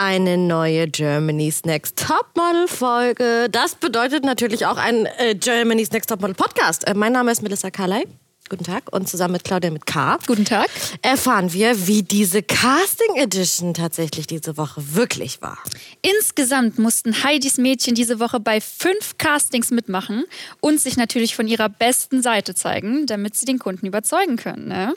eine 0.00 0.38
neue 0.38 0.88
Germany's 0.88 1.66
Next 1.66 1.98
Topmodel 1.98 2.68
Folge. 2.68 3.48
Das 3.50 3.74
bedeutet 3.74 4.24
natürlich 4.24 4.64
auch 4.64 4.78
ein 4.78 5.06
äh, 5.18 5.34
Germany's 5.34 5.92
Next 5.92 6.08
Topmodel 6.08 6.34
Podcast. 6.34 6.88
Äh, 6.88 6.94
mein 6.94 7.12
Name 7.12 7.30
ist 7.30 7.42
Melissa 7.42 7.70
Carley. 7.70 8.06
Guten 8.50 8.64
Tag. 8.64 8.82
Und 8.90 9.08
zusammen 9.08 9.34
mit 9.34 9.44
Claudia 9.44 9.70
mit 9.70 9.86
K. 9.86 10.18
Guten 10.26 10.44
Tag. 10.44 10.68
Erfahren 11.02 11.52
wir, 11.52 11.86
wie 11.86 12.02
diese 12.02 12.42
Casting 12.42 13.14
Edition 13.14 13.74
tatsächlich 13.74 14.26
diese 14.26 14.56
Woche 14.56 14.82
wirklich 14.96 15.40
war. 15.40 15.56
Insgesamt 16.02 16.76
mussten 16.76 17.22
Heidis 17.22 17.58
Mädchen 17.58 17.94
diese 17.94 18.18
Woche 18.18 18.40
bei 18.40 18.60
fünf 18.60 19.18
Castings 19.18 19.70
mitmachen 19.70 20.24
und 20.58 20.80
sich 20.80 20.96
natürlich 20.96 21.36
von 21.36 21.46
ihrer 21.46 21.68
besten 21.68 22.22
Seite 22.22 22.56
zeigen, 22.56 23.06
damit 23.06 23.36
sie 23.36 23.46
den 23.46 23.60
Kunden 23.60 23.86
überzeugen 23.86 24.36
können. 24.36 24.66
Ne? 24.66 24.94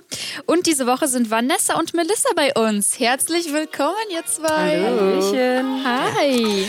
Und 0.47 0.65
diese 0.65 0.87
Woche 0.87 1.07
sind 1.07 1.29
Vanessa 1.29 1.77
und 1.77 1.93
Melissa 1.93 2.29
bei 2.35 2.53
uns. 2.55 2.99
Herzlich 2.99 3.53
willkommen, 3.53 3.93
ihr 4.11 4.25
zwei. 4.25 4.81
Hallo. 4.83 5.31
Hi. 6.17 6.65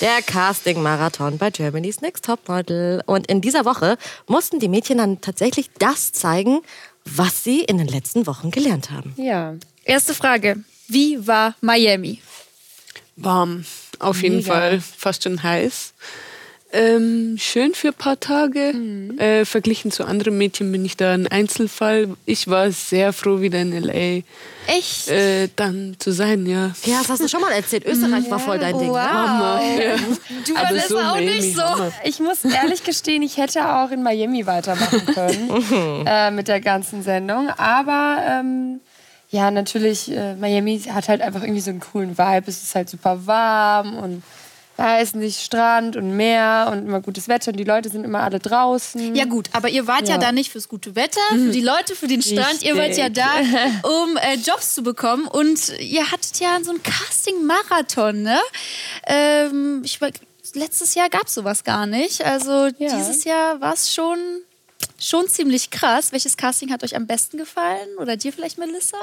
Der 0.00 0.22
Casting-Marathon 0.22 1.36
bei 1.36 1.50
Germany's 1.50 2.00
Next 2.00 2.24
Topmodel. 2.24 3.02
Und 3.04 3.26
in 3.26 3.42
dieser 3.42 3.66
Woche 3.66 3.98
mussten 4.26 4.58
die 4.58 4.68
Mädchen 4.68 4.96
dann 4.96 5.20
tatsächlich 5.20 5.70
das 5.78 6.12
zeigen, 6.12 6.60
was 7.04 7.44
sie 7.44 7.60
in 7.60 7.76
den 7.76 7.86
letzten 7.86 8.26
Wochen 8.26 8.50
gelernt 8.50 8.90
haben. 8.90 9.12
Ja. 9.16 9.56
Erste 9.84 10.14
Frage. 10.14 10.64
Wie 10.88 11.26
war 11.26 11.54
Miami? 11.60 12.22
Warm, 13.16 13.66
auf 13.98 14.22
jeden 14.22 14.36
Mega. 14.38 14.54
Fall. 14.54 14.80
Fast 14.80 15.24
schon 15.24 15.42
heiß. 15.42 15.92
Ähm, 16.72 17.36
schön 17.36 17.74
für 17.74 17.88
ein 17.88 17.94
paar 17.94 18.20
Tage. 18.20 18.72
Mhm. 18.72 19.18
Äh, 19.18 19.44
verglichen 19.44 19.90
zu 19.90 20.04
anderen 20.04 20.38
Mädchen 20.38 20.70
bin 20.70 20.84
ich 20.84 20.96
da 20.96 21.12
ein 21.12 21.26
Einzelfall. 21.26 22.08
Ich 22.26 22.46
war 22.46 22.70
sehr 22.70 23.12
froh, 23.12 23.40
wieder 23.40 23.60
in 23.60 23.72
L.A. 23.72 24.22
Echt? 24.70 25.08
Äh, 25.08 25.48
dann 25.56 25.96
zu 25.98 26.12
sein, 26.12 26.46
ja. 26.46 26.70
Ja, 26.84 26.98
das 27.00 27.08
hast 27.08 27.22
du 27.22 27.28
schon 27.28 27.40
mal 27.40 27.50
erzählt. 27.52 27.84
Österreich 27.84 28.30
war 28.30 28.38
voll 28.38 28.60
dein 28.60 28.78
Ding. 28.78 28.92
Ne? 28.92 29.12
Hammer. 29.12 29.60
Ja. 29.62 29.96
Du 30.46 30.56
Aber 30.56 30.68
Vanessa 30.68 30.88
so 30.88 30.98
auch 30.98 31.14
Miami, 31.14 31.26
nicht 31.26 31.56
so. 31.56 31.62
Hammer. 31.62 31.92
Ich 32.04 32.20
muss 32.20 32.44
ehrlich 32.44 32.84
gestehen, 32.84 33.22
ich 33.22 33.36
hätte 33.36 33.68
auch 33.74 33.90
in 33.90 34.04
Miami 34.04 34.46
weitermachen 34.46 35.06
können 35.06 36.04
äh, 36.06 36.30
mit 36.30 36.46
der 36.46 36.60
ganzen 36.60 37.02
Sendung. 37.02 37.50
Aber 37.50 38.22
ähm, 38.24 38.80
ja, 39.30 39.50
natürlich, 39.50 40.10
äh, 40.10 40.34
Miami 40.36 40.80
hat 40.80 41.08
halt 41.08 41.20
einfach 41.20 41.42
irgendwie 41.42 41.60
so 41.60 41.70
einen 41.70 41.80
coolen 41.80 42.16
Vibe. 42.16 42.44
Es 42.46 42.62
ist 42.62 42.74
halt 42.76 42.88
super 42.88 43.26
warm 43.26 43.98
und 43.98 44.22
da 44.80 44.98
ist 44.98 45.14
nicht 45.14 45.38
Strand 45.42 45.94
und 45.96 46.16
Meer 46.16 46.70
und 46.72 46.86
immer 46.86 47.02
gutes 47.02 47.28
Wetter 47.28 47.50
und 47.50 47.58
die 47.58 47.64
Leute 47.64 47.90
sind 47.90 48.02
immer 48.02 48.20
alle 48.22 48.38
draußen. 48.38 49.14
Ja 49.14 49.26
gut, 49.26 49.50
aber 49.52 49.68
ihr 49.68 49.86
wart 49.86 50.08
ja, 50.08 50.14
Ja. 50.14 50.18
da 50.18 50.32
nicht 50.32 50.50
fürs 50.50 50.70
gute 50.70 50.96
Wetter, 50.96 51.20
für 51.28 51.50
die 51.50 51.60
Leute, 51.60 51.94
für 51.94 52.06
den 52.06 52.22
Strand. 52.22 52.62
Ihr 52.62 52.78
wart 52.78 52.96
ja 52.96 53.04
Richtig. 53.08 53.22
da, 53.82 53.88
um 54.02 54.16
äh, 54.16 54.36
Jobs 54.36 54.72
zu 54.74 54.82
bekommen. 54.82 55.26
Und 55.26 55.78
ihr 55.80 56.10
hattet 56.10 56.40
ja 56.40 56.56
so 56.62 56.70
einen 56.70 56.82
Casting-Marathon, 56.82 58.22
ne? 58.22 58.38
Ähm, 59.06 59.82
ich, 59.84 59.98
letztes 60.54 60.94
Jahr 60.94 61.10
gab 61.10 61.26
es 61.26 61.34
sowas 61.34 61.62
gar 61.62 61.84
nicht. 61.84 62.24
Also 62.24 62.68
Ja. 62.78 62.96
dieses 62.96 63.24
Jahr 63.24 63.60
war 63.60 63.74
es 63.74 63.92
schon, 63.92 64.18
schon 64.98 65.28
ziemlich 65.28 65.70
krass. 65.70 66.12
Welches 66.12 66.36
Casting 66.36 66.70
hat 66.70 66.84
euch 66.84 66.94
am 66.94 67.06
besten 67.06 67.38
gefallen? 67.38 67.88
Oder 67.98 68.16
dir 68.16 68.32
vielleicht, 68.32 68.58
Melissa? 68.58 68.96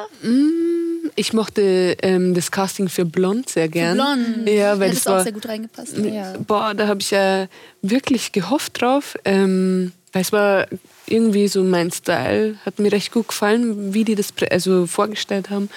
Ich 1.15 1.33
mochte 1.33 1.97
ähm, 2.01 2.33
das 2.33 2.51
Casting 2.51 2.89
für 2.89 3.05
Blond 3.05 3.49
sehr 3.49 3.67
gern. 3.67 3.95
Blond. 3.95 4.47
Ja, 4.47 4.79
weil 4.79 4.89
Hätte 4.89 4.95
das 4.95 4.97
es 4.99 5.07
auch 5.07 5.11
war, 5.13 5.23
sehr 5.23 5.31
gut 5.31 5.47
reingepasst. 5.47 5.97
Ja. 5.97 6.33
Boah, 6.45 6.73
da 6.73 6.87
habe 6.87 7.01
ich 7.01 7.11
ja 7.11 7.47
wirklich 7.81 8.31
gehofft 8.31 8.81
drauf. 8.81 9.17
Ähm, 9.25 9.91
weil 10.13 10.21
es 10.21 10.31
war 10.31 10.67
irgendwie 11.05 11.47
so 11.47 11.63
mein 11.63 11.91
Style. 11.91 12.57
Hat 12.65 12.79
mir 12.79 12.91
recht 12.91 13.11
gut 13.11 13.27
gefallen, 13.27 13.93
wie 13.93 14.03
die 14.03 14.15
das 14.15 14.33
also 14.49 14.87
vorgestellt 14.87 15.49
haben. 15.49 15.69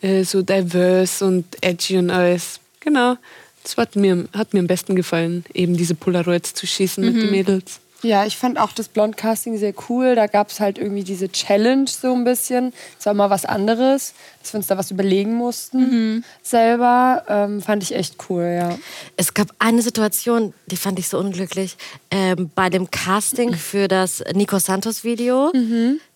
Äh, 0.00 0.24
so 0.24 0.42
diverse 0.42 1.24
und 1.24 1.44
edgy 1.60 1.98
und 1.98 2.10
alles. 2.10 2.60
Genau. 2.80 3.16
Das 3.62 3.76
hat 3.76 3.96
mir, 3.96 4.28
hat 4.32 4.54
mir 4.54 4.60
am 4.60 4.66
besten 4.66 4.94
gefallen, 4.94 5.44
eben 5.52 5.76
diese 5.76 5.94
Polaroids 5.94 6.54
zu 6.54 6.66
schießen 6.66 7.04
mit 7.04 7.16
den 7.20 7.30
Mädels. 7.32 7.80
Ja, 8.06 8.24
ich 8.24 8.36
fand 8.36 8.56
auch 8.58 8.70
das 8.70 8.88
Blond-Casting 8.88 9.58
sehr 9.58 9.74
cool. 9.88 10.14
Da 10.14 10.28
gab 10.28 10.50
es 10.50 10.60
halt 10.60 10.78
irgendwie 10.78 11.02
diese 11.02 11.28
Challenge 11.28 11.88
so 11.88 12.14
ein 12.14 12.22
bisschen. 12.22 12.72
Es 12.98 13.06
war 13.06 13.14
mal 13.14 13.30
was 13.30 13.44
anderes, 13.44 14.14
dass 14.40 14.52
wir 14.52 14.58
uns 14.58 14.68
da 14.68 14.78
was 14.78 14.92
überlegen 14.92 15.34
mussten 15.34 16.24
selber. 16.42 17.24
Ähm, 17.28 17.60
fand 17.60 17.82
ich 17.82 17.94
echt 17.94 18.16
cool, 18.30 18.56
ja. 18.58 18.78
Es 19.16 19.34
gab 19.34 19.48
eine 19.58 19.82
Situation, 19.82 20.54
die 20.66 20.76
fand 20.76 21.00
ich 21.00 21.08
so 21.08 21.18
unglücklich. 21.18 21.76
Ähm, 22.12 22.50
bei 22.54 22.70
dem 22.70 22.90
Casting 22.92 23.54
für 23.56 23.88
das 23.88 24.22
Nico 24.34 24.60
Santos 24.60 25.02
Video, 25.02 25.50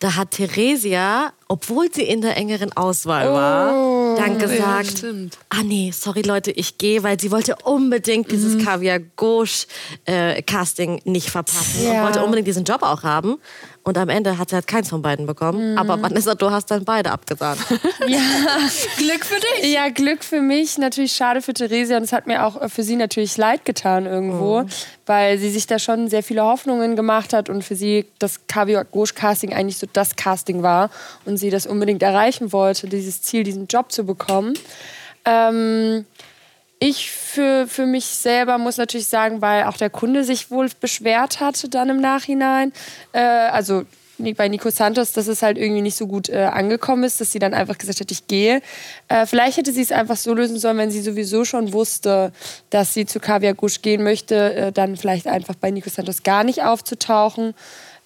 da 0.01 0.17
hat 0.17 0.33
Theresia, 0.33 1.33
obwohl 1.49 1.93
sie 1.93 2.03
in 2.03 2.21
der 2.23 2.37
engeren 2.37 2.73
Auswahl 2.77 3.29
war, 3.33 4.17
dann 4.17 4.39
gesagt, 4.39 4.99
stimmt. 4.99 5.39
ah 5.51 5.63
nee, 5.63 5.91
sorry 5.95 6.23
Leute, 6.23 6.51
ich 6.51 6.79
gehe, 6.79 7.03
weil 7.03 7.21
sie 7.21 7.31
wollte 7.31 7.55
unbedingt 7.65 8.31
dieses 8.33 8.65
Kaviar 8.65 8.99
Gauche 8.99 9.67
äh, 10.07 10.43
Casting 10.43 11.01
nicht 11.05 11.31
verpassen 11.31 11.87
und 11.87 11.93
Ja. 11.95 12.03
wollte 12.03 12.23
unbedingt 12.25 12.49
diesen 12.49 12.65
Job 12.65 12.83
auch 12.83 13.03
haben. 13.03 13.39
Und 13.83 13.97
am 13.97 14.11
Ende 14.11 14.37
hat 14.37 14.51
sie 14.51 14.57
halt 14.57 14.67
keins 14.67 14.91
von 14.91 15.01
beiden 15.01 15.25
bekommen. 15.27 15.79
Aber 15.79 16.01
Vanessa, 16.01 16.35
du 16.35 16.51
hast 16.51 16.71
dann 16.71 16.85
beide 16.85 17.11
abgesagt. 17.11 17.61
Glück 17.69 19.25
für 19.25 19.41
dich! 19.41 19.73
Ja, 19.73 19.89
Glück 19.89 20.23
für 20.23 20.43
mich, 20.43 20.77
natürlich 20.77 21.13
schade 21.13 21.41
für 21.41 21.55
Theresia 21.55 21.97
und 21.97 22.03
es 22.03 22.13
hat 22.13 22.27
mir 22.27 22.45
auch 22.45 22.71
für 22.71 22.83
sie 22.83 22.97
natürlich 22.97 23.39
leid 23.39 23.65
getan 23.65 24.05
irgendwo, 24.05 24.65
weil 25.07 25.39
sie 25.39 25.51
sich 25.51 25.67
da 25.67 25.79
schon 25.79 26.09
sehr 26.09 26.23
viele 26.23 26.43
Hoffnungen 26.43 26.95
gemacht 26.95 27.33
hat 27.33 27.49
und 27.49 27.65
für 27.65 27.75
sie 27.75 28.07
das 28.19 28.47
Kaviar 28.47 28.85
Gauche 28.85 29.15
Casting 29.15 29.55
eigentlich 29.55 29.79
so 29.79 29.87
das 29.91 30.15
Casting 30.15 30.63
war 30.63 30.91
und 31.25 31.39
sie 31.39 31.49
das 31.49 31.67
unbedingt 31.67 32.03
erreichen 32.03 32.53
wollte, 32.53 32.87
dieses 32.87 33.23
Ziel, 33.23 33.45
diesen 33.45 33.67
Job 33.67 33.93
zu 33.93 34.05
bekommen. 34.05 34.55
Ähm, 35.25 36.05
ich 36.81 37.11
für, 37.11 37.67
für 37.69 37.87
mich 37.87 38.07
selber 38.07 38.59
muss 38.59 38.79
natürlich 38.79 39.07
sagen, 39.07 39.43
weil 39.43 39.65
auch 39.65 39.77
der 39.77 39.91
Kunde 39.91 40.25
sich 40.25 40.51
wohl 40.51 40.69
beschwert 40.81 41.39
hatte 41.39 41.69
dann 41.69 41.91
im 41.91 42.01
Nachhinein. 42.01 42.73
Äh, 43.13 43.21
also 43.21 43.85
bei 44.37 44.49
Nico 44.49 44.71
Santos, 44.71 45.13
dass 45.13 45.27
es 45.27 45.43
halt 45.43 45.59
irgendwie 45.59 45.83
nicht 45.83 45.97
so 45.97 46.07
gut 46.07 46.29
äh, 46.29 46.45
angekommen 46.45 47.05
ist, 47.05 47.21
dass 47.21 47.33
sie 47.33 47.39
dann 47.39 47.55
einfach 47.55 47.79
gesagt 47.79 48.01
hat, 48.01 48.11
ich 48.11 48.27
gehe. 48.27 48.61
Äh, 49.09 49.27
vielleicht 49.27 49.57
hätte 49.57 49.73
sie 49.73 49.83
es 49.83 49.93
einfach 49.93 50.17
so 50.17 50.35
lösen 50.35 50.59
sollen, 50.59 50.79
wenn 50.79 50.91
sie 50.91 51.01
sowieso 51.01 51.45
schon 51.45 51.73
wusste, 51.73 52.33
dass 52.71 52.95
sie 52.95 53.07
zu 53.07 53.21
Kaviar 53.21 53.55
Gusch 53.55 53.83
gehen 53.83 54.03
möchte, 54.03 54.55
äh, 54.55 54.73
dann 54.73 54.97
vielleicht 54.97 55.27
einfach 55.27 55.55
bei 55.55 55.71
Nico 55.71 55.89
Santos 55.91 56.23
gar 56.23 56.45
nicht 56.45 56.63
aufzutauchen. 56.63 57.55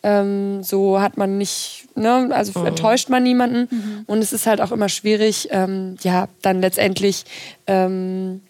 Ähm, 0.02 0.62
so 0.62 1.00
hat 1.00 1.16
man 1.16 1.38
nicht, 1.38 1.86
ne, 1.94 2.28
also 2.32 2.64
enttäuscht 2.64 3.08
man 3.08 3.22
niemanden. 3.22 4.04
Und 4.06 4.18
es 4.18 4.32
ist 4.32 4.46
halt 4.46 4.60
auch 4.60 4.70
immer 4.70 4.88
schwierig, 4.88 5.48
ähm, 5.50 5.96
ja, 6.02 6.28
dann 6.42 6.60
letztendlich 6.60 7.24
ähm, 7.66 8.42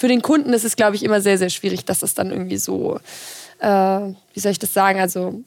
für 0.00 0.08
den 0.08 0.22
Kunden 0.22 0.54
ist 0.54 0.64
es, 0.64 0.76
glaube 0.76 0.96
ich, 0.96 1.02
immer 1.04 1.20
sehr, 1.20 1.36
sehr 1.36 1.50
schwierig, 1.50 1.84
dass 1.84 2.02
es 2.02 2.14
dann 2.14 2.30
irgendwie 2.30 2.56
so, 2.56 2.98
äh, 3.58 3.68
wie 3.68 4.40
soll 4.40 4.52
ich 4.52 4.58
das 4.58 4.72
sagen, 4.72 4.98
also 4.98 5.42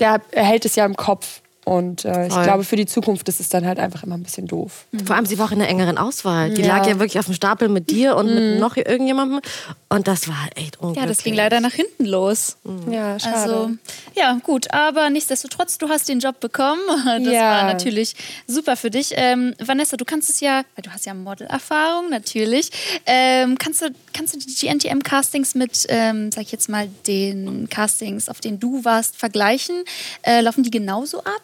der 0.00 0.20
erhält 0.32 0.64
es 0.64 0.74
ja 0.74 0.84
im 0.84 0.96
Kopf. 0.96 1.40
Und 1.64 2.04
äh, 2.04 2.26
ich 2.26 2.42
glaube, 2.42 2.64
für 2.64 2.74
die 2.74 2.86
Zukunft 2.86 3.28
ist 3.28 3.38
es 3.38 3.48
dann 3.48 3.64
halt 3.64 3.78
einfach 3.78 4.02
immer 4.02 4.16
ein 4.16 4.22
bisschen 4.24 4.48
doof. 4.48 4.86
Vor 5.06 5.14
allem, 5.14 5.26
sie 5.26 5.38
war 5.38 5.46
auch 5.46 5.52
in 5.52 5.60
der 5.60 5.68
engeren 5.68 5.96
Auswahl. 5.96 6.50
Die 6.50 6.62
Ja. 6.62 6.76
lag 6.78 6.86
ja 6.88 6.98
wirklich 6.98 7.20
auf 7.20 7.26
dem 7.26 7.34
Stapel 7.34 7.68
mit 7.68 7.88
dir 7.88 8.16
und 8.16 8.34
mit 8.34 8.58
noch 8.58 8.76
irgendjemandem. 8.76 9.40
Und 9.88 10.08
das 10.08 10.26
war 10.26 10.42
halt 10.42 10.56
echt 10.56 10.80
unglücklich. 10.80 11.02
Ja, 11.04 11.08
das 11.08 11.22
ging 11.22 11.34
leider 11.34 11.60
nach 11.60 11.72
hinten 11.72 12.04
los. 12.06 12.56
Ja, 12.90 13.16
schade. 13.20 13.36
Also, 13.36 13.70
ja, 14.16 14.38
gut, 14.42 14.72
aber 14.72 15.08
nichtsdestotrotz, 15.10 15.78
du 15.78 15.88
hast 15.88 16.08
den 16.08 16.18
Job 16.18 16.40
bekommen. 16.40 16.80
Das 17.22 17.32
Ja. 17.32 17.50
war 17.50 17.64
natürlich 17.64 18.14
super 18.48 18.76
für 18.76 18.90
dich. 18.90 19.12
Ähm, 19.16 19.54
Vanessa, 19.64 19.96
du 19.96 20.04
kannst 20.04 20.30
es 20.30 20.40
ja, 20.40 20.62
weil 20.74 20.82
du 20.82 20.90
hast 20.90 21.06
ja 21.06 21.14
Modelerfahrung, 21.14 22.10
natürlich. 22.10 22.70
Ähm, 23.06 23.56
kannst, 23.58 23.82
du, 23.82 23.90
kannst 24.12 24.34
du 24.34 24.38
die 24.38 24.52
GNTM-Castings 24.52 25.54
mit, 25.54 25.86
ähm, 25.88 26.32
sag 26.32 26.42
ich 26.42 26.52
jetzt 26.52 26.68
mal, 26.68 26.88
den 27.06 27.68
Castings, 27.68 28.28
auf 28.28 28.40
denen 28.40 28.58
du 28.58 28.84
warst, 28.84 29.16
vergleichen? 29.16 29.84
Äh, 30.22 30.40
laufen 30.40 30.64
die 30.64 30.70
genauso 30.70 31.20
ab? 31.20 31.40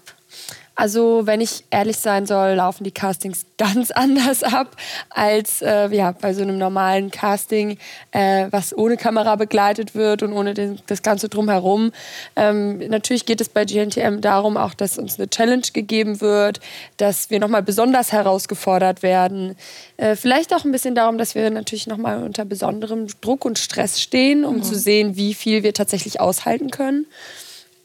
Also, 0.81 1.23
wenn 1.25 1.41
ich 1.41 1.65
ehrlich 1.71 1.97
sein 1.97 2.25
soll, 2.25 2.55
laufen 2.55 2.85
die 2.85 2.93
Castings 2.93 3.47
ganz 3.59 3.91
anders 3.91 4.45
ab 4.45 4.77
als 5.11 5.61
äh, 5.61 5.89
ja, 5.93 6.13
bei 6.13 6.33
so 6.33 6.43
einem 6.43 6.57
normalen 6.57 7.11
Casting, 7.11 7.79
äh, 8.13 8.47
was 8.53 8.79
ohne 8.79 8.97
Kamera 8.97 9.35
begleitet 9.35 9.97
wird 9.97 10.23
und 10.23 10.33
ohne 10.33 10.55
den, 10.55 10.79
das 10.87 11.03
Ganze 11.03 11.29
drumherum. 11.29 11.91
Ähm, 12.37 12.79
natürlich 12.79 13.27
geht 13.27 13.41
es 13.41 13.49
bei 13.49 13.65
GNTM 13.65 14.21
darum 14.21 14.57
auch, 14.57 14.73
dass 14.73 14.99
uns 14.99 15.19
eine 15.19 15.29
Challenge 15.29 15.67
gegeben 15.73 16.21
wird, 16.21 16.61
dass 16.97 17.29
wir 17.29 17.41
nochmal 17.41 17.65
besonders 17.65 18.13
herausgefordert 18.13 19.03
werden. 19.03 19.57
Äh, 19.97 20.15
vielleicht 20.15 20.55
auch 20.55 20.65
ein 20.65 20.71
bisschen 20.71 20.95
darum, 20.95 21.19
dass 21.19 21.35
wir 21.35 21.51
natürlich 21.51 21.89
nochmal 21.89 22.23
unter 22.23 22.45
besonderem 22.45 23.09
Druck 23.21 23.45
und 23.45 23.59
Stress 23.59 24.01
stehen, 24.01 24.45
um 24.45 24.63
zu 24.63 24.77
sehen, 24.77 25.17
wie 25.17 25.35
viel 25.35 25.65
wir 25.65 25.75
tatsächlich 25.75 26.21
aushalten 26.21 26.71
können. 26.71 27.07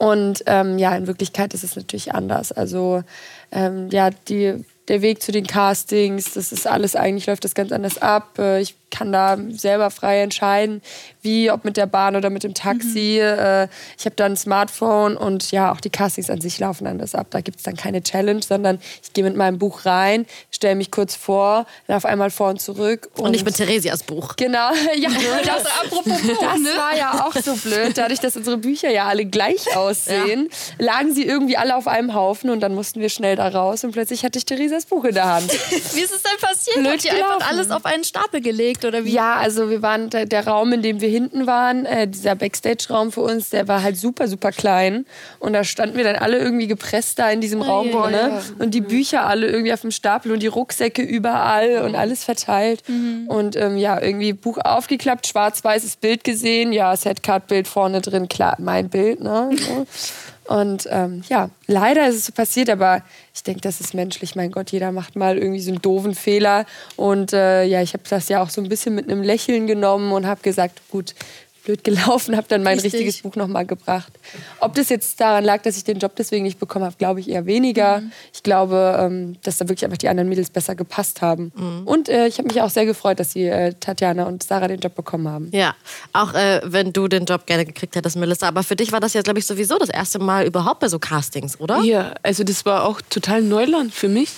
Und 0.03 0.43
ähm, 0.47 0.77
ja, 0.79 0.93
in 0.97 1.07
Wirklichkeit 1.07 1.53
ist 1.53 1.63
es 1.63 1.77
natürlich 1.77 2.13
anders. 2.13 2.51
Also 2.51 3.05
ähm, 3.53 3.87
ja, 3.89 4.09
die 4.09 4.65
der 4.87 5.01
Weg 5.01 5.21
zu 5.21 5.31
den 5.31 5.47
Castings, 5.47 6.33
das 6.33 6.51
ist 6.51 6.67
alles 6.67 6.95
eigentlich, 6.95 7.25
läuft 7.27 7.45
das 7.45 7.55
ganz 7.55 7.71
anders 7.71 7.97
ab. 8.01 8.37
Äh, 8.37 8.61
ich 8.61 8.75
kann 8.93 9.11
da 9.11 9.37
selber 9.49 9.89
frei 9.89 10.21
entscheiden, 10.21 10.81
wie, 11.23 11.49
ob 11.49 11.65
mit 11.65 11.77
der 11.77 11.87
Bahn 11.87 12.15
oder 12.15 12.29
mit 12.29 12.43
dem 12.43 12.53
Taxi. 12.53 13.19
Mhm. 13.21 13.67
Ich 13.97 14.05
habe 14.05 14.15
dann 14.15 14.33
ein 14.33 14.37
Smartphone 14.37 15.17
und 15.17 15.51
ja, 15.51 15.71
auch 15.71 15.81
die 15.81 15.89
Castings 15.89 16.29
an 16.29 16.41
sich 16.41 16.59
laufen 16.59 16.85
anders 16.85 17.15
ab. 17.15 17.27
Da 17.31 17.41
gibt 17.41 17.57
es 17.57 17.63
dann 17.63 17.75
keine 17.75 18.03
Challenge, 18.03 18.41
sondern 18.43 18.79
ich 19.01 19.13
gehe 19.13 19.23
mit 19.23 19.35
meinem 19.35 19.57
Buch 19.57 19.85
rein, 19.85 20.27
stelle 20.51 20.75
mich 20.75 20.91
kurz 20.91 21.15
vor, 21.15 21.65
laufe 21.87 22.07
einmal 22.07 22.29
vor 22.29 22.49
und 22.49 22.61
zurück. 22.61 23.09
Und, 23.15 23.25
und 23.25 23.31
nicht 23.31 23.45
mit 23.45 23.55
Theresias 23.55 24.03
Buch. 24.03 24.35
Genau, 24.35 24.69
ja, 24.95 25.09
das, 25.43 25.65
apropos 25.83 26.21
Buch, 26.21 26.39
das 26.39 26.59
ne? 26.59 26.69
war 26.77 26.95
ja 26.95 27.25
auch 27.25 27.35
so 27.35 27.55
blöd. 27.55 27.97
Dadurch, 27.97 28.19
dass 28.19 28.37
unsere 28.37 28.57
Bücher 28.57 28.91
ja 28.91 29.07
alle 29.07 29.25
gleich 29.25 29.75
aussehen, 29.75 30.49
ja. 30.77 30.85
lagen 30.85 31.13
sie 31.13 31.25
irgendwie 31.25 31.57
alle 31.57 31.75
auf 31.75 31.87
einem 31.87 32.13
Haufen 32.13 32.51
und 32.51 32.59
dann 32.59 32.75
mussten 32.75 33.01
wir 33.01 33.09
schnell 33.09 33.35
da 33.35 33.47
raus 33.47 33.83
und 33.83 33.91
plötzlich 33.91 34.23
hatte 34.23 34.37
ich 34.37 34.45
Theresias 34.45 34.72
Buch 34.85 35.03
in 35.05 35.15
der 35.15 35.33
Hand. 35.33 35.51
wie 35.71 36.01
ist 36.01 36.13
es 36.13 36.23
denn 36.23 36.37
passiert? 36.39 36.77
Blöd 36.77 36.91
Habt 36.91 37.05
ihr 37.05 37.13
einfach 37.13 37.49
alles 37.49 37.71
auf 37.71 37.85
einen 37.85 38.03
Stapel 38.03 38.41
gelegt? 38.41 38.83
oder 38.85 39.05
wie? 39.05 39.11
Ja, 39.11 39.35
also 39.35 39.69
wir 39.69 39.81
waren 39.81 40.09
der, 40.09 40.25
der 40.25 40.47
Raum, 40.47 40.73
in 40.73 40.81
dem 40.81 41.01
wir 41.01 41.09
hinten 41.09 41.47
waren, 41.47 41.85
äh, 41.85 42.07
dieser 42.07 42.35
Backstage-Raum 42.35 43.11
für 43.11 43.21
uns, 43.21 43.49
der 43.49 43.67
war 43.67 43.83
halt 43.83 43.97
super, 43.97 44.27
super 44.27 44.51
klein. 44.51 45.05
Und 45.39 45.53
da 45.53 45.63
standen 45.63 45.97
wir 45.97 46.03
dann 46.03 46.15
alle 46.15 46.37
irgendwie 46.37 46.67
gepresst 46.67 47.19
da 47.19 47.29
in 47.29 47.41
diesem 47.41 47.61
oh, 47.61 47.65
Raum 47.65 47.87
yeah. 47.89 48.09
ne? 48.09 48.41
Und 48.59 48.73
die 48.73 48.81
Bücher 48.81 49.25
alle 49.25 49.47
irgendwie 49.47 49.73
auf 49.73 49.81
dem 49.81 49.91
Stapel 49.91 50.31
und 50.31 50.41
die 50.41 50.47
Rucksäcke 50.47 51.01
überall 51.01 51.83
und 51.83 51.95
alles 51.95 52.23
verteilt. 52.23 52.87
Mhm. 52.87 53.25
Und 53.27 53.55
ähm, 53.55 53.77
ja, 53.77 54.01
irgendwie 54.01 54.33
Buch 54.33 54.57
aufgeklappt, 54.63 55.27
schwarz-weißes 55.27 55.97
Bild 55.97 56.23
gesehen, 56.23 56.73
ja, 56.73 56.95
Setcard-Bild 56.95 57.67
vorne 57.67 58.01
drin, 58.01 58.27
klar, 58.27 58.55
mein 58.59 58.89
Bild, 58.89 59.21
ne? 59.21 59.49
Und 60.45 60.87
ähm, 60.91 61.23
ja, 61.29 61.49
leider 61.67 62.07
ist 62.07 62.15
es 62.15 62.25
so 62.25 62.33
passiert, 62.33 62.69
aber 62.69 63.01
ich 63.33 63.43
denke, 63.43 63.61
das 63.61 63.79
ist 63.79 63.93
menschlich. 63.93 64.35
Mein 64.35 64.51
Gott, 64.51 64.71
jeder 64.71 64.91
macht 64.91 65.15
mal 65.15 65.37
irgendwie 65.37 65.61
so 65.61 65.71
einen 65.71 65.81
doofen 65.81 66.15
Fehler. 66.15 66.65
Und 66.95 67.33
äh, 67.33 67.63
ja, 67.63 67.81
ich 67.81 67.93
habe 67.93 68.03
das 68.09 68.27
ja 68.29 68.41
auch 68.41 68.49
so 68.49 68.61
ein 68.61 68.69
bisschen 68.69 68.93
mit 68.93 69.09
einem 69.09 69.23
Lächeln 69.23 69.67
genommen 69.67 70.11
und 70.11 70.27
habe 70.27 70.41
gesagt, 70.41 70.81
gut, 70.89 71.15
blöd 71.63 71.83
gelaufen, 71.83 72.35
habe 72.35 72.47
dann 72.49 72.63
mein 72.63 72.79
Richtig. 72.79 72.93
richtiges 72.93 73.21
Buch 73.21 73.35
nochmal 73.35 73.65
gebracht. 73.65 74.11
Ob 74.59 74.75
das 74.75 74.89
jetzt 74.89 75.19
daran 75.19 75.43
lag, 75.43 75.61
dass 75.61 75.77
ich 75.77 75.83
den 75.83 75.99
Job 75.99 76.15
deswegen 76.15 76.43
nicht 76.43 76.59
bekommen 76.59 76.85
habe, 76.85 76.95
glaube 76.97 77.19
ich 77.19 77.29
eher 77.29 77.45
weniger. 77.45 78.01
Mhm. 78.01 78.11
Ich 78.33 78.43
glaube, 78.43 78.97
ähm, 78.99 79.35
dass 79.43 79.57
da 79.57 79.65
wirklich 79.67 79.85
einfach 79.85 79.97
die 79.97 80.09
anderen 80.09 80.29
Mädels 80.29 80.49
besser 80.49 80.75
gepasst 80.75 81.21
haben. 81.21 81.51
Mhm. 81.55 81.87
Und 81.87 82.09
äh, 82.09 82.27
ich 82.27 82.37
habe 82.37 82.47
mich 82.47 82.61
auch 82.61 82.69
sehr 82.69 82.85
gefreut, 82.85 83.19
dass 83.19 83.31
sie 83.31 83.47
äh, 83.47 83.73
Tatjana 83.79 84.25
und 84.25 84.43
Sarah 84.43 84.67
den 84.67 84.79
Job 84.79 84.95
bekommen 84.95 85.27
haben. 85.27 85.49
Ja, 85.51 85.75
auch 86.11 86.33
äh, 86.33 86.61
wenn 86.63 86.91
du 86.91 87.07
den 87.07 87.25
Job 87.25 87.45
gerne 87.45 87.65
gekriegt 87.65 87.95
hättest, 87.95 88.17
Melissa. 88.17 88.47
Aber 88.47 88.63
für 88.63 88.75
dich 88.75 88.91
war 88.91 88.99
das 88.99 89.13
ja, 89.13 89.21
glaube 89.21 89.39
ich, 89.39 89.45
sowieso 89.45 89.77
das 89.77 89.89
erste 89.89 90.19
Mal 90.19 90.45
überhaupt 90.45 90.81
bei 90.81 90.89
so 90.89 90.99
Castings, 90.99 91.59
oder? 91.59 91.81
Ja, 91.81 92.13
also 92.23 92.43
das 92.43 92.65
war 92.65 92.83
auch 92.85 93.01
total 93.09 93.41
Neuland 93.41 93.93
für 93.93 94.09
mich. 94.09 94.29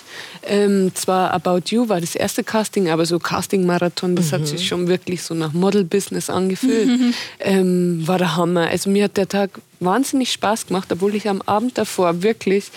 Ähm, 0.43 0.91
zwar 0.93 1.33
About 1.33 1.61
You 1.67 1.89
war 1.89 2.01
das 2.01 2.15
erste 2.15 2.43
Casting, 2.43 2.89
aber 2.89 3.05
so 3.05 3.17
Casting-Marathon, 3.17 4.15
das 4.15 4.27
mhm. 4.27 4.31
hat 4.31 4.47
sich 4.47 4.67
schon 4.67 4.87
wirklich 4.87 5.23
so 5.23 5.33
nach 5.33 5.53
Model-Business 5.53 6.29
angefühlt. 6.29 7.14
Ähm, 7.39 8.07
war 8.07 8.17
der 8.17 8.35
Hammer. 8.35 8.67
Also 8.67 8.89
mir 8.89 9.05
hat 9.05 9.17
der 9.17 9.27
Tag 9.27 9.61
wahnsinnig 9.79 10.31
Spaß 10.31 10.67
gemacht, 10.67 10.91
obwohl 10.91 11.15
ich 11.15 11.27
am 11.29 11.41
Abend 11.41 11.77
davor 11.77 12.23
wirklich 12.23 12.71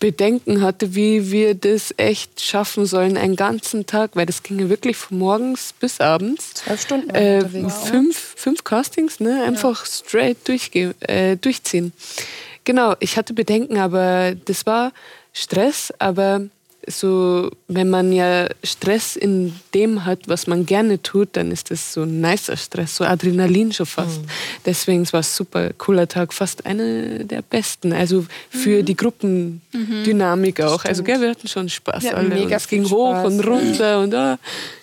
Bedenken 0.00 0.62
hatte, 0.62 0.94
wie 0.94 1.30
wir 1.30 1.54
das 1.54 1.94
echt 1.96 2.40
schaffen 2.40 2.86
sollen, 2.86 3.16
einen 3.16 3.36
ganzen 3.36 3.86
Tag, 3.86 4.12
weil 4.14 4.26
das 4.26 4.42
ging 4.42 4.58
ja 4.58 4.68
wirklich 4.68 4.96
von 4.96 5.18
morgens 5.18 5.72
bis 5.78 6.00
abends. 6.00 6.54
Zwölf 6.54 6.80
Stunden. 6.80 7.10
Äh, 7.10 7.68
fünf, 7.68 8.34
fünf 8.36 8.64
Castings, 8.64 9.20
ne? 9.20 9.44
Einfach 9.44 9.84
ja. 9.84 9.90
straight 9.90 10.48
durchge 10.48 10.94
äh, 11.00 11.36
durchziehen. 11.36 11.92
Genau, 12.64 12.94
ich 13.00 13.16
hatte 13.16 13.34
Bedenken, 13.34 13.78
aber 13.78 14.34
das 14.44 14.66
war 14.66 14.92
Stress, 15.32 15.92
aber 15.98 16.42
so, 16.86 17.50
wenn 17.68 17.90
man 17.90 18.12
ja 18.12 18.48
Stress 18.62 19.16
in 19.16 19.54
dem 19.74 20.04
hat, 20.04 20.20
was 20.26 20.46
man 20.46 20.66
gerne 20.66 21.00
tut, 21.02 21.30
dann 21.32 21.50
ist 21.50 21.70
das 21.70 21.92
so 21.92 22.02
ein 22.02 22.20
nicer 22.20 22.56
Stress, 22.56 22.96
so 22.96 23.04
Adrenalin 23.04 23.72
schon 23.72 23.86
fast. 23.86 24.20
Mhm. 24.20 24.26
Deswegen 24.66 25.12
war 25.12 25.20
es 25.20 25.34
super 25.36 25.72
cooler 25.78 26.08
Tag, 26.08 26.32
fast 26.32 26.66
einer 26.66 27.24
der 27.24 27.42
besten. 27.42 27.92
Also 27.92 28.26
für 28.50 28.82
mhm. 28.82 28.84
die 28.84 28.96
Gruppendynamik 28.96 30.58
mhm. 30.58 30.64
auch. 30.64 30.84
Also 30.84 31.02
gell, 31.02 31.20
wir 31.20 31.30
hatten 31.30 31.48
schon 31.48 31.68
Spaß 31.68 32.04
ja, 32.04 32.12
alle. 32.12 32.28
Mega 32.28 32.56
es 32.56 32.68
ging 32.68 32.88
hoch 32.88 33.14
Spaß. 33.14 33.32
und 33.32 33.40
runter 33.40 34.00
und 34.00 34.14
ah, 34.14 34.38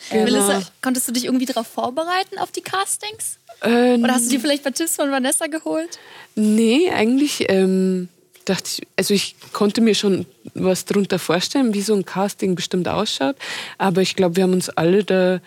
genau. 0.10 0.24
Melissa, 0.24 0.62
konntest 0.82 1.08
du 1.08 1.12
dich 1.12 1.26
irgendwie 1.26 1.46
darauf 1.46 1.68
vorbereiten 1.68 2.38
auf 2.38 2.52
die 2.52 2.62
Castings? 2.62 3.38
Ähm, 3.64 4.04
Oder 4.04 4.14
hast 4.14 4.26
du 4.26 4.30
dir 4.30 4.40
vielleicht 4.40 4.66
mal 4.66 4.72
Tipps 4.72 4.96
von 4.96 5.12
Vanessa 5.12 5.48
geholt? 5.48 6.00
Nee, 6.36 6.90
eigentlich. 6.90 7.46
Ähm, 7.50 8.10
dachte 8.46 8.70
ich, 8.74 8.88
also 8.98 9.14
ich 9.14 9.36
konnte 9.54 9.82
mir 9.82 9.96
schon 9.96 10.26
was 10.54 10.86
darunter 10.86 11.20
vorstellen, 11.20 11.74
wie 11.74 11.82
so 11.82 11.94
ein 11.94 12.06
Casting 12.06 12.56
bestimmt 12.56 12.88
ausschaut. 12.88 13.36
Aber 13.78 14.02
ich 14.02 14.16
glaube, 14.16 14.36
wir 14.36 14.44
haben 14.44 14.54
uns 14.54 14.70
alle 14.70 15.04
da 15.04 15.40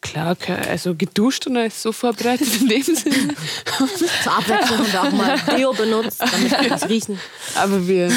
klar, 0.00 0.36
also 0.68 0.94
geduscht 0.94 1.46
und 1.46 1.56
alles 1.56 1.82
so 1.82 1.90
vorbereitet 1.92 2.48
in 2.60 2.68
dem 2.68 2.82
Sinne. 2.82 3.34
Zur 4.22 4.32
Abwechslung 4.32 4.78
haben 4.78 4.92
wir 4.92 5.02
auch 5.02 5.12
mal 5.12 5.56
Deo 5.56 5.72
benutzt, 5.72 6.20
damit 6.20 6.50
wir 6.60 6.68
das 6.68 6.88
riechen. 6.88 7.18
Aber 7.54 7.88
wir 7.88 8.10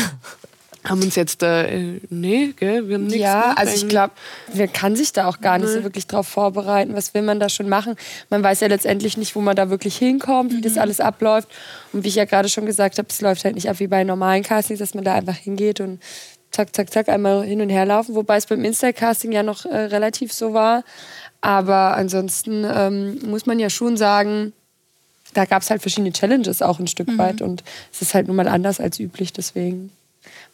haben 0.89 1.01
uns 1.01 1.15
jetzt 1.15 1.41
da, 1.41 1.63
äh, 1.63 1.99
nee, 2.09 2.53
gell, 2.55 2.87
wir 2.87 2.95
haben 2.95 3.07
nichts 3.07 3.21
Ja, 3.21 3.53
also 3.55 3.75
ich 3.75 3.87
glaube, 3.87 4.13
man 4.53 4.71
kann 4.71 4.95
sich 4.95 5.13
da 5.13 5.27
auch 5.27 5.41
gar 5.41 5.57
nicht 5.57 5.69
so 5.69 5.83
wirklich 5.83 6.07
drauf 6.07 6.27
vorbereiten. 6.27 6.95
Was 6.95 7.13
will 7.13 7.21
man 7.21 7.39
da 7.39 7.49
schon 7.49 7.69
machen? 7.69 7.95
Man 8.29 8.43
weiß 8.43 8.61
ja 8.61 8.67
letztendlich 8.67 9.17
nicht, 9.17 9.35
wo 9.35 9.41
man 9.41 9.55
da 9.55 9.69
wirklich 9.69 9.97
hinkommt, 9.97 10.51
wie 10.51 10.57
mhm. 10.57 10.61
das 10.61 10.77
alles 10.77 10.99
abläuft. 10.99 11.49
Und 11.93 12.03
wie 12.03 12.09
ich 12.09 12.15
ja 12.15 12.25
gerade 12.25 12.49
schon 12.49 12.65
gesagt 12.65 12.97
habe, 12.97 13.07
es 13.09 13.21
läuft 13.21 13.43
halt 13.45 13.55
nicht 13.55 13.69
ab 13.69 13.79
wie 13.79 13.87
bei 13.87 14.03
normalen 14.03 14.43
Castings, 14.43 14.79
dass 14.79 14.93
man 14.93 15.03
da 15.03 15.13
einfach 15.15 15.35
hingeht 15.35 15.79
und 15.79 16.01
zack, 16.51 16.75
zack, 16.75 16.91
zack, 16.91 17.09
einmal 17.09 17.43
hin 17.43 17.61
und 17.61 17.69
her 17.69 17.85
laufen. 17.85 18.15
Wobei 18.15 18.37
es 18.37 18.45
beim 18.45 18.63
Insta-Casting 18.63 19.31
ja 19.31 19.43
noch 19.43 19.65
äh, 19.65 19.75
relativ 19.75 20.33
so 20.33 20.53
war. 20.53 20.83
Aber 21.41 21.95
ansonsten 21.95 22.65
ähm, 22.65 23.19
muss 23.25 23.45
man 23.45 23.59
ja 23.59 23.69
schon 23.69 23.97
sagen, 23.97 24.53
da 25.33 25.45
gab 25.45 25.61
es 25.61 25.69
halt 25.69 25.81
verschiedene 25.81 26.13
Challenges 26.13 26.61
auch 26.61 26.79
ein 26.79 26.87
Stück 26.87 27.09
mhm. 27.09 27.17
weit. 27.17 27.41
Und 27.41 27.63
es 27.91 28.01
ist 28.01 28.13
halt 28.13 28.27
nun 28.27 28.35
mal 28.35 28.47
anders 28.47 28.79
als 28.79 28.99
üblich, 28.99 29.33
deswegen 29.33 29.91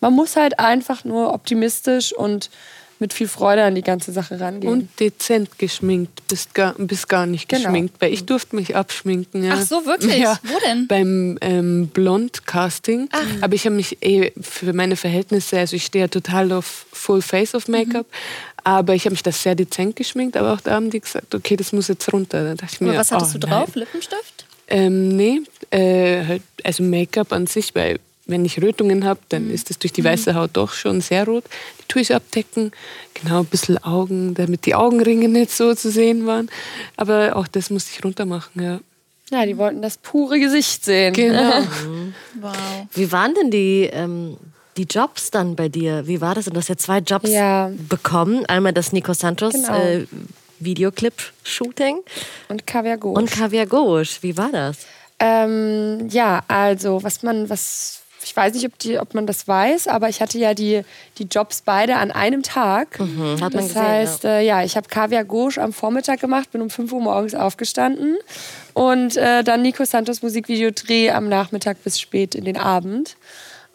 man 0.01 0.13
muss 0.13 0.35
halt 0.35 0.59
einfach 0.59 1.03
nur 1.03 1.33
optimistisch 1.33 2.13
und 2.13 2.49
mit 3.03 3.13
viel 3.13 3.27
Freude 3.27 3.63
an 3.63 3.75
die 3.75 3.81
ganze 3.81 4.13
Sache 4.13 4.39
rangehen. 4.39 4.71
Und 4.71 4.99
dezent 4.99 5.59
geschminkt, 5.59 6.25
bis 6.29 6.53
gar, 6.53 6.73
bis 6.77 7.07
gar 7.07 7.25
nicht 7.25 7.49
genau. 7.49 7.63
geschminkt. 7.63 7.99
Genau. 7.99 8.01
Weil 8.01 8.13
ich 8.13 8.25
durfte 8.25 8.55
mich 8.55 8.77
abschminken. 8.77 9.43
Ja. 9.43 9.55
Ach 9.57 9.61
so, 9.61 9.85
wirklich? 9.85 10.19
Ja. 10.19 10.39
Wo 10.43 10.57
denn? 10.65 10.87
Beim 10.87 11.37
ähm, 11.41 11.87
Blond-Casting. 11.87 13.09
Aber 13.41 13.55
ich 13.55 13.65
habe 13.65 13.75
mich 13.75 14.01
eh 14.01 14.31
für 14.39 14.71
meine 14.71 14.95
Verhältnisse, 14.95 15.59
also 15.59 15.75
ich 15.75 15.85
stehe 15.85 16.05
ja 16.05 16.07
total 16.07 16.53
auf 16.53 16.85
Full 16.93 17.21
Face 17.21 17.55
of 17.55 17.67
Make-up. 17.67 18.05
Mhm. 18.05 18.63
Aber 18.63 18.95
ich 18.95 19.03
habe 19.03 19.11
mich 19.11 19.23
das 19.23 19.43
sehr 19.43 19.55
dezent 19.55 19.97
geschminkt. 19.97 20.37
Aber 20.37 20.53
auch 20.53 20.61
da 20.61 20.71
haben 20.71 20.89
die 20.89 21.01
gesagt, 21.01 21.35
okay, 21.35 21.57
das 21.57 21.73
muss 21.73 21.89
jetzt 21.89 22.11
runter. 22.13 22.43
Da 22.45 22.55
dachte 22.55 22.73
ich 22.75 22.79
mir, 22.79 22.95
was 22.95 23.11
hattest 23.11 23.35
oh, 23.35 23.39
du 23.39 23.47
drauf? 23.47 23.69
Nein. 23.75 23.79
Lippenstift? 23.81 24.45
Ähm, 24.69 25.09
nee, 25.09 25.41
äh, 25.71 26.25
halt, 26.25 26.41
also 26.63 26.83
Make-up 26.83 27.33
an 27.33 27.47
sich, 27.47 27.75
weil 27.75 27.99
wenn 28.25 28.45
ich 28.45 28.61
Rötungen 28.61 29.03
habe, 29.03 29.19
dann 29.29 29.45
mhm. 29.45 29.53
ist 29.53 29.69
das 29.69 29.79
durch 29.79 29.91
die 29.91 30.03
weiße 30.03 30.35
Haut 30.35 30.51
doch 30.53 30.73
schon 30.73 31.01
sehr 31.01 31.25
rot. 31.25 31.43
Die 31.81 31.87
tue 31.87 32.01
ich 32.01 32.15
abdecken. 32.15 32.71
Genau, 33.13 33.39
ein 33.39 33.45
bisschen 33.45 33.83
Augen, 33.83 34.33
damit 34.33 34.65
die 34.65 34.75
Augenringe 34.75 35.27
nicht 35.27 35.51
so 35.51 35.75
zu 35.75 35.91
sehen 35.91 36.25
waren. 36.25 36.49
Aber 36.95 37.35
auch 37.35 37.47
das 37.47 37.69
musste 37.69 37.91
ich 37.93 38.03
runter 38.03 38.25
machen, 38.25 38.61
ja. 38.61 38.79
Ja, 39.31 39.45
die 39.45 39.57
wollten 39.57 39.81
das 39.81 39.97
pure 39.97 40.39
Gesicht 40.39 40.85
sehen. 40.85 41.13
Genau. 41.13 41.63
wow. 42.39 42.55
Wie 42.93 43.11
waren 43.11 43.33
denn 43.33 43.51
die, 43.51 43.89
ähm, 43.91 44.37
die 44.77 44.83
Jobs 44.83 45.31
dann 45.31 45.55
bei 45.55 45.69
dir? 45.69 46.07
Wie 46.07 46.21
war 46.21 46.35
das? 46.35 46.47
Und 46.47 46.53
du 46.53 46.59
hast 46.59 46.69
ja 46.69 46.77
zwei 46.77 46.99
Jobs 46.99 47.29
ja. 47.29 47.71
bekommen. 47.89 48.45
Einmal 48.45 48.73
das 48.73 48.91
Nico 48.91 49.13
Santos 49.13 49.53
genau. 49.53 49.75
äh, 49.75 50.05
Videoclip-Shooting. 50.59 51.97
Und 52.49 52.67
Kaviar 52.67 52.97
Gauche. 52.97 53.17
Und 53.17 53.31
Kaviar 53.31 53.65
Gauche. 53.65 54.05
Wie 54.21 54.37
war 54.37 54.51
das? 54.51 54.77
Ähm, 55.19 56.09
ja, 56.09 56.43
also 56.47 57.01
was 57.01 57.23
man, 57.23 57.49
was 57.49 58.02
ich 58.23 58.35
weiß 58.35 58.53
nicht, 58.53 58.65
ob, 58.65 58.77
die, 58.79 58.99
ob 58.99 59.13
man 59.13 59.27
das 59.27 59.47
weiß, 59.47 59.87
aber 59.87 60.09
ich 60.09 60.21
hatte 60.21 60.37
ja 60.37 60.53
die, 60.53 60.81
die 61.17 61.25
Jobs 61.25 61.61
beide 61.61 61.97
an 61.97 62.11
einem 62.11 62.43
Tag. 62.43 62.99
Mhm, 62.99 63.37
das 63.39 63.51
gesehen, 63.51 63.81
heißt, 63.81 64.23
ja, 64.23 64.29
äh, 64.29 64.45
ja 64.45 64.63
ich 64.63 64.75
habe 64.75 64.87
Kaviar 64.87 65.25
Gauche 65.25 65.61
am 65.61 65.73
Vormittag 65.73 66.19
gemacht, 66.19 66.51
bin 66.51 66.61
um 66.61 66.69
5 66.69 66.91
Uhr 66.91 67.01
morgens 67.01 67.35
aufgestanden 67.35 68.17
und 68.73 69.17
äh, 69.17 69.43
dann 69.43 69.61
Nico 69.61 69.85
Santos 69.85 70.21
Musikvideo-Dreh 70.21 71.11
am 71.11 71.29
Nachmittag 71.29 71.83
bis 71.83 71.99
spät 71.99 72.35
in 72.35 72.45
den 72.45 72.57
Abend. 72.57 73.15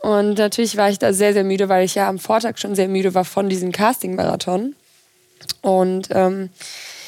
Und 0.01 0.39
natürlich 0.39 0.77
war 0.77 0.91
ich 0.91 0.99
da 0.99 1.13
sehr, 1.13 1.33
sehr 1.33 1.45
müde, 1.45 1.69
weil 1.69 1.85
ich 1.85 1.95
ja 1.97 2.09
am 2.09 2.19
Vortag 2.19 2.59
schon 2.59 2.75
sehr 2.75 2.89
müde 2.89 3.15
war 3.15 3.25
von 3.25 3.49
diesem 3.49 3.73
Casting-Marathon. 3.73 4.77
Und 5.61 6.09
ähm, 6.13 6.51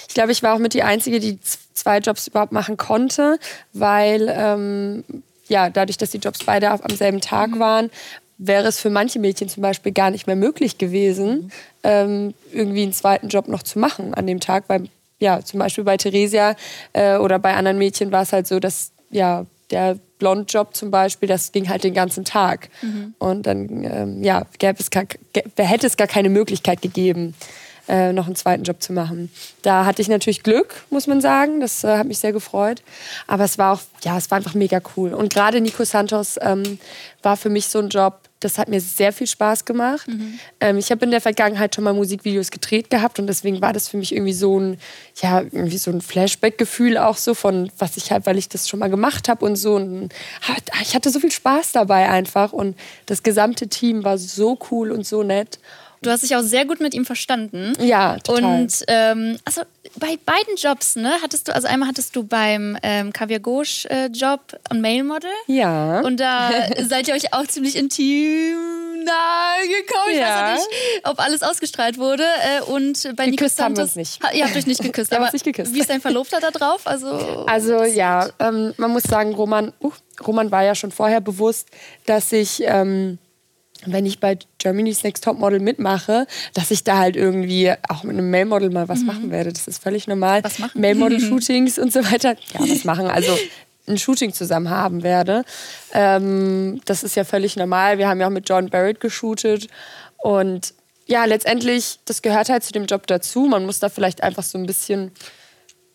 ich 0.09 0.15
glaube, 0.15 0.33
ich 0.33 0.43
war 0.43 0.55
auch 0.55 0.59
mit 0.59 0.75
die 0.75 0.83
Einzige, 0.83 1.21
die 1.21 1.39
zwei 1.73 1.99
Jobs 1.99 2.27
überhaupt 2.27 2.53
machen 2.53 2.77
konnte, 2.77 3.39
weil 3.73 4.29
ähm, 4.29 5.05
ja, 5.51 5.69
dadurch, 5.69 5.99
dass 5.99 6.11
die 6.11 6.19
Jobs 6.19 6.45
beide 6.45 6.71
am 6.71 6.97
selben 6.97 7.21
Tag 7.21 7.51
mhm. 7.51 7.59
waren, 7.59 7.91
wäre 8.39 8.67
es 8.69 8.81
für 8.81 8.89
manche 8.89 9.19
Mädchen 9.19 9.51
zum 9.51 9.63
Beispiel 9.63 9.93
gar 9.93 10.11
nicht 10.11 10.27
mehr 10.27 10.37
möglich 10.37 10.79
gewesen, 10.79 11.29
mhm. 11.29 11.51
ähm, 11.83 12.35
irgendwie 12.53 12.85
einen 12.85 12.95
zweiten 12.95 13.29
Job 13.29 13.49
noch 13.49 13.63
zu 13.63 13.79
machen 13.79 14.15
an 14.15 14.27
dem 14.27 14.41
Tag. 14.41 14.65
Weil, 14.69 14.85
ja, 15.19 15.43
zum 15.45 15.59
Beispiel 15.59 15.85
bei 15.85 15.99
Theresia 15.99 16.57
äh, 16.95 17.19
oder 17.19 17.39
bei 17.39 17.55
anderen 17.55 17.77
Mädchen 17.77 18.11
war 18.13 18.23
es 18.23 18.33
halt 18.33 18.47
so, 18.47 18.59
dass 18.59 18.93
ja, 19.11 19.45
der 19.71 19.99
Blondjob 20.19 20.75
zum 20.75 20.91
Beispiel, 20.91 21.29
das 21.29 21.53
ging 21.53 21.69
halt 21.69 21.83
den 21.83 21.95
ganzen 21.95 22.25
Tag. 22.25 22.69
Und 23.19 23.47
dann 23.47 23.85
ähm, 23.85 24.23
ja, 24.23 24.47
gäbe 24.59 24.79
es 24.79 24.91
gar, 24.91 25.05
gä- 25.05 25.63
hätte 25.63 25.87
es 25.87 25.97
gar 25.97 26.07
keine 26.07 26.29
Möglichkeit 26.29 26.83
gegeben, 26.83 27.35
äh, 27.91 28.13
noch 28.13 28.27
einen 28.27 28.37
zweiten 28.37 28.63
Job 28.63 28.81
zu 28.81 28.93
machen. 28.93 29.31
Da 29.63 29.85
hatte 29.85 30.01
ich 30.01 30.09
natürlich 30.09 30.45
Glück, 30.45 30.85
muss 30.91 31.09
man 31.09 31.21
sagen. 31.21 31.61
Das 31.61 31.83
äh, 31.83 31.99
hat 31.99 32.07
mich 32.07 32.21
sehr 32.21 32.33
gefreut. 32.33 32.83
Aber 33.27 33.45
es 33.45 33.59
war 33.59 33.75
auch, 33.75 33.81
ja, 34.05 34.17
es 34.17 34.31
war 34.31 34.37
einfach 34.37 34.55
mega 34.55 34.81
cool. 34.97 35.13
Und 35.13 35.33
gerade 35.33 35.61
Nico 35.61 35.85
Santos 35.85 36.39
ähm, 36.41 36.79
war 37.23 37.37
für 37.37 37.51
mich 37.51 37.67
so 37.67 37.81
ein 37.81 37.89
Job, 37.89 38.21
das 38.39 38.57
hat 38.57 38.69
mir 38.69 38.81
sehr 38.81 39.13
viel 39.13 39.27
Spaß 39.27 39.65
gemacht. 39.67 40.07
Ähm, 40.61 40.79
ich 40.79 40.91
habe 40.91 41.05
in 41.05 41.11
der 41.11 41.21
Vergangenheit 41.21 41.75
schon 41.75 41.85
mal 41.85 41.93
Musikvideos 41.93 42.51
gedreht 42.51 42.89
gehabt 42.89 43.19
und 43.19 43.27
deswegen 43.27 43.61
war 43.61 43.73
das 43.73 43.89
für 43.89 43.99
mich 43.99 44.15
irgendwie 44.15 44.33
so 44.33 44.59
ein, 44.59 44.79
ja, 45.21 45.41
irgendwie 45.41 45.77
so 45.77 45.91
ein 45.91 46.01
Flashback-Gefühl 46.01 46.97
auch 46.97 47.19
so 47.19 47.35
von, 47.35 47.71
was 47.79 47.97
ich 47.99 48.11
halt, 48.13 48.25
weil 48.25 48.39
ich 48.39 48.49
das 48.49 48.69
schon 48.69 48.81
mal 48.81 48.89
gemacht 48.89 49.29
habe 49.29 49.45
und 49.45 49.57
so. 49.57 49.75
Und 49.75 50.09
ich 50.81 50.95
hatte 50.95 51.11
so 51.11 51.21
viel 51.21 51.31
Spaß 51.31 51.73
dabei 51.73 52.09
einfach 52.09 52.53
und 52.53 52.79
das 53.07 53.23
gesamte 53.23 53.69
Team 53.69 54.05
war 54.05 54.17
so 54.17 54.59
cool 54.71 54.91
und 54.91 55.07
so 55.07 55.23
nett. 55.23 55.59
Du 56.03 56.11
hast 56.11 56.23
dich 56.23 56.35
auch 56.35 56.41
sehr 56.43 56.65
gut 56.65 56.81
mit 56.81 56.95
ihm 56.95 57.05
verstanden. 57.05 57.75
Ja, 57.79 58.17
total. 58.19 58.63
Und 58.63 58.85
ähm, 58.89 59.39
also 59.45 59.63
bei 59.97 60.19
beiden 60.25 60.57
Jobs, 60.57 60.97
ne, 60.97 61.13
hattest 61.23 61.49
du, 61.49 61.55
also 61.55 61.69
einmal 61.69 61.89
hattest 61.91 62.17
du 62.17 62.25
beim 62.25 62.79
ähm, 62.83 63.13
Kaviar 63.13 63.41
Gauche 63.41 63.89
äh, 63.91 64.07
Job 64.07 64.41
ein 64.71 64.81
Mailmodel. 64.81 65.31
ja. 65.47 66.01
Und 66.01 66.19
da 66.19 66.51
seid 66.89 67.07
ihr 67.09 67.15
euch 67.15 67.35
auch 67.35 67.47
ziemlich 67.47 67.77
intim 67.77 68.57
nahe 69.05 69.67
gekommen. 69.69 70.11
Ich 70.13 70.19
Ja. 70.19 70.55
weiß 70.55 70.61
auch 70.61 70.69
nicht, 70.71 71.01
ob 71.09 71.21
alles 71.21 71.43
ausgestrahlt 71.43 71.99
wurde. 71.99 72.25
Äh, 72.25 72.63
und 72.63 73.03
bei 73.17 73.27
Nico 73.27 73.37
Geküsst 73.37 73.61
haben 73.63 73.77
wir 73.77 73.83
uns 73.85 73.97
nicht. 73.97 74.23
Ha, 74.23 74.31
ihr 74.33 74.45
habt 74.47 74.57
euch 74.57 74.67
nicht 74.67 74.83
geküsst. 74.83 75.13
Aber 75.15 75.31
nicht 75.33 75.45
geküsst. 75.45 75.75
Wie 75.75 75.81
ist 75.81 75.91
dein 75.91 76.01
Verlobter 76.01 76.41
da 76.41 76.51
drauf? 76.51 76.83
Also, 76.87 77.45
Also 77.47 77.83
ja, 77.85 78.29
ähm, 78.39 78.73
man 78.79 78.91
muss 78.91 79.03
sagen, 79.03 79.35
Roman, 79.35 79.73
uh, 79.83 79.91
Roman 80.27 80.51
war 80.51 80.63
ja 80.65 80.75
schon 80.75 80.93
vorher 80.93 81.21
bewusst, 81.21 81.69
dass 82.07 82.33
ich, 82.33 82.63
ähm, 82.65 83.19
wenn 83.87 84.07
ich 84.07 84.21
bei 84.21 84.39
Germany's 84.59 85.03
Next 85.03 85.25
Topmodel 85.25 85.61
mitmache, 85.61 86.27
dass 86.55 86.71
ich 86.71 86.85
da 86.85 86.99
halt 86.99 87.17
irgendwie 87.17 87.73
auch 87.89 88.03
mit 88.03 88.17
einem 88.17 88.31
Mailmodel 88.31 88.71
mal 88.71 88.89
was 88.89 89.01
machen 89.01 89.31
werde. 89.31 89.53
Das 89.53 89.67
ist 89.67 89.83
völlig 89.83 90.07
normal. 90.07 90.41
Mhm. 90.41 90.45
Was 90.45 90.59
machen? 90.59 90.81
Mailmodel-Shootings 90.81 91.79
und 91.83 91.93
so 91.93 92.05
weiter. 92.05 92.37
Ja, 92.55 92.61
was 92.61 92.85
machen. 92.85 93.07
Also 93.07 93.37
ein 93.87 93.99
Shooting 93.99 94.33
zusammen 94.33 94.71
haben 94.71 95.03
werde. 95.03 95.45
Ähm, 95.93 96.81
das 96.85 97.03
ist 97.03 97.17
ja 97.17 97.25
völlig 97.25 97.57
normal. 97.57 97.99
Wir 97.99 98.09
haben 98.09 98.21
ja 98.21 98.27
auch 98.27 98.33
mit 98.33 98.49
John 98.49 98.71
Barrett 98.71 99.01
geshootet. 99.01 99.69
Und 100.19 100.75
ja, 101.07 101.25
letztendlich, 101.25 101.99
das 102.05 102.23
gehört 102.23 102.49
halt 102.49 102.63
zu 102.63 102.73
dem 102.73 102.87
Job 102.87 103.07
dazu. 103.07 103.41
Man 103.47 103.67
muss 103.67 103.81
da 103.81 103.89
vielleicht 103.89 104.23
einfach 104.23 104.45
so 104.45 104.59
ein 104.59 104.67
bisschen 104.67 105.11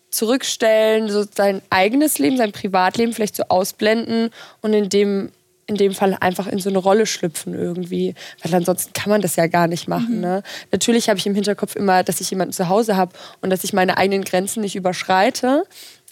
zurückstellen, 0.10 1.10
so 1.10 1.24
sein 1.24 1.62
eigenes 1.70 2.20
Leben, 2.20 2.38
sein 2.38 2.52
Privatleben 2.52 3.14
vielleicht 3.14 3.36
so 3.36 3.44
ausblenden 3.50 4.30
und 4.62 4.74
in 4.74 4.90
dem, 4.90 5.32
in 5.68 5.76
dem 5.76 5.94
Fall 5.94 6.16
einfach 6.20 6.48
in 6.48 6.60
so 6.60 6.70
eine 6.70 6.78
Rolle 6.78 7.06
schlüpfen 7.06 7.54
irgendwie. 7.54 8.14
Weil 8.44 8.54
ansonsten 8.54 8.94
kann 8.94 9.10
man 9.10 9.22
das 9.22 9.36
ja 9.36 9.48
gar 9.48 9.68
nicht 9.68 9.88
machen. 9.88 10.20
Ne? 10.22 10.44
Natürlich 10.72 11.10
habe 11.10 11.18
ich 11.18 11.26
im 11.26 11.36
Hinterkopf 11.36 11.76
immer, 11.76 12.04
dass 12.04 12.22
ich 12.22 12.30
jemanden 12.30 12.54
zu 12.54 12.70
Hause 12.70 12.96
habe 12.96 13.14
und 13.42 13.50
dass 13.50 13.64
ich 13.64 13.74
meine 13.74 13.98
eigenen 13.98 14.24
Grenzen 14.24 14.62
nicht 14.62 14.76
überschreite. 14.76 15.64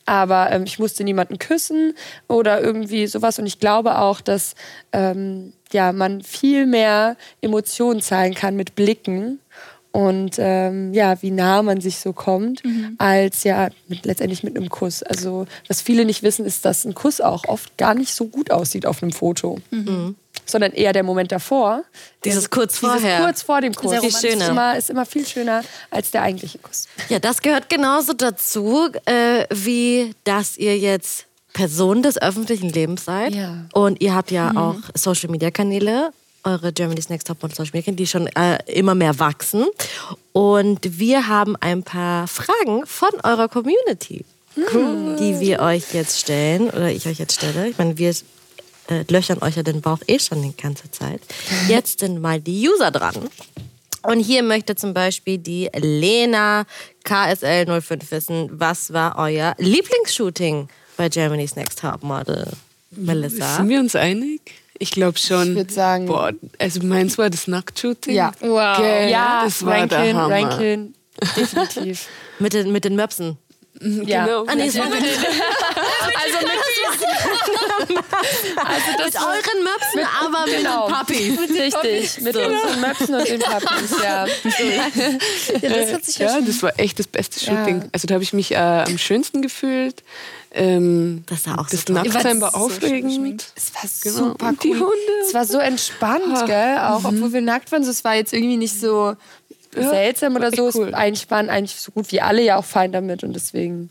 Aber 0.05 0.51
ähm, 0.51 0.63
ich 0.65 0.79
musste 0.79 1.03
niemanden 1.03 1.39
küssen 1.39 1.93
oder 2.27 2.61
irgendwie 2.61 3.07
sowas. 3.07 3.39
Und 3.39 3.45
ich 3.45 3.59
glaube 3.59 3.99
auch, 3.99 4.21
dass 4.21 4.55
ähm, 4.91 5.53
ja, 5.71 5.93
man 5.93 6.21
viel 6.21 6.65
mehr 6.65 7.15
Emotionen 7.41 8.01
zeigen 8.01 8.35
kann 8.35 8.55
mit 8.55 8.75
Blicken 8.75 9.39
und 9.93 10.37
ähm, 10.39 10.91
ja, 10.93 11.21
wie 11.21 11.29
nah 11.29 11.61
man 11.61 11.79
sich 11.79 11.97
so 11.99 12.13
kommt, 12.13 12.63
als 12.97 13.43
ja 13.43 13.69
mit, 13.87 14.05
letztendlich 14.05 14.41
mit 14.43 14.57
einem 14.57 14.69
Kuss. 14.69 15.03
Also 15.03 15.45
was 15.67 15.81
viele 15.81 16.03
nicht 16.03 16.23
wissen, 16.23 16.45
ist, 16.45 16.65
dass 16.65 16.83
ein 16.83 16.95
Kuss 16.95 17.21
auch 17.21 17.45
oft 17.47 17.77
gar 17.77 17.93
nicht 17.93 18.13
so 18.13 18.25
gut 18.25 18.49
aussieht 18.49 18.87
auf 18.87 19.03
einem 19.03 19.11
Foto, 19.11 19.59
sondern 20.47 20.71
eher 20.71 20.93
der 20.93 21.03
Moment 21.03 21.31
davor. 21.31 21.83
Dieses 22.25 22.45
Der- 22.45 22.49
kurz 22.49 22.79
vorher. 22.79 22.99
Dieses 22.99 23.19
kurz 23.23 23.41
vor 23.43 23.61
dem 23.61 23.73
Kuss. 23.75 23.95
Viel 23.99 24.11
schöner. 24.11 24.43
Ist, 24.45 24.49
immer, 24.49 24.77
ist 24.77 24.89
immer 24.89 25.05
viel 25.05 25.27
schöner 25.27 25.63
als 25.91 26.09
der 26.09 26.23
eigentliche 26.23 26.57
Kuss. 26.57 26.87
Ja, 27.09 27.19
das 27.19 27.43
gehört 27.43 27.69
genauso 27.69 28.13
dazu, 28.13 28.89
äh, 29.05 29.45
wie 29.53 30.15
dass 30.23 30.57
ihr 30.57 30.75
jetzt 30.77 31.27
Person 31.53 32.01
des 32.01 32.19
öffentlichen 32.19 32.69
Lebens 32.69 33.05
seid. 33.05 33.35
Ja. 33.35 33.65
Und 33.73 34.01
ihr 34.01 34.15
habt 34.15 34.31
ja 34.31 34.53
auch 34.55 34.77
Social 34.95 35.29
Media 35.29 35.51
Kanäle, 35.51 36.11
eure 36.43 36.73
Germany's 36.73 37.09
Next 37.09 37.27
Top 37.27 37.41
Model 37.41 37.55
Social 37.55 37.71
Media 37.73 37.85
Kanäle, 37.85 37.97
die 37.97 38.07
schon 38.07 38.27
äh, 38.27 38.57
immer 38.71 38.95
mehr 38.95 39.17
wachsen. 39.19 39.65
Und 40.31 40.99
wir 40.99 41.27
haben 41.27 41.55
ein 41.57 41.83
paar 41.83 42.27
Fragen 42.27 42.85
von 42.85 43.09
eurer 43.23 43.47
Community, 43.47 44.25
die 44.55 45.39
wir 45.39 45.59
euch 45.59 45.93
jetzt 45.93 46.19
stellen 46.19 46.69
oder 46.69 46.91
ich 46.91 47.07
euch 47.07 47.19
jetzt 47.19 47.35
stelle. 47.35 47.69
Ich 47.69 47.77
meine, 47.77 47.97
wir 47.97 48.09
äh, 48.89 49.03
löchern 49.09 49.39
euch 49.41 49.55
ja 49.55 49.63
den 49.63 49.81
Bauch 49.81 49.99
eh 50.07 50.19
schon 50.19 50.41
die 50.41 50.55
ganze 50.55 50.91
Zeit. 50.91 51.21
Jetzt 51.67 51.99
sind 51.99 52.21
mal 52.21 52.39
die 52.39 52.67
User 52.67 52.91
dran. 52.91 53.29
Und 54.03 54.19
hier 54.19 54.43
möchte 54.43 54.75
zum 54.75 54.93
Beispiel 54.93 55.37
die 55.37 55.69
Lena 55.75 56.65
KSL05 57.05 58.11
wissen, 58.11 58.49
was 58.51 58.91
war 58.91 59.17
euer 59.17 59.55
Lieblingsshooting 59.57 60.67
bei 60.97 61.07
Germany's 61.07 61.55
Next 61.55 61.79
Top 61.79 62.03
Model? 62.03 62.51
Melissa? 62.91 63.57
Sind 63.57 63.69
wir 63.69 63.79
uns 63.79 63.95
einig? 63.95 64.62
Ich 64.79 64.91
glaube 64.91 65.17
schon. 65.19 65.51
Ich 65.51 65.55
würd 65.55 65.71
sagen- 65.71 66.05
Boah, 66.07 66.31
also 66.59 66.81
meins 66.85 67.17
war 67.17 67.29
das 67.29 67.47
Nacktshooting. 67.47 68.13
Ja. 68.15 68.31
wow. 68.41 68.77
Gell, 68.77 69.09
Ja, 69.09 69.43
das 69.45 69.65
war 69.65 69.85
der 69.87 69.97
Rankin, 69.99 70.17
Hammer. 70.17 70.35
Rankin, 70.35 70.93
definitiv. 71.37 72.07
Mit 72.39 72.53
den, 72.53 72.71
mit 72.71 72.83
den 72.85 72.95
Möpsen. 72.95 73.37
Ja. 73.81 74.25
Genau. 74.25 74.45
Ah, 74.47 74.55
nee, 74.55 74.73
war 74.75 74.85
mit, 74.89 74.99
Also 75.03 76.37
mit 76.39 76.49
also 78.55 79.03
mit 79.03 79.15
euren 79.15 79.63
Möpsen, 79.63 80.07
aber 80.21 80.45
mit 80.45 80.57
Genau. 80.57 80.87
den 80.87 80.93
Puppies. 80.95 81.39
Richtig, 81.39 82.21
mit 82.23 82.35
unseren 82.35 82.81
Möpsen 82.81 83.15
und 83.15 83.27
den 83.27 83.39
Puppies, 83.41 83.91
ja. 84.03 84.25
Ja, 85.61 85.69
das 85.69 85.93
hat 85.93 86.05
sich 86.05 86.17
ja, 86.19 86.27
Ja, 86.39 86.41
das 86.41 86.61
war 86.63 86.71
echt 86.79 86.99
das 86.99 87.07
beste 87.07 87.43
Ja. 87.45 87.57
Shooting. 87.57 87.89
Also 87.91 88.07
da 88.07 88.13
habe 88.15 88.23
ich 88.23 88.33
mich 88.33 88.51
äh, 88.51 88.55
am 88.57 88.97
schönsten 88.97 89.41
gefühlt. 89.41 90.03
Ähm, 90.55 91.23
Das 91.27 91.43
sah 91.43 91.55
auch 91.55 91.67
das 91.67 91.83
so. 91.87 91.93
Nacktsein 91.93 92.39
war 92.39 92.51
so 92.51 92.57
aufregend. 92.57 93.09
geschminkt. 93.09 93.45
Es 93.55 93.73
war 93.73 93.89
Genau. 94.03 94.29
super 94.29 94.47
Und 94.49 94.63
die 94.63 94.69
cool. 94.69 94.79
Hunde. 94.81 95.13
Es 95.27 95.33
war 95.33 95.45
so 95.45 95.57
entspannt, 95.57 96.45
gell? 96.45 96.77
Auch 96.77 97.03
obwohl 97.05 97.33
wir 97.33 97.41
nackt 97.41 97.71
waren, 97.71 97.83
so, 97.83 97.89
es 97.89 98.03
war 98.03 98.13
jetzt 98.15 98.33
irgendwie 98.33 98.57
nicht 98.57 98.79
so 98.79 99.15
seltsam 99.81 100.35
oder 100.35 100.51
so. 100.51 100.67
Es 100.67 100.75
cool. 100.75 100.93
eigentlich 100.93 101.29
waren 101.31 101.49
eigentlich 101.49 101.75
so 101.79 101.91
gut 101.91 102.11
wie 102.11 102.21
alle 102.21 102.41
ja 102.43 102.57
auch 102.57 102.65
fein 102.65 102.91
damit 102.91 103.23
und 103.23 103.33
deswegen, 103.33 103.89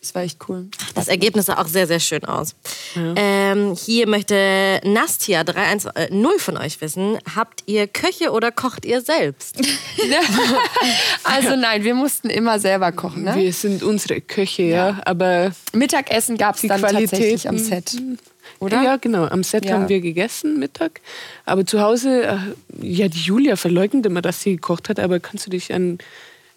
es 0.00 0.14
war 0.14 0.22
echt 0.22 0.38
cool. 0.48 0.68
Das 0.94 1.08
Ergebnis 1.08 1.46
sah 1.46 1.58
auch 1.60 1.66
sehr, 1.66 1.86
sehr 1.86 1.98
schön 2.00 2.24
aus. 2.24 2.54
Ähm, 2.96 3.74
hier 3.76 4.06
möchte 4.08 4.80
Nastia 4.84 5.42
310 5.44 6.24
von 6.38 6.56
euch 6.56 6.80
wissen, 6.80 7.18
habt 7.34 7.64
ihr 7.66 7.86
Köche 7.88 8.30
oder 8.30 8.50
kocht 8.52 8.84
ihr 8.84 9.00
selbst? 9.00 9.56
Also 11.24 11.56
nein, 11.56 11.84
wir 11.84 11.94
mussten 11.94 12.30
immer 12.30 12.58
selber 12.58 12.92
kochen. 12.92 13.24
Ne? 13.24 13.34
Wir 13.36 13.52
sind 13.52 13.82
unsere 13.82 14.20
Köche, 14.20 14.62
ja. 14.62 15.00
Aber 15.04 15.52
Mittagessen 15.72 16.36
gab 16.38 16.54
es 16.54 16.62
Die 16.62 16.68
dann 16.68 16.80
tatsächlich 16.80 17.48
am 17.48 17.56
Qualitäten- 17.56 18.16
Set. 18.18 18.18
Oder? 18.60 18.82
Ja, 18.82 18.96
genau. 18.96 19.24
Am 19.26 19.42
Set 19.42 19.64
Ja. 19.64 19.74
haben 19.74 19.88
wir 19.88 20.00
gegessen 20.00 20.58
Mittag. 20.58 21.00
Aber 21.44 21.64
zu 21.64 21.80
Hause, 21.80 22.24
äh, 22.24 22.36
ja, 22.80 23.08
die 23.08 23.20
Julia 23.20 23.56
verleugnet 23.56 24.06
immer, 24.06 24.22
dass 24.22 24.42
sie 24.42 24.56
gekocht 24.56 24.88
hat. 24.88 24.98
Aber 24.98 25.20
kannst 25.20 25.46
du 25.46 25.50
dich 25.50 25.72
an, 25.72 25.98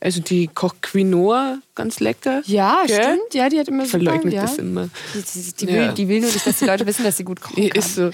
also 0.01 0.19
die 0.21 0.47
kocht 0.47 0.81
Quinoa 0.81 1.59
ganz 1.75 1.99
lecker. 1.99 2.41
Ja, 2.45 2.83
Gell? 2.85 3.01
stimmt. 3.01 3.33
Ja, 3.33 3.47
die 3.49 3.59
hat 3.59 3.67
immer 3.67 3.85
super, 3.85 3.91
Verleugnet 4.03 4.33
ja. 4.33 4.41
das 4.41 4.57
immer. 4.57 4.89
Die, 5.13 5.21
die, 5.21 5.53
die, 5.53 5.65
Ja. 5.65 5.73
will, 5.87 5.93
die 5.93 6.07
will 6.07 6.19
nur 6.21 6.31
nicht, 6.31 6.45
dass 6.45 6.59
die 6.59 6.65
Leute 6.65 6.85
wissen, 6.85 7.03
dass 7.03 7.17
sie 7.17 7.23
gut 7.23 7.39
kochen 7.41 7.69
kann. 7.69 7.79
Ist 7.79 7.95
so. 7.95 8.11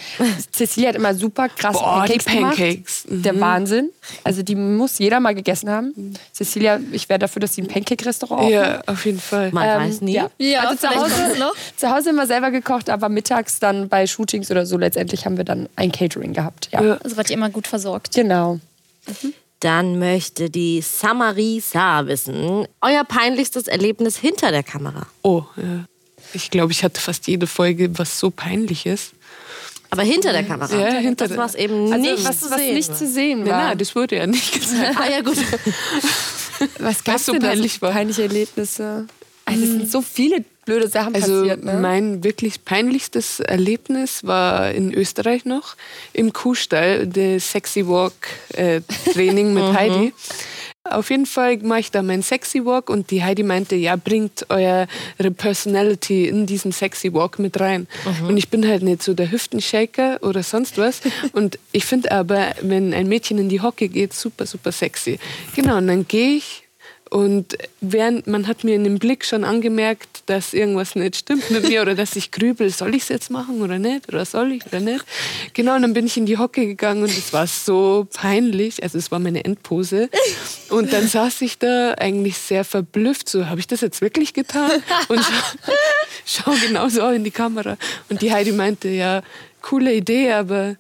Cecilia 0.53 0.89
hat 0.89 0.95
immer 0.95 1.13
super 1.15 1.49
krasse 1.49 1.79
Boah, 1.79 2.05
die 2.05 2.17
Pancakes, 2.19 2.33
gemacht. 2.33 2.57
Pancakes. 2.57 3.05
Mhm. 3.09 3.21
Der 3.23 3.39
Wahnsinn. 3.39 3.89
Also 4.23 4.43
die 4.43 4.55
muss 4.55 4.99
jeder 4.99 5.19
mal 5.19 5.33
gegessen 5.33 5.69
haben. 5.69 6.13
Cecilia, 6.33 6.79
ich 6.91 7.09
wäre 7.09 7.19
dafür, 7.19 7.39
dass 7.39 7.55
sie 7.55 7.63
ein 7.63 7.67
Pancake-Restaurant. 7.67 8.49
Ja, 8.51 8.81
auf 8.85 9.05
jeden 9.05 9.19
Fall. 9.19 9.51
Man 9.51 9.67
Ähm, 9.67 9.87
weiß 9.89 10.01
nie. 10.01 10.13
Ja, 10.13 10.29
Ja, 10.37 10.59
also 10.67 10.87
zu 10.87 10.95
Hause, 10.95 11.39
noch. 11.39 11.55
zu 11.75 11.89
Hause 11.89 12.09
immer 12.11 12.27
selber 12.27 12.51
gekocht, 12.51 12.89
aber 12.89 13.09
mittags 13.09 13.59
dann 13.59 13.89
bei 13.89 14.05
Shootings 14.07 14.51
oder 14.51 14.65
so 14.65 14.77
letztendlich 14.77 15.25
haben 15.25 15.37
wir 15.37 15.43
dann 15.45 15.67
ein 15.75 15.91
Catering 15.91 16.33
gehabt. 16.33 16.69
Ja, 16.71 16.81
Ja. 16.83 16.97
Also 17.03 17.17
wart 17.17 17.29
ihr 17.29 17.35
immer 17.37 17.49
gut 17.49 17.67
versorgt. 17.67 18.13
genau. 18.13 18.59
Dann 19.59 19.97
möchte 19.97 20.49
die 20.51 20.81
Samarisa 20.81 22.05
wissen, 22.05 22.67
euer 22.81 23.03
peinlichstes 23.03 23.67
Erlebnis 23.67 24.17
hinter 24.17 24.51
der 24.51 24.63
Kamera. 24.63 25.07
Oh, 25.23 25.43
ja. 25.55 25.85
Ich 26.33 26.51
glaube, 26.51 26.71
ich 26.73 26.83
hatte 26.83 26.99
fast 27.01 27.27
jede 27.27 27.47
Folge 27.47 27.97
was 27.97 28.19
so 28.19 28.29
peinliches. 28.29 29.11
Aber 29.89 30.03
hinter 30.03 30.33
der 30.33 30.43
Kamera. 30.43 30.75
Ja, 30.75 30.97
hinter 30.99 31.27
das 31.27 31.37
war 31.37 31.45
es 31.45 31.55
eben 31.55 31.91
Also 31.91 32.11
nicht 32.11 32.23
was, 32.25 32.39
zu 32.41 32.51
was 32.51 32.57
sehen. 32.59 32.75
nicht 32.75 32.95
zu 32.97 33.07
sehen 33.07 33.45
war. 33.45 33.67
nein, 33.69 33.77
das 33.77 33.95
wurde 33.95 34.17
ja 34.17 34.27
nicht 34.27 34.51
gesagt. 34.59 34.97
ah 34.99 35.09
ja, 35.09 35.21
gut. 35.21 35.37
was 36.79 37.03
gab 37.03 37.15
was 37.15 37.25
so 37.25 37.33
peinlich 37.33 37.81
war. 37.81 37.91
Peinliche 37.93 38.23
Erlebnisse. 38.23 39.07
Also 39.45 39.63
es 39.63 39.69
sind 39.69 39.89
so 39.89 40.01
viele 40.01 40.43
blöde 40.67 40.89
Sachen 40.89 41.15
Also 41.15 41.39
passiert. 41.39 41.63
Ne? 41.63 41.73
mein 41.81 42.23
wirklich 42.23 42.63
peinlichstes 42.63 43.39
Erlebnis 43.39 44.25
war 44.25 44.71
in 44.71 44.93
Österreich 44.93 45.45
noch 45.45 45.75
im 46.13 46.33
Kuhstall, 46.33 47.07
das 47.07 47.51
Sexy 47.51 47.87
Walk 47.87 48.13
äh, 48.53 48.81
Training 49.13 49.53
mit 49.53 49.63
Heidi. 49.73 50.13
auf 50.83 51.09
jeden 51.09 51.25
Fall 51.25 51.57
mache 51.59 51.79
ich 51.79 51.91
da 51.91 52.01
meinen 52.01 52.21
Sexy 52.21 52.65
Walk 52.65 52.89
und 52.89 53.11
die 53.11 53.23
Heidi 53.23 53.43
meinte, 53.43 53.75
ja, 53.75 53.95
bringt 53.95 54.45
eure 54.49 54.87
Personality 55.37 56.27
in 56.27 56.45
diesen 56.45 56.73
Sexy 56.73 57.13
Walk 57.13 57.39
mit 57.39 57.59
rein. 57.59 57.87
Mhm. 58.21 58.27
Und 58.27 58.37
ich 58.37 58.49
bin 58.49 58.67
halt 58.67 58.83
nicht 58.83 59.03
so 59.03 59.13
der 59.13 59.31
Hüftenshaker 59.31 60.19
oder 60.21 60.43
sonst 60.43 60.77
was. 60.77 61.01
und 61.31 61.59
ich 61.71 61.85
finde 61.85 62.11
aber, 62.11 62.55
wenn 62.61 62.93
ein 62.93 63.07
Mädchen 63.07 63.37
in 63.37 63.47
die 63.47 63.61
Hocke 63.61 63.87
geht, 63.87 64.13
super, 64.13 64.45
super 64.45 64.73
sexy. 64.73 65.17
Genau, 65.55 65.77
und 65.77 65.87
dann 65.87 66.07
gehe 66.07 66.35
ich 66.37 66.66
und 67.09 67.57
während, 67.81 68.27
man 68.27 68.47
hat 68.47 68.63
mir 68.63 68.75
in 68.75 68.83
dem 68.83 68.99
Blick 68.99 69.25
schon 69.25 69.43
angemerkt, 69.43 70.23
dass 70.25 70.53
irgendwas 70.53 70.95
nicht 70.95 71.15
stimmt 71.15 71.49
mit 71.51 71.67
mir 71.67 71.81
oder 71.81 71.95
dass 71.95 72.15
ich 72.15 72.31
grübel, 72.31 72.69
soll 72.69 72.95
ich 72.95 73.03
es 73.03 73.09
jetzt 73.09 73.31
machen 73.31 73.61
oder 73.61 73.79
nicht? 73.79 74.07
Oder 74.09 74.25
soll 74.25 74.51
ich 74.53 74.65
oder 74.65 74.79
nicht? 74.79 75.05
Genau, 75.53 75.75
und 75.75 75.83
dann 75.83 75.93
bin 75.93 76.05
ich 76.05 76.17
in 76.17 76.25
die 76.25 76.37
Hocke 76.37 76.65
gegangen 76.65 77.03
und 77.03 77.09
es 77.09 77.31
war 77.33 77.47
so 77.47 78.07
peinlich. 78.13 78.83
Also 78.83 78.97
es 78.97 79.11
war 79.11 79.19
meine 79.19 79.45
Endpose. 79.45 80.09
Und 80.69 80.91
dann 80.93 81.07
saß 81.07 81.41
ich 81.41 81.57
da 81.57 81.93
eigentlich 81.93 82.37
sehr 82.37 82.63
verblüfft, 82.63 83.29
so, 83.29 83.47
habe 83.47 83.59
ich 83.59 83.67
das 83.67 83.81
jetzt 83.81 84.01
wirklich 84.01 84.33
getan? 84.33 84.71
Und 85.07 85.21
schau, 85.23 85.73
schau 86.25 86.51
genauso 86.65 87.07
in 87.09 87.23
die 87.23 87.31
Kamera. 87.31 87.77
Und 88.09 88.21
die 88.21 88.31
Heidi 88.31 88.51
meinte, 88.51 88.89
ja, 88.89 89.21
coole 89.61 89.93
Idee, 89.93 90.31
aber 90.33 90.75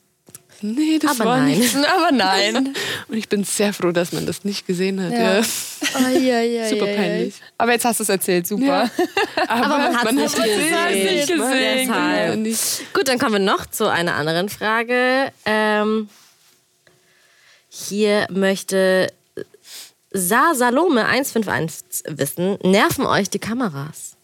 nee, 0.61 0.99
das 0.99 1.19
Aber 1.19 1.29
war 1.29 1.37
nein. 1.37 1.57
nicht. 1.57 1.75
Aber 1.75 2.11
nein. 2.11 2.75
Und 3.07 3.17
ich 3.17 3.29
bin 3.29 3.43
sehr 3.43 3.73
froh, 3.73 3.91
dass 3.91 4.11
man 4.11 4.25
das 4.25 4.43
nicht 4.43 4.67
gesehen 4.67 5.01
hat. 5.01 5.11
Ja. 5.11 5.39
Ja. 5.39 6.65
Oh, 6.65 6.69
Super 6.69 6.85
peinlich. 6.85 7.35
Aber 7.57 7.71
jetzt 7.71 7.85
hast 7.85 7.99
du 7.99 8.03
es 8.03 8.09
erzählt, 8.09 8.47
super. 8.47 8.65
Ja. 8.65 8.89
Aber, 9.47 9.67
man. 9.67 9.93
Man 9.93 10.19
hat's 10.19 10.37
Nicht 10.37 10.37
nicht 10.37 11.27
gesehen. 11.27 11.89
Ja, 11.89 12.35
nicht. 12.35 12.93
Gut, 12.93 13.07
dann 13.07 13.19
kommen 13.19 13.33
wir 13.33 13.39
noch 13.39 13.65
zu 13.65 13.89
einer 13.89 14.15
anderen 14.15 14.49
Frage. 14.49 15.31
Ähm, 15.45 16.09
hier 17.69 18.27
möchte 18.29 19.11
Sa 20.11 20.53
Salome 20.55 21.05
151 21.05 22.03
wissen, 22.07 22.57
nerven 22.63 23.05
euch 23.05 23.29
die 23.29 23.39
Kameras? 23.39 24.15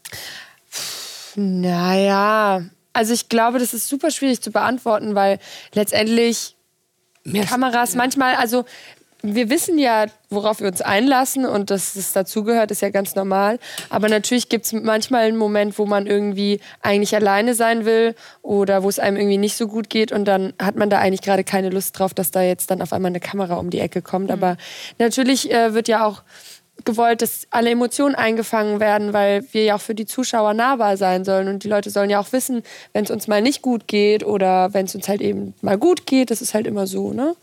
Naja, 1.36 2.64
also 2.94 3.14
ich 3.14 3.30
glaube, 3.30 3.60
das 3.60 3.74
ist 3.74 3.88
super 3.90 4.12
schwierig 4.12 4.42
zu 4.42 4.52
beantworten, 4.52 5.16
weil 5.16 5.40
letztendlich 5.74 6.56
Mehr- 7.24 7.46
Kameras 7.46 7.96
manchmal, 7.96 8.36
also 8.36 8.66
wir 9.26 9.50
wissen 9.50 9.80
ja, 9.80 10.08
worauf 10.30 10.60
wir 10.60 10.68
uns 10.68 10.82
einlassen 10.82 11.46
und 11.46 11.72
dass 11.72 11.96
es 11.96 12.12
dazugehört, 12.12 12.72
ist 12.72 12.82
ja 12.82 12.90
ganz 12.90 13.16
normal. 13.16 13.58
Aber 13.90 14.10
natürlich 14.10 14.50
gibt 14.50 14.66
es 14.66 14.74
manchmal 14.74 15.24
einen 15.24 15.38
Moment, 15.38 15.80
wo 15.80 15.86
man 15.86 16.08
irgendwie 16.08 16.60
eigentlich 16.82 17.16
alleine 17.16 17.56
sein 17.56 17.86
will 17.86 18.16
oder 18.42 18.84
wo 18.84 18.90
es 18.90 19.00
einem 19.00 19.16
irgendwie 19.16 19.38
nicht 19.38 19.56
so 19.56 19.68
gut 19.70 19.90
geht 19.90 20.12
und 20.12 20.26
dann 20.26 20.54
hat 20.62 20.76
man 20.76 20.90
da 20.90 21.00
eigentlich 21.00 21.22
gerade 21.22 21.46
keine 21.46 21.70
Lust 21.70 21.98
drauf, 21.98 22.14
dass 22.14 22.32
da 22.32 22.42
jetzt 22.42 22.70
dann 22.70 22.82
auf 22.82 22.92
einmal 22.92 23.12
eine 23.12 23.22
Kamera 23.22 23.56
um 23.56 23.70
die 23.70 23.80
Ecke 23.80 24.02
kommt. 24.02 24.30
Aber 24.30 24.58
natürlich 25.00 25.50
äh, 25.50 25.74
wird 25.74 25.88
ja 25.88 26.06
auch 26.06 26.24
gewollt, 26.86 27.22
dass 27.22 27.48
alle 27.50 27.70
Emotionen 27.70 28.16
eingefangen 28.16 28.80
werden, 28.80 29.14
weil 29.14 29.46
wir 29.52 29.64
ja 29.64 29.76
auch 29.76 29.82
für 29.82 29.96
die 29.96 30.06
Zuschauer 30.06 30.54
nahbar 30.54 30.98
sein 30.98 31.24
sollen. 31.24 31.48
Und 31.48 31.64
die 31.64 31.70
Leute 31.70 31.90
sollen 31.90 32.10
ja 32.10 32.20
auch 32.20 32.32
wissen, 32.32 32.64
wenn 32.94 33.06
es 33.06 33.12
uns 33.12 33.28
mal 33.28 33.42
nicht 33.42 33.62
gut 33.62 33.88
geht 33.88 34.26
oder 34.26 34.74
wenn 34.74 34.86
es 34.86 34.96
uns 34.96 35.08
halt 35.08 35.22
eben 35.22 35.54
mal 35.62 35.78
gut 35.78 36.06
geht, 36.06 36.32
das 36.32 36.42
ist 36.42 36.54
halt 36.54 36.68
immer 36.68 36.88
so, 36.88 37.14
ne? 37.14 37.36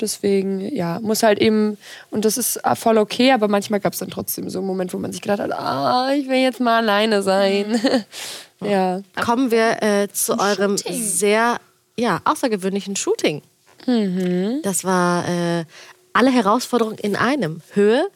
Deswegen, 0.00 0.60
ja, 0.72 1.00
muss 1.00 1.24
halt 1.24 1.40
eben, 1.40 1.76
und 2.10 2.24
das 2.24 2.38
ist 2.38 2.56
äh, 2.64 2.76
voll 2.76 2.98
okay, 2.98 3.32
aber 3.32 3.48
manchmal 3.48 3.80
gab 3.80 3.94
es 3.94 3.98
dann 3.98 4.10
trotzdem 4.10 4.48
so 4.48 4.60
einen 4.60 4.68
Moment, 4.68 4.94
wo 4.94 4.98
man 4.98 5.10
sich 5.10 5.20
gedacht 5.20 5.40
hat, 5.40 5.50
ah, 5.52 6.12
ich 6.14 6.28
will 6.28 6.36
jetzt 6.36 6.60
mal 6.60 6.78
alleine 6.78 7.22
sein. 7.22 7.80
ja. 8.60 9.00
Kommen 9.20 9.50
wir 9.50 9.82
äh, 9.82 10.08
zu 10.12 10.38
eurem 10.38 10.76
sehr 10.78 11.58
ja, 11.96 12.20
außergewöhnlichen 12.24 12.94
Shooting. 12.94 13.42
Das 14.62 14.84
war 14.84 15.28
äh, 15.28 15.64
alle 16.12 16.30
Herausforderungen 16.30 16.98
in 16.98 17.16
einem. 17.16 17.60
Höhe, 17.72 18.06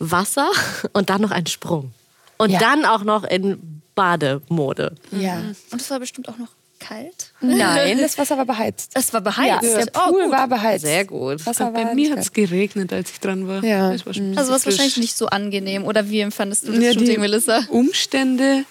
Wasser 0.00 0.50
und 0.92 1.08
dann 1.10 1.20
noch 1.20 1.30
ein 1.30 1.46
Sprung. 1.46 1.92
Und 2.38 2.50
Ja. 2.50 2.58
dann 2.58 2.84
auch 2.84 3.04
noch 3.04 3.22
in 3.24 3.82
Bademode. 3.94 4.94
ja. 5.12 5.36
Und 5.70 5.80
es 5.80 5.90
war 5.90 6.00
bestimmt 6.00 6.28
auch 6.28 6.38
noch 6.38 6.48
kalt. 6.78 7.32
Nein, 7.42 7.98
das 8.00 8.16
Wasser 8.16 8.38
war 8.38 8.46
beheizt. 8.46 8.92
Es 8.94 9.12
war 9.12 9.20
Ja, 9.20 9.58
beheizt. 9.58 9.76
der 9.76 9.86
Oh, 9.94 10.10
Pool 10.10 10.22
gut. 10.24 10.32
war 10.32 10.48
beheizt. 10.48 10.84
Sehr 10.86 11.04
gut. 11.04 11.44
Wasser 11.44 11.66
war 11.66 11.72
Bei 11.84 11.94
mir 11.94 12.10
hat 12.12 12.18
es 12.20 12.32
geregnet, 12.32 12.92
als 12.94 13.10
ich 13.10 13.20
dran 13.20 13.46
war. 13.46 13.62
Ja. 13.62 13.90
War 14.06 14.14
schon 14.14 14.36
Also 14.38 14.50
was 14.52 14.62
frisch. 14.62 14.74
wahrscheinlich 14.74 14.96
nicht 14.96 15.16
so 15.18 15.26
angenehm. 15.26 15.84
Oder 15.84 16.08
wie 16.08 16.20
empfandest 16.20 16.66
du 16.66 16.72
das 16.72 16.82
Ja, 16.82 16.92
Shooting, 16.94 17.08
die 17.10 17.18
Melissa? 17.18 17.64
Umstände 17.68 18.64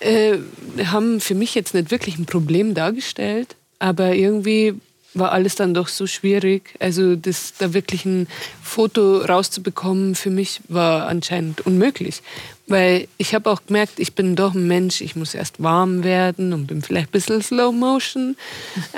äh, 0.00 0.36
haben 0.84 1.20
für 1.22 1.34
mich 1.34 1.54
jetzt 1.54 1.72
nicht 1.72 1.90
wirklich 1.90 2.18
ein 2.18 2.26
Problem 2.26 2.74
dargestellt, 2.74 3.56
aber 3.78 4.14
irgendwie 4.14 4.74
war 5.14 5.32
alles 5.32 5.54
dann 5.54 5.74
doch 5.74 5.88
so 5.88 6.06
schwierig. 6.06 6.74
Also 6.80 7.16
das, 7.16 7.54
da 7.58 7.72
wirklich 7.72 8.04
ein 8.04 8.26
Foto 8.62 9.18
rauszubekommen, 9.18 10.14
für 10.14 10.30
mich 10.30 10.60
war 10.68 11.06
anscheinend 11.06 11.64
unmöglich. 11.66 12.22
Weil 12.66 13.08
ich 13.18 13.34
habe 13.34 13.50
auch 13.50 13.60
gemerkt, 13.66 13.98
ich 13.98 14.14
bin 14.14 14.36
doch 14.36 14.54
ein 14.54 14.66
Mensch, 14.66 15.02
ich 15.02 15.16
muss 15.16 15.34
erst 15.34 15.62
warm 15.62 16.02
werden 16.02 16.54
und 16.54 16.66
bin 16.66 16.82
vielleicht 16.82 17.08
ein 17.08 17.12
bisschen 17.12 17.42
Slow 17.42 17.72
Motion. 17.72 18.36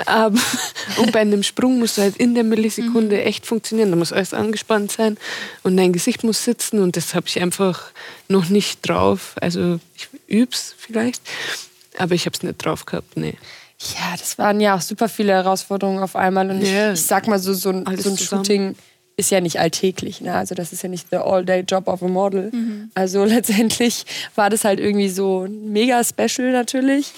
Aber, 0.05 0.39
und 0.97 1.11
bei 1.11 1.19
einem 1.19 1.43
Sprung 1.43 1.79
muss 1.79 1.97
halt 1.97 2.15
in 2.15 2.33
der 2.33 2.45
Millisekunde 2.45 3.21
echt 3.21 3.45
funktionieren. 3.45 3.89
Da 3.91 3.97
muss 3.97 4.13
alles 4.13 4.33
angespannt 4.33 4.93
sein 4.93 5.17
und 5.63 5.75
dein 5.75 5.91
Gesicht 5.91 6.23
muss 6.23 6.43
sitzen 6.43 6.79
und 6.79 6.95
das 6.95 7.13
habe 7.13 7.27
ich 7.27 7.41
einfach 7.41 7.91
noch 8.29 8.47
nicht 8.47 8.87
drauf. 8.87 9.35
Also 9.41 9.79
ich 9.95 10.07
üb's 10.27 10.73
vielleicht, 10.77 11.21
aber 11.97 12.15
ich 12.15 12.25
habe 12.25 12.35
es 12.35 12.43
nicht 12.43 12.63
drauf 12.63 12.85
gehabt, 12.85 13.17
nee. 13.17 13.35
Ja, 13.79 14.15
das 14.17 14.37
waren 14.37 14.59
ja 14.59 14.75
auch 14.75 14.81
super 14.81 15.07
viele 15.07 15.33
Herausforderungen 15.33 16.01
auf 16.01 16.15
einmal. 16.15 16.49
Und 16.49 16.61
Ja. 16.61 16.93
ich, 16.93 16.99
ich 16.99 17.05
sag 17.05 17.27
mal 17.27 17.39
so, 17.39 17.53
so 17.53 17.69
ein, 17.69 17.85
so 17.97 18.09
ein. 18.09 18.17
Shooting 18.17 18.75
ist 19.17 19.29
ja 19.31 19.39
nicht 19.41 19.59
alltäglich. 19.59 20.21
Ne? 20.21 20.33
Also 20.33 20.55
das 20.55 20.73
ist 20.73 20.81
ja 20.83 20.89
nicht 20.89 21.07
the 21.11 21.17
all-day-job 21.17 21.87
of 21.87 22.01
a 22.03 22.07
model. 22.07 22.51
Also 22.95 23.23
letztendlich 23.25 24.05
war 24.35 24.49
das 24.49 24.63
halt 24.63 24.79
irgendwie 24.79 25.09
so 25.09 25.47
mega 25.49 26.03
special 26.03 26.51
natürlich. 26.51 27.11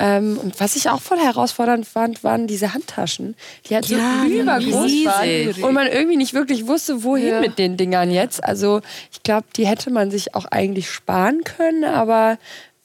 Ähm, 0.00 0.38
und 0.40 0.60
was 0.60 0.76
ich 0.76 0.88
auch 0.90 1.00
voll 1.02 1.18
herausfordernd 1.18 1.84
fand, 1.86 2.22
waren 2.22 2.46
diese 2.46 2.72
Handtaschen, 2.72 3.34
die 3.68 3.74
halt 3.74 3.86
Ja, 3.88 4.22
so 4.22 4.28
übergroß 4.32 4.92
waren 5.06 5.64
und 5.64 5.74
man 5.74 5.88
irgendwie 5.88 6.16
nicht 6.16 6.34
wirklich 6.34 6.68
wusste, 6.68 7.02
wohin 7.02 7.26
Ja. 7.28 7.40
mit 7.40 7.58
den 7.58 7.76
Dingern 7.76 8.10
jetzt. 8.12 8.42
Also 8.44 8.80
ich 9.12 9.24
glaube, 9.24 9.46
die 9.56 9.66
hätte 9.66 9.90
man 9.90 10.12
sich 10.12 10.36
auch 10.36 10.44
eigentlich 10.44 10.88
sparen 10.88 11.42
können, 11.42 11.82
aber 11.84 12.38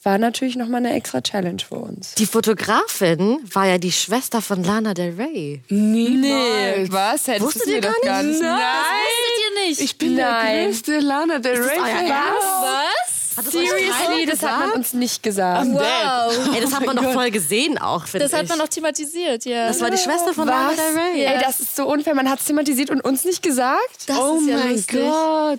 war 0.04 0.18
natürlich 0.18 0.56
nochmal 0.56 0.84
eine 0.84 0.94
extra 0.94 1.20
Challenge 1.20 1.62
für 1.66 1.76
uns. 1.76 2.14
Die 2.14 2.26
Fotografin 2.26 3.38
war 3.52 3.66
ja 3.66 3.78
die 3.78 3.92
Schwester 3.92 4.42
von 4.42 4.62
Lana 4.62 4.94
Del 4.94 5.14
Rey. 5.14 5.62
Niemals. 5.68 6.90
was? 6.92 7.26
Hättest 7.26 7.42
Wusstet 7.42 7.66
du 7.66 7.70
ihr 7.72 7.80
doch 7.80 8.00
gar 8.02 8.22
nicht? 8.22 8.40
Nein! 8.40 8.58
Wusstet 8.58 9.40
ihr 9.40 9.68
nicht? 9.68 9.80
Ich 9.80 9.98
bin 9.98 10.14
Nein. 10.14 10.56
der 10.56 10.64
größte 10.66 10.98
Lana 11.00 11.38
Del 11.38 11.56
Rey. 11.62 11.78
Fan. 11.78 12.08
Was? 12.08 13.03
Hat 13.36 13.46
das 13.46 13.54
euch 13.54 13.68
Seriously, 13.68 14.26
das 14.26 14.42
hat 14.42 14.58
man 14.60 14.72
uns 14.72 14.92
nicht 14.92 15.22
gesagt. 15.22 15.66
Wow. 15.72 16.54
Ey, 16.54 16.60
das 16.60 16.72
hat 16.74 16.86
man 16.86 16.96
doch 16.96 17.12
voll 17.12 17.30
gesehen 17.30 17.78
auch, 17.78 18.06
finde 18.06 18.26
ich. 18.26 18.30
Das 18.30 18.38
hat 18.40 18.48
man 18.48 18.58
noch 18.58 18.68
thematisiert, 18.68 19.44
ja. 19.44 19.66
Das 19.68 19.80
war 19.80 19.90
die 19.90 19.98
Schwester 19.98 20.32
von 20.34 20.46
Lana 20.46 20.68
Was? 20.70 20.76
Del 20.76 20.98
Rey. 20.98 21.24
Ey, 21.24 21.40
das 21.40 21.60
ist 21.60 21.74
so 21.76 21.86
unfair. 21.86 22.14
Man 22.14 22.30
hat 22.30 22.38
es 22.40 22.44
thematisiert 22.46 22.90
und 22.90 23.00
uns 23.00 23.24
nicht 23.24 23.42
gesagt. 23.42 23.80
das 24.06 24.16
Oh 24.18 24.38
ist 24.40 24.48
ja 24.48 24.56
mein 24.58 24.70
lustig. 24.76 25.00
Gott. 25.00 25.58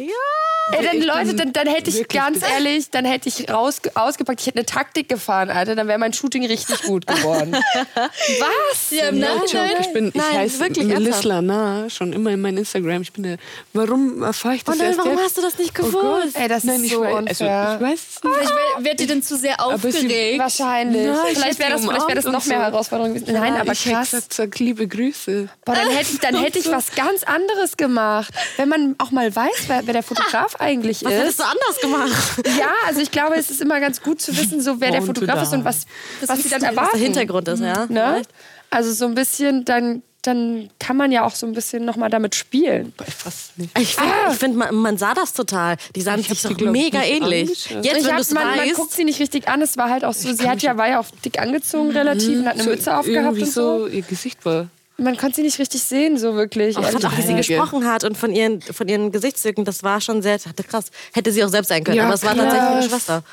Ey, 0.71 0.83
dann 0.83 0.99
Leute, 1.01 1.35
dann, 1.35 1.53
dann 1.53 1.67
hätte 1.67 1.91
ich 1.91 2.07
ganz 2.07 2.41
ehrlich, 2.41 2.89
dann 2.89 3.05
hätte 3.05 3.29
ich 3.29 3.51
raus, 3.51 3.81
ausgepackt, 3.93 4.41
ich 4.41 4.47
hätte 4.47 4.57
eine 4.57 4.65
Taktik 4.65 5.07
gefahren, 5.07 5.51
Alter, 5.51 5.75
dann 5.75 5.87
wäre 5.87 5.99
mein 5.99 6.11
Shooting 6.11 6.43
richtig 6.47 6.81
gut 6.81 7.05
geworden. 7.05 7.55
Was? 7.95 8.89
Ja, 8.89 9.09
im 9.09 9.19
Nachhinein. 9.19 9.69
joke, 9.69 9.81
ich 9.81 9.93
bin, 9.93 10.07
ich 10.07 10.13
Nein, 10.15 10.37
heiße 10.39 10.59
wirklich 10.59 10.87
Melis. 10.87 11.23
Lana, 11.23 11.87
schon 11.91 12.13
immer 12.13 12.31
in 12.31 12.41
meinem 12.41 12.57
Instagram. 12.57 13.03
Ich 13.03 13.13
bin 13.13 13.21
der, 13.23 13.37
warum 13.73 14.23
erfahre 14.23 14.55
ich 14.55 14.63
das 14.63 14.73
Und 14.73 14.79
dann, 14.79 14.87
erst 14.87 14.97
warum 14.99 15.11
jetzt? 15.11 15.23
hast 15.25 15.37
du 15.37 15.41
das 15.43 15.57
nicht 15.59 15.79
Oh 15.79 15.83
gewusst? 15.85 16.35
Ey, 16.35 16.47
das 16.47 16.63
Nein, 16.63 16.77
ist 16.77 16.85
ich 16.85 16.93
so 16.93 17.01
weiß, 17.01 17.13
unfair. 17.13 17.27
Also, 17.29 17.45
ich 17.75 17.81
weiß 17.81 17.99
es 17.99 18.23
nicht. 18.23 18.35
Vielleicht 18.35 18.49
wär- 18.51 18.83
werdet 18.85 19.01
ihr 19.01 19.07
denn 19.07 19.23
zu 19.23 19.37
sehr 19.37 19.59
Aber 19.59 19.77
sie- 19.77 19.87
aufgeregt. 19.89 20.39
Wahrscheinlich. 20.39 21.07
Nein, 21.07 21.17
ich 21.31 21.37
vielleicht 21.39 21.59
wäre 21.59 21.71
das, 21.71 21.81
vielleicht 21.81 22.07
wär 22.07 22.15
das 22.15 22.25
noch 22.25 22.33
und 22.41 22.47
mehr 22.47 22.57
so. 22.57 22.63
Herausforderung 22.63 23.13
gewesen. 23.15 23.33
Nein, 23.33 23.55
aber 23.55 23.71
ich 23.73 23.85
hätte 23.85 23.95
krass. 23.95 24.11
gesagt, 24.11 24.33
sag 24.33 24.59
liebe 24.59 24.87
Grüße. 24.87 25.49
Boah, 25.65 25.75
dann 25.75 25.89
hätte 25.89 26.11
ich, 26.13 26.19
dann 26.19 26.35
hätte 26.43 26.59
ich 26.59 26.69
was 26.71 26.93
ganz 26.95 27.23
anderes 27.23 27.77
gemacht. 27.77 28.33
Wenn 28.57 28.69
man 28.69 28.95
auch 28.99 29.11
mal 29.11 29.35
weiß, 29.35 29.63
wer, 29.67 29.81
wer 29.85 29.93
der 29.93 30.03
Fotograf 30.03 30.55
eigentlich 30.59 31.03
Was 31.03 31.11
hättest 31.11 31.29
ist. 31.29 31.39
du 31.39 31.43
anders 31.43 31.81
gemacht? 31.81 32.47
Ja, 32.59 32.69
also 32.87 33.01
ich 33.01 33.11
glaube, 33.11 33.35
es 33.35 33.49
ist 33.49 33.61
immer 33.61 33.79
ganz 33.79 34.01
gut 34.01 34.21
zu 34.21 34.35
wissen, 34.37 34.61
so 34.61 34.79
wer 34.79 34.91
der 34.91 35.01
Fotograf 35.01 35.41
ist 35.41 35.51
die. 35.51 35.55
und 35.57 35.65
was, 35.65 35.85
was 36.25 36.41
sie 36.43 36.49
dann 36.49 36.61
Was 36.61 36.69
erwarten. 36.69 36.89
der 36.97 37.01
Hintergrund 37.01 37.47
ist, 37.47 37.59
ja? 37.61 37.85
Ne? 37.87 38.21
Also 38.69 38.91
so 38.93 39.05
ein 39.05 39.15
bisschen, 39.15 39.65
dann, 39.65 40.03
dann 40.27 40.69
kann 40.79 40.97
man 40.97 41.11
ja 41.11 41.23
auch 41.25 41.35
so 41.35 41.45
ein 41.45 41.53
bisschen 41.53 41.85
nochmal 41.85 42.09
damit 42.09 42.35
spielen. 42.35 42.93
Nicht. 43.57 43.77
Ich 43.79 43.95
finde, 43.95 44.11
Ah. 44.13 44.31
ich 44.31 44.37
find, 44.37 44.55
man, 44.55 44.75
man 44.75 44.97
sah 44.97 45.13
das 45.13 45.33
total. 45.33 45.77
Die 45.95 46.01
sahen 46.01 46.19
Ich 46.19 46.27
sich 46.27 46.41
doch 46.41 46.51
ich, 46.51 46.57
mega 46.65 47.01
ähnlich. 47.03 47.69
angeschaut. 47.71 47.85
Jetzt, 47.85 47.97
Ich 47.97 48.03
wenn 48.05 48.11
hab, 48.11 48.15
du 48.17 48.21
es 48.21 48.31
man, 48.31 48.47
man 48.47 48.59
weißt. 48.59 48.75
guckt 48.75 48.91
sie 48.93 49.03
nicht 49.03 49.19
richtig 49.19 49.47
an. 49.47 49.61
Es 49.61 49.77
war 49.77 49.89
halt 49.89 50.03
auch 50.05 50.13
so, 50.13 50.33
sie 50.33 50.49
hat 50.49 50.61
ja, 50.61 50.77
war 50.77 50.87
ja 50.89 50.99
auch 50.99 51.05
dick 51.23 51.39
angezogen 51.39 51.91
relativ 51.91 52.39
und 52.39 52.45
hat 52.47 52.55
eine 52.55 52.63
So 52.63 52.69
Mütze 52.69 52.97
aufgehabt 52.97 53.37
und 53.37 53.45
so. 53.45 53.79
so 53.79 53.87
ihr 53.87 54.01
Gesicht 54.01 54.45
war. 54.45 54.67
Man 54.97 55.17
konnte 55.17 55.35
sie 55.35 55.41
nicht 55.41 55.59
richtig 55.59 55.83
sehen, 55.83 56.17
so 56.17 56.35
wirklich. 56.35 56.69
Ich 56.69 56.75
fand 56.75 56.87
ehrlich 57.03 57.05
auch, 57.05 57.17
wie 57.17 57.21
sie 57.21 57.33
gesprochen 57.35 57.85
hat 57.85 58.05
und 58.05 58.17
von 58.17 58.31
ihren, 58.33 58.61
von 58.61 58.87
ihren 58.87 59.11
Gesichtszügen, 59.11 59.65
das 59.65 59.83
war 59.83 59.99
schon 59.99 60.21
sehr 60.21 60.37
ich 60.37 60.67
krass. 60.67 60.85
Hätte 61.13 61.31
sie 61.33 61.43
auch 61.43 61.49
selbst 61.49 61.67
sein 61.67 61.83
können, 61.83 61.97
Ja, 61.97 62.05
aber 62.05 62.13
es 62.13 62.23
war 62.23 62.33
tatsächlich 62.35 62.71
ihre 62.79 62.89
Schwester. 62.89 63.23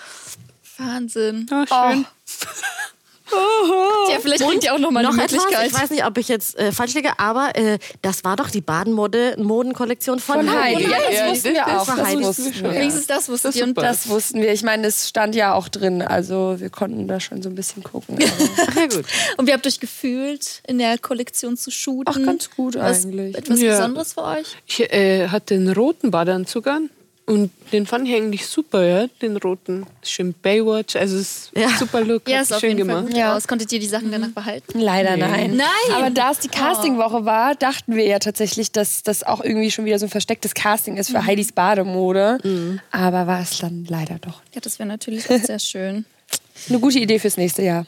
Wahnsinn. 0.79 1.47
Oh, 1.53 1.65
schön. 1.67 2.05
Ja, 3.31 4.19
vielleicht 4.21 4.45
bringt 4.45 4.65
ihr 4.65 4.75
auch 4.75 4.79
nochmal 4.79 5.05
eine 5.07 5.15
Noch 5.17 5.23
etwas, 5.23 5.43
Möglichkeit. 5.45 5.67
ich 5.69 5.75
weiß 5.81 5.91
nicht, 5.91 6.05
ob 6.05 6.19
ich 6.19 6.29
jetzt 6.29 6.59
äh, 6.59 6.73
falsch 6.73 6.95
liege, 6.95 7.19
aber 7.19 7.55
äh, 7.57 7.79
das 8.03 8.25
war 8.25 8.37
doch 8.37 8.51
die 8.51 8.61
Badenmode-Modenkollektion 8.61 10.19
von, 10.19 10.37
Von 10.47 10.51
Heidi. 10.61 10.85
Heidi. 10.85 10.91
Ja, 10.91 10.99
das 11.09 11.15
Ja, 11.19 11.31
wussten 11.31 11.55
das- 11.55 11.55
wir 11.55 11.67
auch. 11.67 11.87
das 11.87 11.97
Das 11.97 11.99
wussten 12.13 12.23
wussten 12.25 12.55
wir. 12.55 12.63
wir. 12.73 12.81
Wenigstens 12.81 13.07
das 13.07 13.29
wusstet 13.29 13.49
Das 13.51 13.57
ihr. 13.57 13.65
Und. 13.65 13.79
Das 13.79 14.09
wussten 14.09 14.41
wir. 14.43 14.53
Ich 14.53 14.63
meine, 14.63 14.87
es 14.87 15.09
stand 15.09 15.35
ja 15.35 15.55
auch 15.55 15.69
drin. 15.69 16.03
Also 16.03 16.57
wir 16.59 16.71
konnten 16.71 17.09
da 17.09 17.21
schon 17.21 17.43
so 17.43 17.49
ein 17.49 17.55
bisschen 17.55 17.83
gucken. 17.83 18.17
Aber 18.23 18.63
Ach 18.71 18.77
ja, 18.77 18.87
gut. 18.87 19.05
Und 19.37 19.47
wie 19.47 19.53
habt 19.53 19.65
ihr 19.65 19.69
euch 19.69 19.81
gefühlt, 19.81 20.61
in 20.67 20.79
der 20.79 20.99
Kollektion 20.99 21.57
zu 21.57 21.71
shooten? 21.71 22.13
Ach, 22.23 22.27
ganz 22.27 22.51
gut 22.51 22.75
Was, 22.77 23.05
eigentlich. 23.05 23.37
Etwas 23.37 23.61
Ja. 23.61 23.77
Besonderes 23.77 24.13
für 24.15 24.25
euch? 24.25 24.47
Ich 24.67 24.81
äh, 24.93 25.29
hatte 25.29 25.55
den 25.55 25.71
roten 25.73 26.11
Badeanzug 26.11 26.67
an 26.67 26.91
und 27.27 27.51
den 27.73 27.87
fand 27.87 28.09
ich 28.09 28.15
eigentlich 28.15 28.47
super, 28.47 28.85
ja, 28.85 29.07
den 29.23 29.37
roten. 29.37 29.87
Schön 30.03 30.35
Baywatch, 30.43 30.97
also 30.97 31.17
es 31.17 31.47
ist 31.47 31.51
Ja. 31.57 31.69
super 31.79 32.01
Look, 32.03 32.29
Ja, 32.29 32.41
ist 32.43 32.59
schön 32.61 32.77
gemacht. 32.77 33.07
gut 33.07 33.17
Ja. 33.17 33.37
aus. 33.37 33.47
Konntet 33.49 33.73
ihr 33.73 33.79
die 33.81 33.87
Sachen 33.87 34.11
danach 34.11 34.31
behalten? 34.31 34.81
Leider 34.81 35.17
nein. 35.17 35.57
Nein! 35.57 35.95
Aber 35.95 36.11
da 36.11 36.33
es 36.33 36.41
die 36.41 36.49
Castingwoche 36.49 37.25
war, 37.25 37.55
dachten 37.55 37.95
wir 37.95 38.05
ja 38.07 38.19
tatsächlich, 38.19 38.73
dass 38.73 39.03
das 39.03 39.23
auch 39.23 39.41
irgendwie 39.43 39.71
schon 39.71 39.85
wieder 39.85 39.99
so 39.99 40.07
ein 40.07 40.11
verstecktes 40.11 40.55
Casting 40.55 40.97
ist 40.97 41.11
für 41.11 41.25
Heidis 41.25 41.53
Bademode. 41.53 42.39
Aber 42.91 43.27
war 43.27 43.41
es 43.41 43.59
dann 43.59 43.87
leider 43.89 44.19
doch. 44.21 44.43
Ja, 44.55 44.61
das 44.61 44.79
wäre 44.79 44.89
natürlich 44.89 45.31
auch 45.31 45.39
sehr 45.39 45.59
schön. 45.61 46.05
Eine 46.69 46.79
gute 46.81 46.99
Idee 46.99 47.19
fürs 47.19 47.37
nächste 47.37 47.63
Jahr. 47.63 47.87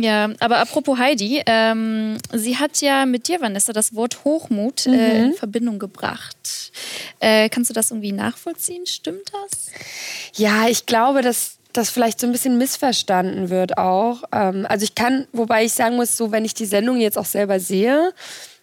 Ja, 0.00 0.30
aber 0.40 0.58
apropos 0.58 0.98
Heidi, 0.98 1.42
ähm, 1.46 2.18
sie 2.32 2.56
hat 2.56 2.80
ja 2.80 3.06
mit 3.06 3.28
dir, 3.28 3.40
Vanessa, 3.40 3.72
das 3.72 3.94
Wort 3.94 4.24
Hochmut 4.24 4.86
äh, 4.86 5.24
in 5.24 5.34
Verbindung 5.34 5.78
gebracht. 5.78 6.72
Äh, 7.20 7.48
kannst 7.48 7.70
du 7.70 7.74
das 7.74 7.90
irgendwie 7.90 8.12
nachvollziehen? 8.12 8.86
Stimmt 8.86 9.32
das? 9.32 9.66
Ja, 10.34 10.68
ich 10.68 10.86
glaube, 10.86 11.22
dass 11.22 11.58
das 11.72 11.90
vielleicht 11.90 12.20
so 12.20 12.26
ein 12.26 12.32
bisschen 12.32 12.58
missverstanden 12.58 13.50
wird 13.50 13.78
auch. 13.78 14.22
Ähm, 14.32 14.66
also 14.68 14.84
ich 14.84 14.94
kann, 14.94 15.26
wobei 15.32 15.64
ich 15.64 15.72
sagen 15.72 15.96
muss, 15.96 16.16
so 16.16 16.32
wenn 16.32 16.44
ich 16.44 16.54
die 16.54 16.66
Sendung 16.66 16.98
jetzt 16.98 17.18
auch 17.18 17.24
selber 17.24 17.60
sehe 17.60 18.12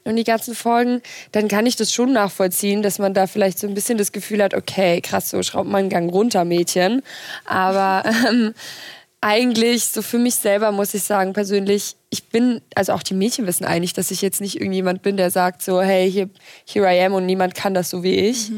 und 0.04 0.16
die 0.16 0.24
ganzen 0.24 0.56
Folgen, 0.56 1.02
dann 1.32 1.48
kann 1.48 1.66
ich 1.66 1.76
das 1.76 1.94
schon 1.94 2.14
nachvollziehen, 2.14 2.82
dass 2.82 3.00
man 3.00 3.14
da 3.14 3.28
vielleicht 3.28 3.60
so 3.60 3.68
ein 3.68 3.74
bisschen 3.74 3.98
das 3.98 4.12
Gefühl 4.12 4.44
hat, 4.44 4.54
okay, 4.54 5.02
krass, 5.02 5.30
so 5.30 5.44
schraubt 5.44 5.70
man 5.70 5.82
einen 5.82 5.90
Gang 5.90 6.12
runter, 6.12 6.46
Mädchen. 6.46 7.02
Aber 7.46 8.04
ähm, 8.30 8.54
eigentlich, 9.22 9.86
so 9.86 10.02
für 10.02 10.18
mich 10.18 10.36
selber 10.36 10.72
muss 10.72 10.94
ich 10.94 11.04
sagen, 11.04 11.34
persönlich, 11.34 11.98
ich 12.10 12.30
bin, 12.30 12.62
also 12.76 12.94
auch 12.94 13.04
die 13.04 13.14
Mädchen 13.14 13.46
wissen 13.48 13.66
eigentlich, 13.66 13.94
dass 13.94 14.12
ich 14.12 14.22
jetzt 14.22 14.40
nicht 14.40 14.56
irgendjemand 14.56 15.02
bin, 15.02 15.18
der 15.18 15.30
sagt 15.30 15.62
so, 15.62 15.82
hey, 15.82 16.10
hier, 16.10 16.30
here 16.66 16.88
I 16.88 17.02
am 17.04 17.14
und 17.14 17.26
niemand 17.26 17.54
kann 17.54 17.74
das 17.74 17.90
so 17.90 18.02
wie 18.02 18.16
ich. 18.16 18.50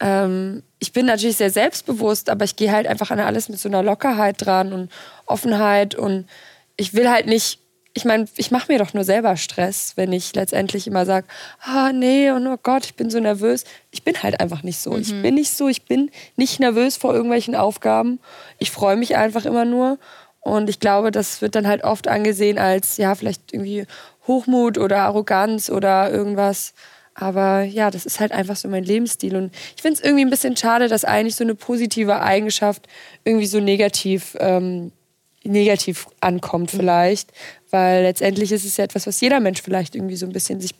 Ähm, 0.00 0.62
ich 0.80 0.92
bin 0.92 1.06
natürlich 1.06 1.36
sehr 1.36 1.50
selbstbewusst, 1.50 2.28
aber 2.28 2.44
ich 2.44 2.56
gehe 2.56 2.72
halt 2.72 2.86
einfach 2.86 3.10
an 3.10 3.20
alles 3.20 3.48
mit 3.48 3.58
so 3.58 3.68
einer 3.68 3.82
Lockerheit 3.82 4.44
dran 4.44 4.72
und 4.72 4.90
Offenheit 5.26 5.94
und 5.94 6.26
ich 6.76 6.92
will 6.92 7.08
halt 7.08 7.26
nicht, 7.26 7.60
ich 7.94 8.04
meine, 8.04 8.26
ich 8.36 8.50
mache 8.50 8.72
mir 8.72 8.78
doch 8.78 8.94
nur 8.94 9.04
selber 9.04 9.36
Stress, 9.36 9.92
wenn 9.96 10.12
ich 10.12 10.34
letztendlich 10.34 10.86
immer 10.86 11.04
sage, 11.04 11.26
ah 11.60 11.92
nee 11.92 12.30
und 12.30 12.46
oh 12.46 12.56
Gott, 12.62 12.86
ich 12.86 12.94
bin 12.94 13.10
so 13.10 13.20
nervös. 13.20 13.64
Ich 13.90 14.02
bin 14.02 14.22
halt 14.22 14.40
einfach 14.40 14.62
nicht 14.62 14.78
so. 14.78 14.96
Ich 14.96 15.12
bin 15.20 15.34
nicht 15.34 15.50
so, 15.50 15.68
ich 15.68 15.84
bin 15.84 16.10
nicht 16.36 16.58
nervös 16.58 16.96
vor 16.96 17.12
irgendwelchen 17.12 17.54
Aufgaben. 17.54 18.18
Ich 18.58 18.70
freue 18.70 18.96
mich 18.96 19.16
einfach 19.16 19.44
immer 19.44 19.66
nur 19.66 19.98
und 20.40 20.68
ich 20.68 20.80
glaube, 20.80 21.10
das 21.12 21.40
wird 21.40 21.54
dann 21.54 21.68
halt 21.68 21.84
oft 21.84 22.08
angesehen 22.08 22.58
als, 22.58 22.96
ja, 22.96 23.14
vielleicht 23.14 23.52
irgendwie 23.52 23.86
Hochmut 24.26 24.76
oder 24.76 25.02
Arroganz 25.02 25.70
oder 25.70 26.10
irgendwas. 26.10 26.74
Aber 27.14 27.62
ja, 27.62 27.90
das 27.90 28.06
ist 28.06 28.20
halt 28.20 28.32
einfach 28.32 28.56
so 28.56 28.68
mein 28.68 28.84
Lebensstil. 28.84 29.36
Und 29.36 29.54
ich 29.76 29.82
finde 29.82 29.98
es 29.98 30.04
irgendwie 30.04 30.24
ein 30.24 30.30
bisschen 30.30 30.56
schade, 30.56 30.88
dass 30.88 31.04
eigentlich 31.04 31.36
so 31.36 31.44
eine 31.44 31.54
positive 31.54 32.20
Eigenschaft 32.20 32.88
irgendwie 33.24 33.46
so 33.46 33.60
negativ, 33.60 34.36
ähm, 34.40 34.92
negativ 35.44 36.06
ankommt 36.20 36.70
vielleicht. 36.70 37.32
Weil 37.70 38.02
letztendlich 38.02 38.52
ist 38.52 38.64
es 38.64 38.76
ja 38.76 38.84
etwas, 38.84 39.06
was 39.06 39.20
jeder 39.20 39.40
Mensch 39.40 39.62
vielleicht 39.62 39.94
irgendwie 39.94 40.16
so 40.16 40.26
ein 40.26 40.32
bisschen 40.32 40.60
sich, 40.60 40.74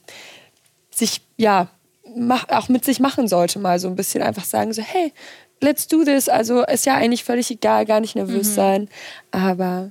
sich 0.90 1.22
ja, 1.36 1.68
mach, 2.16 2.48
auch 2.48 2.68
mit 2.68 2.84
sich 2.84 3.00
machen 3.00 3.28
sollte. 3.28 3.58
Mal 3.58 3.78
so 3.78 3.88
ein 3.88 3.96
bisschen 3.96 4.22
einfach 4.22 4.44
sagen, 4.44 4.72
so, 4.72 4.82
hey, 4.82 5.12
let's 5.60 5.86
do 5.86 6.04
this. 6.04 6.28
Also 6.28 6.64
ist 6.64 6.86
ja 6.86 6.94
eigentlich 6.94 7.24
völlig 7.24 7.50
egal, 7.50 7.86
gar 7.86 8.00
nicht 8.00 8.14
nervös 8.14 8.54
sein. 8.54 8.88
Aber 9.30 9.90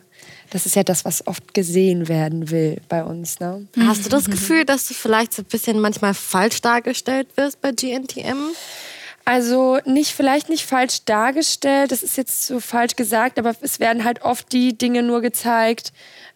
das 0.52 0.66
ist 0.66 0.76
ja 0.76 0.84
das, 0.84 1.06
was 1.06 1.26
oft 1.26 1.54
gesehen 1.54 2.08
werden 2.08 2.52
will 2.52 2.82
bei 2.90 3.04
uns. 3.04 3.40
Ne? 3.40 3.68
Hast 3.80 4.06
du 4.06 4.10
das 4.10 4.26
Gefühl, 4.26 4.66
dass 4.66 4.88
du 4.88 4.94
vielleicht 4.94 5.34
so 5.34 5.42
ein 5.42 5.46
bisschen 5.46 5.80
manchmal 5.80 6.14
falsch 6.14 6.62
dargestellt 6.62 7.30
wirst 7.36 7.62
bei 7.62 7.72
GNTM? 7.72 8.52
Also 9.24 9.80
nicht, 9.86 10.12
vielleicht 10.12 10.50
nicht 10.50 10.66
falsch 10.66 11.06
dargestellt, 11.06 11.92
das 11.92 12.04
ist 12.04 12.18
jetzt 12.18 12.48
so 12.48 12.60
falsch 12.60 12.96
gesagt, 12.96 13.38
aber 13.38 13.54
es 13.62 13.80
werden 13.80 14.04
halt 14.04 14.24
oft 14.24 14.52
die 14.52 14.78
Dinge 14.78 15.04
nur 15.04 15.22
gezeigt, 15.22 15.94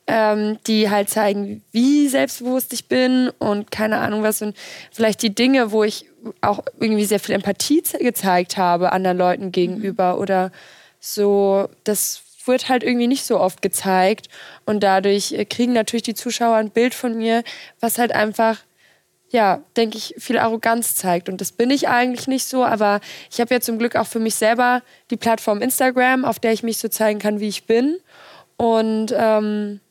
ähm, 0.07 0.59
die 0.67 0.89
halt 0.89 1.09
zeigen, 1.09 1.63
wie 1.71 2.07
selbstbewusst 2.07 2.73
ich 2.73 2.87
bin 2.87 3.31
und 3.39 3.71
keine 3.71 3.97
Ahnung 3.97 4.21
was. 4.21 4.41
Und 4.41 4.55
vielleicht 4.91 5.23
die 5.23 5.33
Dinge, 5.33 5.71
wo 5.71 5.83
ich 5.83 6.05
auch 6.41 6.59
irgendwie 6.79 7.05
sehr 7.05 7.19
viel 7.19 7.33
Empathie 7.35 7.81
ze- 7.81 7.97
gezeigt 7.97 8.57
habe 8.57 8.91
anderen 8.91 9.17
Leuten 9.17 9.51
gegenüber 9.51 10.19
oder 10.19 10.51
so, 10.99 11.67
das 11.83 12.21
wird 12.45 12.69
halt 12.69 12.83
irgendwie 12.83 13.07
nicht 13.07 13.25
so 13.25 13.39
oft 13.39 13.63
gezeigt. 13.63 14.29
Und 14.65 14.81
dadurch 14.83 15.31
äh, 15.31 15.45
kriegen 15.45 15.73
natürlich 15.73 16.03
die 16.03 16.13
Zuschauer 16.13 16.57
ein 16.57 16.69
Bild 16.69 16.93
von 16.93 17.17
mir, 17.17 17.43
was 17.79 17.97
halt 17.97 18.11
einfach 18.11 18.59
ja, 19.29 19.61
denke 19.75 19.97
ich, 19.97 20.15
viel 20.17 20.37
Arroganz 20.37 20.95
zeigt. 20.95 21.29
Und 21.29 21.41
das 21.41 21.51
bin 21.51 21.69
ich 21.69 21.87
eigentlich 21.87 22.27
nicht 22.27 22.45
so. 22.45 22.63
Aber 22.63 23.01
ich 23.31 23.39
habe 23.41 23.53
ja 23.53 23.59
zum 23.59 23.79
Glück 23.79 23.95
auch 23.95 24.07
für 24.07 24.19
mich 24.19 24.35
selber 24.35 24.81
die 25.09 25.17
Plattform 25.17 25.61
Instagram, 25.61 26.25
auf 26.25 26.39
der 26.39 26.53
ich 26.53 26.63
mich 26.63 26.77
so 26.77 26.87
zeigen 26.87 27.19
kann, 27.19 27.39
wie 27.39 27.47
ich 27.47 27.65
bin. 27.65 27.97
Und 28.57 29.13
ähm, 29.15 29.81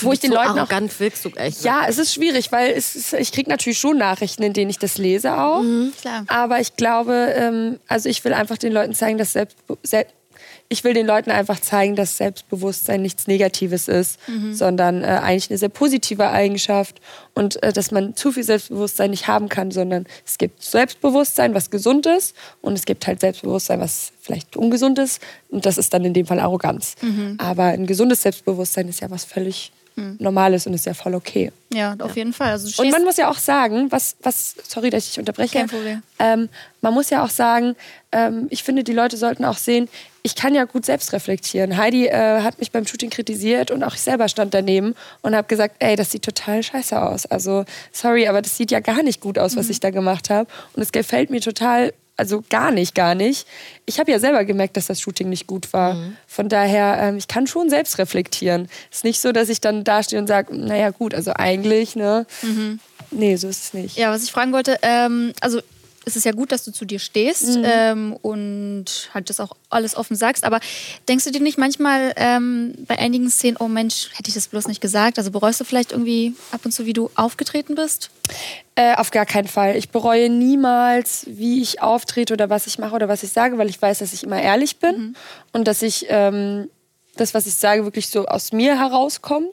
wo 0.00 0.12
ich 0.12 0.20
den 0.20 0.30
so 0.30 0.36
Leuten 0.36 0.50
auch 0.50 0.56
arrogant 0.58 1.00
wirkst 1.00 1.24
du 1.24 1.30
echt. 1.30 1.64
ja, 1.64 1.86
es 1.88 1.98
ist 1.98 2.12
schwierig, 2.12 2.52
weil 2.52 2.72
es 2.72 2.94
ist, 2.94 3.12
ich 3.14 3.32
kriege 3.32 3.48
natürlich 3.48 3.78
schon 3.78 3.96
Nachrichten, 3.96 4.42
in 4.42 4.52
denen 4.52 4.70
ich 4.70 4.78
das 4.78 4.98
lese 4.98 5.38
auch. 5.38 5.62
klar. 6.00 6.24
Aber 6.28 6.60
ich 6.60 6.76
glaube, 6.76 7.32
ähm, 7.36 7.80
also 7.88 8.08
ich 8.08 8.24
will 8.24 8.34
einfach 8.34 8.58
den 8.58 8.72
Leuten 8.72 8.94
zeigen, 8.94 9.18
dass 9.18 9.32
selbst, 9.32 9.56
sel 9.82 10.06
ich 10.72 10.84
will 10.84 10.94
den 10.94 11.06
Leuten 11.06 11.30
einfach 11.30 11.60
zeigen, 11.60 11.96
dass 11.96 12.16
Selbstbewusstsein 12.16 13.02
nichts 13.02 13.26
Negatives 13.26 13.88
ist, 13.88 14.18
sondern 14.54 15.04
äh, 15.04 15.06
eigentlich 15.06 15.50
eine 15.50 15.58
sehr 15.58 15.68
positive 15.68 16.30
Eigenschaft 16.30 17.00
und 17.34 17.62
äh, 17.62 17.72
dass 17.74 17.90
man 17.90 18.16
zu 18.16 18.32
viel 18.32 18.42
Selbstbewusstsein 18.42 19.10
nicht 19.10 19.28
haben 19.28 19.50
kann, 19.50 19.70
sondern 19.70 20.06
es 20.26 20.38
gibt 20.38 20.62
Selbstbewusstsein, 20.62 21.54
was 21.54 21.70
gesund 21.70 22.06
ist 22.06 22.34
und 22.62 22.72
es 22.72 22.86
gibt 22.86 23.06
halt 23.06 23.20
Selbstbewusstsein, 23.20 23.80
was 23.80 24.12
vielleicht 24.22 24.56
ungesund 24.56 24.98
ist 24.98 25.20
und 25.50 25.66
das 25.66 25.76
ist 25.76 25.92
dann 25.92 26.04
in 26.06 26.14
dem 26.14 26.24
Fall 26.24 26.40
Arroganz. 26.40 26.94
Aber 27.38 27.64
ein 27.64 27.86
gesundes 27.86 28.22
Selbstbewusstsein 28.22 28.88
ist 28.88 29.00
ja 29.00 29.10
was 29.10 29.24
völlig 29.26 29.72
Normales 29.96 30.66
und 30.66 30.74
ist 30.74 30.86
ja 30.86 30.94
voll 30.94 31.14
okay. 31.14 31.52
Ja, 31.72 31.94
auf 31.98 32.16
jeden 32.16 32.32
Fall. 32.32 32.50
Also 32.50 32.82
Und 32.82 32.90
man 32.90 33.04
muss 33.04 33.16
ja 33.16 33.30
auch 33.30 33.38
sagen, 33.38 33.90
was, 33.90 34.16
was 34.22 34.54
sorry, 34.66 34.90
dass 34.90 35.04
ich 35.04 35.10
dich 35.10 35.18
unterbreche. 35.18 35.58
Kein 35.58 35.68
Problem. 35.68 36.02
Ähm, 36.18 36.48
man 36.80 36.94
muss 36.94 37.10
ja 37.10 37.24
auch 37.24 37.30
sagen, 37.30 37.76
ähm, 38.10 38.46
ich 38.50 38.62
finde, 38.62 38.84
die 38.84 38.92
Leute 38.92 39.16
sollten 39.16 39.44
auch 39.44 39.56
sehen, 39.56 39.88
ich 40.22 40.36
kann 40.36 40.54
ja 40.54 40.64
gut 40.64 40.86
selbst 40.86 41.12
reflektieren. 41.12 41.76
Heidi 41.76 42.06
äh, 42.06 42.42
hat 42.42 42.58
mich 42.58 42.70
beim 42.70 42.86
Shooting 42.86 43.10
kritisiert 43.10 43.70
und 43.70 43.82
auch 43.82 43.94
ich 43.94 44.00
selber 44.00 44.28
stand 44.28 44.54
daneben 44.54 44.94
und 45.22 45.34
habe 45.34 45.48
gesagt, 45.48 45.76
ey, 45.80 45.96
das 45.96 46.12
sieht 46.12 46.24
total 46.24 46.62
scheiße 46.62 47.00
aus. 47.00 47.26
Also 47.26 47.64
sorry, 47.90 48.28
aber 48.28 48.40
das 48.40 48.56
sieht 48.56 48.70
ja 48.70 48.80
gar 48.80 49.02
nicht 49.02 49.20
gut 49.20 49.38
aus, 49.38 49.56
was 49.56 49.68
ich 49.68 49.80
da 49.80 49.90
gemacht 49.90 50.30
habe. 50.30 50.48
Und 50.74 50.82
es 50.82 50.92
gefällt 50.92 51.30
mir 51.30 51.40
total, 51.40 51.92
also 52.22 52.44
gar 52.48 52.70
nicht, 52.70 52.94
gar 52.94 53.16
nicht. 53.16 53.48
Ich 53.84 53.98
habe 53.98 54.12
ja 54.12 54.20
selber 54.20 54.44
gemerkt, 54.44 54.76
dass 54.76 54.86
das 54.86 55.00
Shooting 55.00 55.28
nicht 55.28 55.48
gut 55.48 55.72
war. 55.72 55.96
Von 56.28 56.48
daher, 56.48 56.98
ähm, 57.00 57.16
ich 57.16 57.26
kann 57.26 57.48
schon 57.48 57.68
selbst 57.68 57.98
reflektieren. 57.98 58.68
Es 58.92 58.98
ist 58.98 59.04
nicht 59.04 59.20
so, 59.20 59.32
dass 59.32 59.48
ich 59.48 59.60
dann 59.60 59.82
dastehe 59.82 60.20
und 60.20 60.28
sage, 60.28 60.56
naja 60.56 60.90
gut, 60.90 61.14
also 61.14 61.32
eigentlich, 61.34 61.96
ne? 61.96 62.24
Nee, 63.10 63.34
so 63.34 63.48
ist 63.48 63.64
es 63.64 63.74
nicht. 63.74 63.96
Ja, 63.98 64.10
was 64.12 64.22
ich 64.22 64.30
fragen 64.30 64.52
wollte, 64.52 64.78
ähm, 64.82 65.32
also 65.40 65.60
es 66.04 66.16
ist 66.16 66.24
ja 66.24 66.32
gut, 66.32 66.52
dass 66.52 66.64
du 66.64 66.72
zu 66.72 66.84
dir 66.84 66.98
stehst 66.98 67.58
ähm, 67.62 68.16
und 68.22 69.10
halt 69.14 69.30
das 69.30 69.40
auch 69.40 69.56
alles 69.70 69.96
offen 69.96 70.16
sagst, 70.16 70.44
aber 70.44 70.60
denkst 71.08 71.24
du 71.24 71.30
dir 71.30 71.40
nicht 71.40 71.58
manchmal 71.58 72.12
ähm, 72.16 72.74
bei 72.86 72.98
einigen 72.98 73.30
Szenen, 73.30 73.56
oh 73.58 73.68
Mensch, 73.68 74.10
hätte 74.14 74.28
ich 74.28 74.34
das 74.34 74.48
bloß 74.48 74.68
nicht 74.68 74.80
gesagt? 74.80 75.18
Also 75.18 75.30
bereust 75.30 75.60
du 75.60 75.64
vielleicht 75.64 75.92
irgendwie 75.92 76.34
ab 76.50 76.60
und 76.64 76.72
zu, 76.72 76.86
wie 76.86 76.92
du 76.92 77.10
aufgetreten 77.14 77.74
bist? 77.74 78.10
Äh, 78.74 78.94
auf 78.96 79.10
gar 79.10 79.26
keinen 79.26 79.48
Fall. 79.48 79.76
Ich 79.76 79.90
bereue 79.90 80.28
niemals, 80.28 81.24
wie 81.28 81.62
ich 81.62 81.82
auftrete 81.82 82.32
oder 82.32 82.50
was 82.50 82.66
ich 82.66 82.78
mache 82.78 82.94
oder 82.94 83.08
was 83.08 83.22
ich 83.22 83.30
sage, 83.30 83.58
weil 83.58 83.68
ich 83.68 83.80
weiß, 83.80 83.98
dass 83.98 84.12
ich 84.12 84.24
immer 84.24 84.40
ehrlich 84.40 84.78
bin 84.78 85.14
und 85.52 85.68
dass 85.68 85.82
ich 85.82 86.06
ähm, 86.08 86.68
das, 87.16 87.34
was 87.34 87.46
ich 87.46 87.54
sage, 87.54 87.84
wirklich 87.84 88.08
so 88.08 88.26
aus 88.26 88.52
mir 88.52 88.78
herauskommt 88.78 89.50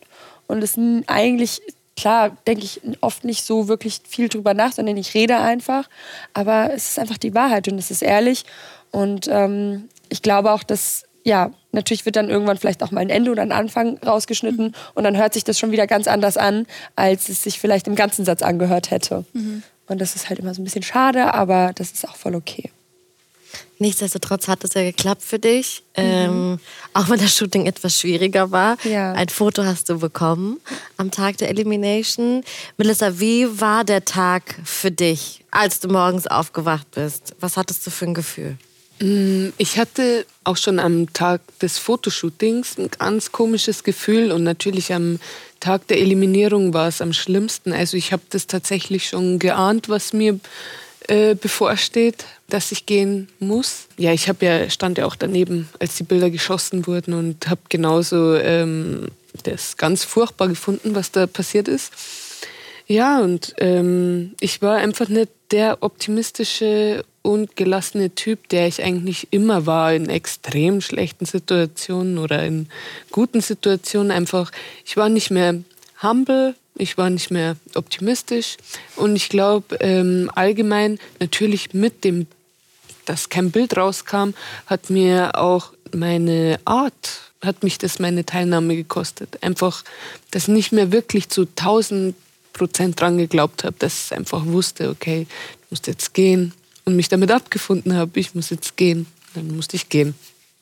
und 0.48 0.64
es 0.64 0.78
eigentlich 1.08 1.62
klar 2.00 2.38
denke 2.48 2.64
ich 2.64 2.82
oft 3.02 3.26
nicht 3.26 3.44
so 3.44 3.68
wirklich 3.68 4.02
viel 4.08 4.30
drüber 4.30 4.54
nach, 4.54 4.72
sondern 4.72 4.96
ich 4.98 5.14
rede 5.14 5.38
einfach. 5.38 5.90
Aber 6.34 6.72
es 6.74 6.90
ist 6.90 7.00
einfach 7.00 7.18
die 7.18 7.36
Wahrheit 7.36 7.68
und 7.68 7.78
es 7.78 7.92
ist 7.92 8.02
ehrlich. 8.02 8.46
Und 8.92 9.28
ähm, 9.28 9.90
ich 10.08 10.22
glaube 10.22 10.52
auch, 10.52 10.64
dass, 10.64 11.04
ja, 11.24 11.52
natürlich 11.72 12.06
wird 12.06 12.16
dann 12.16 12.30
irgendwann 12.30 12.58
vielleicht 12.58 12.82
auch 12.84 12.92
mal 12.92 13.02
ein 13.02 13.10
Ende 13.10 13.32
oder 13.32 13.42
ein 13.42 13.52
Anfang 13.52 13.98
rausgeschnitten 13.98 14.74
und 14.96 15.04
dann 15.04 15.18
hört 15.18 15.34
sich 15.34 15.44
das 15.44 15.60
schon 15.60 15.72
wieder 15.72 15.88
ganz 15.88 16.08
anders 16.08 16.38
an, 16.38 16.66
als 16.96 17.30
es 17.30 17.44
sich 17.44 17.60
vielleicht 17.60 17.88
im 17.88 17.96
ganzen 17.96 18.24
Satz 18.26 18.42
angehört 18.42 18.92
hätte. 18.92 19.26
Und 19.88 20.00
das 20.00 20.16
ist 20.16 20.30
halt 20.30 20.40
immer 20.40 20.54
so 20.54 20.62
ein 20.62 20.66
bisschen 20.66 20.84
schade, 20.84 21.34
aber 21.34 21.72
das 21.76 21.92
ist 21.92 22.08
auch 22.08 22.16
voll 22.16 22.36
okay. 22.36 22.72
Nichtsdestotrotz 23.82 24.50
hat 24.50 24.66
es 24.66 24.74
ja 24.74 24.84
geklappt 24.84 25.24
für 25.24 25.40
dich, 25.40 25.84
ähm, 25.96 26.60
auch 26.94 27.08
wenn 27.08 27.18
das 27.18 27.36
Shooting 27.36 27.66
etwas 27.66 27.98
schwieriger 27.98 28.52
war. 28.52 28.78
Ja. 28.84 29.14
Ein 29.14 29.30
Foto 29.30 29.64
hast 29.64 29.88
du 29.88 30.00
bekommen 30.00 30.60
am 30.98 31.12
Tag 31.12 31.38
der 31.38 31.48
Elimination. 31.48 32.44
Melissa, 32.78 33.20
wie 33.20 33.48
war 33.62 33.86
der 33.86 34.04
Tag 34.04 34.60
für 34.66 34.92
dich, 34.92 35.46
als 35.50 35.80
du 35.80 35.88
morgens 35.88 36.28
aufgewacht 36.28 36.92
bist? 36.92 37.34
Was 37.40 37.56
hattest 37.56 37.88
du 37.88 37.92
für 37.92 38.06
ein 38.06 38.14
Gefühl? 38.14 38.58
Ich 39.58 39.80
hatte 39.80 40.26
auch 40.44 40.58
schon 40.58 40.78
am 40.78 41.14
Tag 41.14 41.40
des 41.60 41.78
Fotoshootings 41.78 42.78
ein 42.78 42.90
ganz 43.00 43.32
komisches 43.32 43.86
Gefühl 43.86 44.34
und 44.34 44.44
natürlich 44.44 44.94
am 44.94 45.22
Tag 45.62 45.88
der 45.88 46.00
Eliminierung 46.00 46.74
war 46.74 46.90
es 46.90 47.02
am 47.02 47.14
schlimmsten. 47.14 47.72
Also 47.72 47.96
ich 47.96 48.12
habe 48.12 48.24
das 48.30 48.48
tatsächlich 48.48 49.08
schon 49.08 49.40
geahnt, 49.40 49.88
was 49.88 50.12
mir 50.12 50.38
äh, 51.08 51.36
bevorsteht, 51.36 52.26
dass 52.50 52.72
ich 52.72 52.86
gehen 52.86 53.30
muss. 53.40 53.88
Ja, 53.98 54.12
ich 54.12 54.28
habe 54.28 54.46
ja 54.46 54.70
stand 54.70 54.98
ja 54.98 55.06
auch 55.06 55.16
daneben, 55.16 55.70
als 55.80 55.96
die 55.96 56.04
Bilder 56.04 56.30
geschossen 56.30 56.88
wurden 56.88 57.14
und 57.14 57.50
habe 57.50 57.62
genauso 57.70 58.36
ähm, 58.36 59.08
das 59.44 59.78
ganz 59.78 60.04
furchtbar 60.04 60.48
gefunden, 60.48 60.96
was 60.96 61.12
da 61.12 61.28
passiert 61.28 61.68
ist. 61.68 61.94
Ja, 62.88 63.20
und 63.20 63.54
ähm, 63.58 64.34
ich 64.40 64.62
war 64.62 64.78
einfach 64.78 65.10
nicht 65.10 65.30
der 65.52 65.78
optimistische 65.82 67.04
und 67.22 67.56
gelassene 67.56 68.14
Typ, 68.16 68.50
der 68.50 68.68
ich 68.68 68.84
eigentlich 68.84 69.28
immer 69.32 69.66
war 69.66 69.94
in 69.94 70.10
extrem 70.10 70.82
schlechten 70.82 71.26
Situationen 71.26 72.18
oder 72.18 72.44
in 72.44 72.68
guten 73.12 73.42
Situationen. 73.42 74.12
Einfach, 74.12 74.52
ich 74.86 74.98
war 74.98 75.10
nicht 75.10 75.30
mehr 75.30 75.56
humble, 76.02 76.56
ich 76.80 76.98
war 76.98 77.10
nicht 77.10 77.30
mehr 77.30 77.56
optimistisch 77.76 78.58
und 78.96 79.16
ich 79.16 79.30
glaube 79.30 79.76
ähm, 79.80 80.32
allgemein 80.34 81.00
natürlich 81.20 81.74
mit 81.74 82.04
dem, 82.04 82.28
dass 83.06 83.30
kein 83.30 83.52
Bild 83.52 83.78
rauskam, 83.78 84.32
hat 84.66 84.90
mir 84.90 85.38
auch 85.38 85.74
meine 85.92 86.60
Art 86.66 87.22
hat 87.42 87.64
mich 87.64 87.78
das 87.78 88.00
meine 88.00 88.26
Teilnahme 88.26 88.76
gekostet. 88.76 89.42
Einfach, 89.42 89.84
dass 90.32 90.44
ich 90.44 90.50
nicht 90.50 90.72
mehr 90.72 90.92
wirklich 90.92 91.30
zu 91.30 91.44
1000 91.44 92.16
Prozent 92.54 93.00
dran 93.00 93.18
geglaubt 93.18 93.64
habe, 93.64 93.76
dass 93.80 94.06
ich 94.06 94.18
einfach 94.18 94.46
wusste, 94.46 94.90
okay, 94.90 95.26
ich 95.64 95.72
muss 95.72 95.82
jetzt 95.86 96.14
gehen 96.14 96.54
und 96.84 96.96
mich 96.96 97.08
damit 97.08 97.32
abgefunden 97.32 97.96
habe, 97.96 98.20
ich 98.20 98.36
muss 98.36 98.50
jetzt 98.50 98.76
gehen. 98.76 99.06
Dann 99.36 99.56
musste 99.56 99.78
ich 99.78 99.88
gehen. 99.88 100.16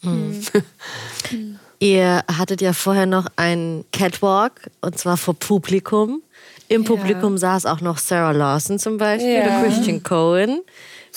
Ihr 1.79 2.23
hattet 2.27 2.61
ja 2.61 2.73
vorher 2.73 3.05
noch 3.05 3.27
einen 3.35 3.85
Catwalk 3.91 4.69
und 4.81 4.97
zwar 4.97 5.17
vor 5.17 5.35
Publikum. 5.35 6.21
Im 6.69 6.83
Publikum 6.83 7.37
saß 7.37 7.65
auch 7.65 7.81
noch 7.81 7.97
Sarah 7.97 8.31
Lawson 8.31 8.79
zum 8.79 8.97
Beispiel 8.97 9.33
Ja. 9.35 9.41
oder 9.43 9.63
Christian 9.63 10.03
Cohen. 10.03 10.61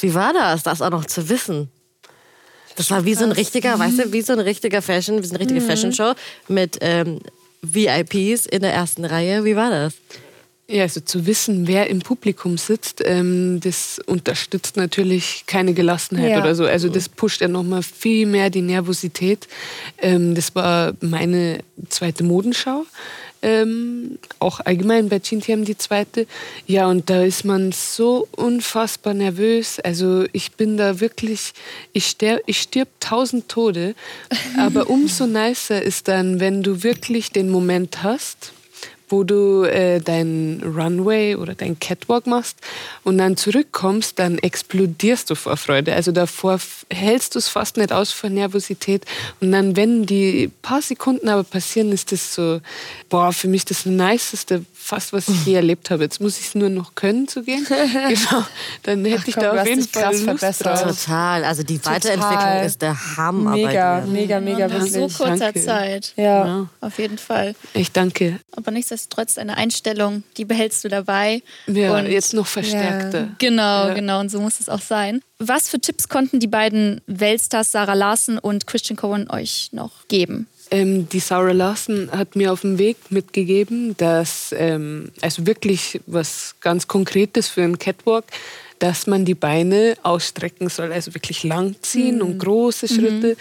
Wie 0.00 0.14
war 0.14 0.32
das, 0.32 0.62
das 0.62 0.80
auch 0.82 0.90
noch 0.90 1.06
zu 1.06 1.28
wissen? 1.28 1.70
Das 2.76 2.90
war 2.90 3.04
wie 3.04 3.14
so 3.14 3.24
ein 3.24 3.32
richtiger, 3.32 3.78
weißt 3.78 3.98
du, 3.98 4.12
wie 4.12 4.22
so 4.22 4.32
ein 4.32 4.38
richtiger 4.40 4.80
Fashion, 4.80 5.20
wie 5.22 5.26
so 5.26 5.32
eine 5.34 5.40
richtige 5.40 5.60
Fashion 5.60 5.92
Show 5.92 6.12
mit 6.48 6.78
ähm, 6.80 7.18
VIPs 7.62 8.46
in 8.46 8.60
der 8.62 8.72
ersten 8.72 9.04
Reihe. 9.04 9.44
Wie 9.44 9.56
war 9.56 9.70
das? 9.70 9.94
Ja, 10.70 10.84
also 10.84 11.00
zu 11.00 11.26
wissen, 11.26 11.66
wer 11.66 11.90
im 11.90 11.98
Publikum 11.98 12.56
sitzt, 12.56 13.02
ähm, 13.04 13.58
das 13.60 14.00
unterstützt 14.06 14.76
natürlich 14.76 15.42
keine 15.46 15.74
Gelassenheit 15.74 16.30
Ja. 16.30 16.40
oder 16.40 16.54
so. 16.54 16.64
Also 16.64 16.88
das 16.88 17.08
pusht 17.08 17.40
ja 17.40 17.48
nochmal 17.48 17.82
viel 17.82 18.24
mehr 18.26 18.50
die 18.50 18.62
Nervosität. 18.62 19.48
Ähm, 19.98 20.36
das 20.36 20.54
war 20.54 20.92
meine 21.00 21.58
zweite 21.88 22.22
Modenschau. 22.22 22.84
Ähm, 23.42 24.18
auch 24.38 24.60
allgemein 24.60 25.08
bei 25.08 25.18
GNTM 25.18 25.64
die 25.64 25.76
zweite. 25.76 26.26
Ja, 26.66 26.86
und 26.86 27.10
da 27.10 27.24
ist 27.24 27.44
man 27.44 27.72
so 27.72 28.28
unfassbar 28.32 29.14
nervös. 29.14 29.80
Also 29.80 30.26
ich 30.32 30.52
bin 30.52 30.76
da 30.76 31.00
wirklich, 31.00 31.52
ich 31.92 32.06
sterb, 32.06 32.42
ich 32.46 32.60
stirb 32.60 32.88
tausend 33.00 33.48
Tode. 33.48 33.94
Aber 34.58 34.88
umso 34.88 35.26
nicer 35.26 35.82
ist 35.82 36.06
dann, 36.06 36.38
wenn 36.38 36.62
du 36.62 36.84
wirklich 36.84 37.32
den 37.32 37.50
Moment 37.50 38.04
hast, 38.04 38.52
wo 39.10 39.24
du 39.24 39.64
äh, 39.64 40.00
dein 40.00 40.62
Runway 40.64 41.34
oder 41.34 41.54
dein 41.54 41.78
Catwalk 41.78 42.26
machst 42.26 42.58
und 43.04 43.18
dann 43.18 43.36
zurückkommst, 43.36 44.18
dann 44.18 44.38
explodierst 44.38 45.28
du 45.30 45.34
vor 45.34 45.56
Freude. 45.56 45.94
Also 45.94 46.12
davor 46.12 46.58
hältst 46.90 47.34
du 47.34 47.38
es 47.38 47.48
fast 47.48 47.76
nicht 47.76 47.92
aus 47.92 48.12
vor 48.12 48.30
Nervosität. 48.30 49.04
Und 49.40 49.52
dann, 49.52 49.76
wenn 49.76 50.06
die 50.06 50.50
paar 50.62 50.82
Sekunden 50.82 51.28
aber 51.28 51.44
passieren, 51.44 51.92
ist 51.92 52.12
das 52.12 52.34
so, 52.34 52.60
boah, 53.08 53.32
für 53.32 53.48
mich 53.48 53.64
das 53.64 53.84
Niceste, 53.86 54.64
fast 54.82 55.12
was 55.12 55.28
ich 55.28 55.46
je 55.46 55.54
erlebt 55.54 55.90
habe. 55.90 56.02
Jetzt 56.02 56.20
muss 56.20 56.38
ich 56.40 56.46
es 56.46 56.54
nur 56.54 56.68
noch 56.70 56.94
können 56.94 57.28
zu 57.28 57.42
gehen. 57.42 57.64
genau. 57.68 58.44
Dann 58.82 59.04
hätte 59.04 59.24
ich 59.28 59.34
komm, 59.34 59.42
da 59.44 59.60
auf 59.60 59.66
jeden 59.68 59.86
Fall 59.86 60.02
krass 60.02 60.12
Lust 60.14 60.24
verbessert. 60.24 60.66
drauf. 60.66 60.82
Total. 61.04 61.44
Also 61.44 61.62
die 61.62 61.84
Weiterentwicklung 61.84 62.62
ist 62.64 62.82
der 62.82 63.16
Hammer 63.16 63.52
Mega, 63.52 64.00
mega, 64.06 64.40
mega, 64.40 64.68
so 64.68 64.74
wirklich. 64.94 65.16
kurzer 65.16 65.36
Danke. 65.36 65.60
Zeit. 65.60 66.12
Ja. 66.16 66.68
Auf 66.80 66.98
jeden 66.98 67.18
Fall. 67.18 67.54
Ich 67.74 67.92
danke. 67.92 68.40
Aber 68.56 68.70
nichtsdestotrotz, 68.70 69.34
deine 69.34 69.56
Einstellung, 69.56 70.22
die 70.36 70.44
behältst 70.44 70.82
du 70.84 70.88
dabei. 70.88 71.42
Ja, 71.66 71.96
und 71.98 72.06
jetzt 72.06 72.34
noch 72.34 72.46
verstärkter. 72.46 73.28
Genau, 73.38 73.88
Ja. 73.88 73.94
genau. 73.94 74.20
Und 74.20 74.30
so 74.30 74.40
muss 74.40 74.58
es 74.60 74.68
auch 74.68 74.80
sein. 74.80 75.20
Was 75.38 75.68
für 75.68 75.78
Tipps 75.80 76.08
konnten 76.08 76.40
die 76.40 76.46
beiden 76.48 77.00
Weltstars 77.06 77.72
Sarah 77.72 77.94
Larson 77.94 78.38
und 78.38 78.66
Christian 78.66 78.96
Cohen 78.96 79.30
euch 79.30 79.68
noch 79.72 80.06
geben? 80.08 80.46
Ähm, 80.70 81.08
die 81.08 81.20
Sarah 81.20 81.52
Larson 81.52 82.10
hat 82.12 82.36
mir 82.36 82.52
auf 82.52 82.60
dem 82.60 82.78
Weg 82.78 82.96
mitgegeben, 83.10 83.96
dass, 83.96 84.54
ähm, 84.56 85.10
also 85.20 85.46
wirklich 85.46 86.00
was 86.06 86.54
ganz 86.60 86.86
Konkretes 86.86 87.48
für 87.48 87.62
einen 87.62 87.78
Catwalk, 87.78 88.24
dass 88.78 89.06
man 89.06 89.24
die 89.24 89.34
Beine 89.34 89.96
ausstrecken 90.02 90.68
soll, 90.68 90.92
also 90.92 91.14
wirklich 91.14 91.42
lang 91.44 91.74
ziehen 91.82 92.22
und 92.22 92.38
große 92.38 92.88
Schritte. 92.88 93.36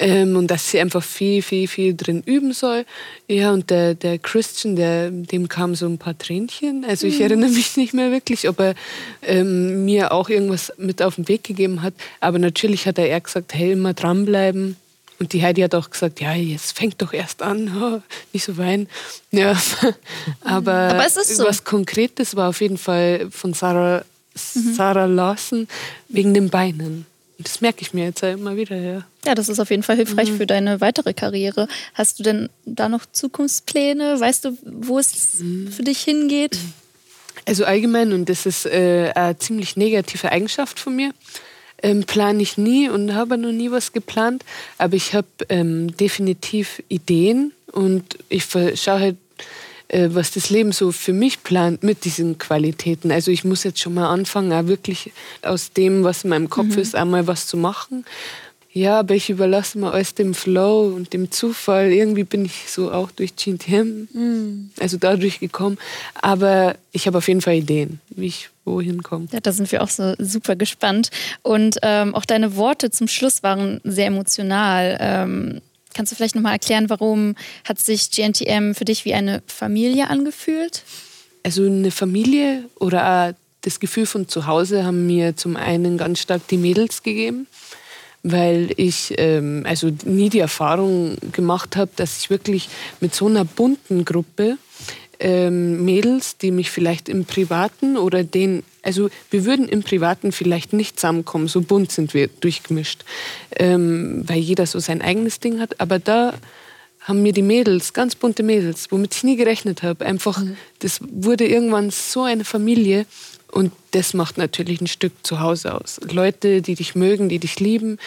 Ähm, 0.00 0.36
und 0.36 0.48
dass 0.48 0.70
sie 0.70 0.78
einfach 0.78 1.02
viel, 1.02 1.42
viel, 1.42 1.66
viel 1.66 1.96
drin 1.96 2.22
üben 2.24 2.52
soll. 2.52 2.84
Ja, 3.26 3.52
und 3.52 3.70
der, 3.70 3.94
der 3.94 4.18
Christian, 4.18 4.76
der, 4.76 5.10
dem 5.10 5.48
kam 5.48 5.74
so 5.74 5.86
ein 5.86 5.98
paar 5.98 6.16
Tränchen. 6.16 6.84
Also 6.84 7.08
ich 7.08 7.20
erinnere 7.20 7.50
mich 7.50 7.76
nicht 7.76 7.94
mehr 7.94 8.12
wirklich, 8.12 8.48
ob 8.48 8.60
er 8.60 8.74
ähm, 9.22 9.84
mir 9.84 10.12
auch 10.12 10.28
irgendwas 10.28 10.72
mit 10.76 11.02
auf 11.02 11.16
den 11.16 11.26
Weg 11.26 11.42
gegeben 11.42 11.82
hat. 11.82 11.94
Aber 12.20 12.38
natürlich 12.38 12.86
hat 12.86 12.98
er 12.98 13.08
eher 13.08 13.20
gesagt, 13.20 13.54
hey, 13.54 13.72
immer 13.72 13.92
dranbleiben. 13.92 14.76
Und 15.18 15.32
die 15.32 15.42
Heidi 15.42 15.62
hat 15.62 15.74
auch 15.74 15.90
gesagt, 15.90 16.20
ja, 16.20 16.32
jetzt 16.34 16.78
fängt 16.78 17.02
doch 17.02 17.12
erst 17.12 17.42
an, 17.42 17.72
oh, 17.82 18.02
nicht 18.32 18.44
so 18.44 18.56
weinen. 18.56 18.88
Ja, 19.30 19.56
aber, 20.42 20.72
Aber 20.72 21.06
es 21.06 21.16
ist 21.16 21.36
so. 21.36 21.44
was 21.44 21.64
Konkretes 21.64 22.36
war 22.36 22.48
auf 22.48 22.60
jeden 22.60 22.78
Fall 22.78 23.28
von 23.30 23.52
Sarah, 23.52 24.04
Sarah 24.34 25.06
Larson 25.06 25.66
wegen 26.08 26.34
den 26.34 26.50
Beinen. 26.50 27.06
Das 27.40 27.60
merke 27.60 27.82
ich 27.82 27.94
mir 27.94 28.06
jetzt 28.06 28.22
ja 28.22 28.30
immer 28.30 28.56
wieder, 28.56 28.76
ja. 28.76 29.04
Ja, 29.24 29.34
das 29.34 29.48
ist 29.48 29.60
auf 29.60 29.70
jeden 29.70 29.84
Fall 29.84 29.96
hilfreich 29.96 30.32
für 30.32 30.46
deine 30.46 30.80
weitere 30.80 31.14
Karriere. 31.14 31.68
Hast 31.94 32.18
du 32.18 32.24
denn 32.24 32.48
da 32.64 32.88
noch 32.88 33.06
Zukunftspläne? 33.06 34.18
Weißt 34.18 34.44
du, 34.44 34.58
wo 34.64 34.98
es 34.98 35.38
für 35.70 35.84
dich 35.84 36.00
hingeht? 36.00 36.58
Also 37.46 37.64
allgemein, 37.64 38.12
und 38.12 38.28
das 38.28 38.44
ist 38.44 38.66
äh, 38.66 39.12
eine 39.14 39.38
ziemlich 39.38 39.76
negative 39.76 40.32
Eigenschaft 40.32 40.80
von 40.80 40.96
mir, 40.96 41.12
ähm, 41.82 42.04
plane 42.04 42.42
ich 42.42 42.58
nie 42.58 42.88
und 42.88 43.14
habe 43.14 43.38
noch 43.38 43.52
nie 43.52 43.70
was 43.70 43.92
geplant. 43.92 44.44
Aber 44.78 44.94
ich 44.94 45.14
habe 45.14 45.28
ähm, 45.48 45.96
definitiv 45.96 46.82
Ideen 46.88 47.52
und 47.72 48.18
ich 48.28 48.44
schaue 48.44 49.00
halt, 49.00 49.16
äh, 49.88 50.08
was 50.12 50.32
das 50.32 50.50
Leben 50.50 50.72
so 50.72 50.92
für 50.92 51.12
mich 51.12 51.42
plant 51.42 51.82
mit 51.82 52.04
diesen 52.04 52.38
Qualitäten. 52.38 53.10
Also 53.10 53.30
ich 53.30 53.44
muss 53.44 53.64
jetzt 53.64 53.80
schon 53.80 53.94
mal 53.94 54.08
anfangen, 54.08 54.52
auch 54.52 54.66
wirklich 54.66 55.12
aus 55.42 55.72
dem, 55.72 56.04
was 56.04 56.24
in 56.24 56.30
meinem 56.30 56.50
Kopf 56.50 56.76
ist, 56.76 56.94
einmal 56.94 57.26
was 57.26 57.46
zu 57.46 57.56
machen. 57.56 58.04
Ja, 58.72 59.00
aber 59.00 59.14
ich 59.14 59.30
überlasse 59.30 59.78
mal 59.78 59.92
alles 59.92 60.14
dem 60.14 60.34
Flow 60.34 60.92
und 60.94 61.12
dem 61.12 61.30
Zufall. 61.30 61.90
Irgendwie 61.90 62.24
bin 62.24 62.44
ich 62.44 62.70
so 62.70 62.92
auch 62.92 63.10
durch 63.10 63.34
GTM, 63.34 64.70
also 64.78 64.98
dadurch 64.98 65.40
gekommen. 65.40 65.78
Aber 66.14 66.76
ich 66.92 67.06
habe 67.06 67.18
auf 67.18 67.28
jeden 67.28 67.40
Fall 67.40 67.54
Ideen, 67.54 68.00
wie 68.10 68.26
ich 68.26 68.50
wohin 68.64 69.02
komme. 69.02 69.26
Ja, 69.32 69.40
da 69.40 69.52
sind 69.52 69.72
wir 69.72 69.82
auch 69.82 69.88
so 69.88 70.14
super 70.18 70.54
gespannt. 70.54 71.10
Und 71.42 71.78
ähm, 71.82 72.14
auch 72.14 72.26
deine 72.26 72.56
Worte 72.56 72.90
zum 72.90 73.08
Schluss 73.08 73.42
waren 73.42 73.80
sehr 73.84 74.06
emotional. 74.06 74.98
Ähm, 75.00 75.60
kannst 75.94 76.12
du 76.12 76.16
vielleicht 76.16 76.34
nochmal 76.34 76.52
erklären, 76.52 76.90
warum 76.90 77.34
hat 77.64 77.80
sich 77.80 78.10
GNTM 78.10 78.74
für 78.74 78.84
dich 78.84 79.04
wie 79.04 79.14
eine 79.14 79.42
Familie 79.46 80.10
angefühlt? 80.10 80.82
Also 81.42 81.64
eine 81.64 81.90
Familie 81.90 82.64
oder 82.78 83.34
das 83.62 83.80
Gefühl 83.80 84.06
von 84.06 84.28
zu 84.28 84.46
Hause 84.46 84.84
haben 84.84 85.06
mir 85.06 85.36
zum 85.36 85.56
einen 85.56 85.98
ganz 85.98 86.20
stark 86.20 86.46
die 86.48 86.58
Mädels 86.58 87.02
gegeben, 87.02 87.46
weil 88.32 88.70
ich 88.76 89.14
ähm, 89.18 89.64
also 89.66 89.90
nie 90.04 90.28
die 90.28 90.40
Erfahrung 90.40 91.16
gemacht 91.32 91.76
habe, 91.76 91.90
dass 91.96 92.18
ich 92.18 92.30
wirklich 92.30 92.68
mit 93.00 93.14
so 93.14 93.26
einer 93.26 93.44
bunten 93.44 94.04
Gruppe 94.04 94.58
ähm, 95.20 95.84
Mädels, 95.84 96.36
die 96.36 96.50
mich 96.50 96.70
vielleicht 96.70 97.08
im 97.08 97.24
Privaten 97.24 97.96
oder 97.96 98.24
den, 98.24 98.62
also 98.82 99.10
wir 99.30 99.44
würden 99.44 99.68
im 99.68 99.82
Privaten 99.82 100.32
vielleicht 100.32 100.72
nicht 100.72 100.98
zusammenkommen, 100.98 101.48
so 101.48 101.60
bunt 101.60 101.90
sind 101.90 102.14
wir 102.14 102.28
durchgemischt, 102.28 103.04
ähm, 103.56 104.22
weil 104.26 104.38
jeder 104.38 104.66
so 104.66 104.78
sein 104.78 105.02
eigenes 105.02 105.40
Ding 105.40 105.60
hat, 105.60 105.80
aber 105.80 105.98
da 105.98 106.34
haben 107.08 107.22
mir 107.22 107.32
die 107.32 107.42
Mädels, 107.42 107.94
ganz 107.94 108.14
bunte 108.14 108.42
Mädels, 108.42 108.92
womit 108.92 109.16
ich 109.16 109.24
nie 109.24 109.36
gerechnet 109.36 109.82
habe, 109.82 110.04
einfach, 110.04 110.38
mhm. 110.38 110.56
das 110.80 111.00
wurde 111.00 111.46
irgendwann 111.46 111.90
so 111.90 112.22
eine 112.22 112.44
Familie 112.44 113.06
und 113.50 113.72
das 113.92 114.12
macht 114.12 114.36
natürlich 114.36 114.82
ein 114.82 114.86
Stück 114.86 115.12
zu 115.22 115.40
Hause 115.40 115.74
aus. 115.74 115.98
Leute, 116.10 116.60
die 116.60 116.74
dich 116.74 116.94
mögen, 116.94 117.30
die 117.30 117.38
dich 117.38 117.60
lieben, 117.60 117.98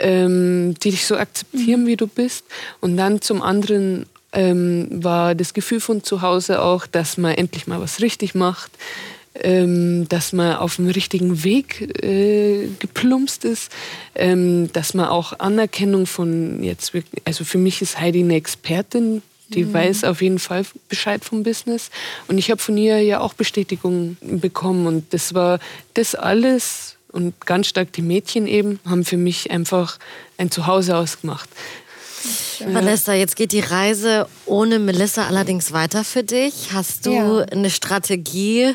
ähm, 0.00 0.74
die 0.82 0.90
dich 0.90 1.06
so 1.06 1.16
akzeptieren, 1.16 1.84
mhm. 1.84 1.86
wie 1.86 1.96
du 1.96 2.08
bist. 2.08 2.44
Und 2.80 2.96
dann 2.96 3.22
zum 3.22 3.40
anderen 3.40 4.06
ähm, 4.32 4.88
war 4.90 5.36
das 5.36 5.54
Gefühl 5.54 5.78
von 5.78 6.02
zu 6.02 6.22
Hause 6.22 6.60
auch, 6.60 6.86
dass 6.86 7.18
man 7.18 7.34
endlich 7.34 7.68
mal 7.68 7.80
was 7.80 8.00
richtig 8.00 8.34
macht, 8.34 8.72
ähm, 9.34 10.08
dass 10.08 10.32
man 10.32 10.56
auf 10.56 10.76
dem 10.76 10.88
richtigen 10.88 11.44
Weg 11.44 12.02
äh, 12.02 12.68
geplumpst 12.78 13.44
ist, 13.44 13.70
ähm, 14.14 14.72
dass 14.72 14.94
man 14.94 15.06
auch 15.06 15.38
Anerkennung 15.38 16.06
von 16.06 16.62
jetzt 16.62 16.94
wirklich, 16.94 17.22
also 17.24 17.44
für 17.44 17.58
mich 17.58 17.80
ist 17.80 18.00
Heidi 18.00 18.20
eine 18.20 18.34
Expertin, 18.34 19.22
die 19.48 19.64
mhm. 19.64 19.72
weiß 19.72 20.04
auf 20.04 20.22
jeden 20.22 20.38
Fall 20.38 20.64
Bescheid 20.88 21.24
vom 21.24 21.42
Business 21.42 21.90
und 22.28 22.38
ich 22.38 22.50
habe 22.50 22.60
von 22.60 22.76
ihr 22.76 23.00
ja 23.02 23.20
auch 23.20 23.34
Bestätigung 23.34 24.16
bekommen 24.20 24.86
und 24.86 25.12
das 25.14 25.34
war 25.34 25.58
das 25.94 26.14
alles 26.14 26.96
und 27.12 27.34
ganz 27.46 27.66
stark 27.66 27.92
die 27.92 28.02
Mädchen 28.02 28.46
eben 28.46 28.80
haben 28.84 29.04
für 29.04 29.16
mich 29.16 29.50
einfach 29.50 29.98
ein 30.38 30.50
Zuhause 30.50 30.96
ausgemacht. 30.96 31.48
Ja. 32.58 32.74
Vanessa, 32.74 33.14
jetzt 33.14 33.36
geht 33.36 33.52
die 33.52 33.60
Reise 33.60 34.26
ohne 34.44 34.78
Melissa 34.78 35.26
allerdings 35.26 35.72
weiter 35.72 36.04
für 36.04 36.22
dich. 36.22 36.72
Hast 36.72 37.06
du 37.06 37.12
ja. 37.12 37.38
eine 37.44 37.70
Strategie 37.70 38.74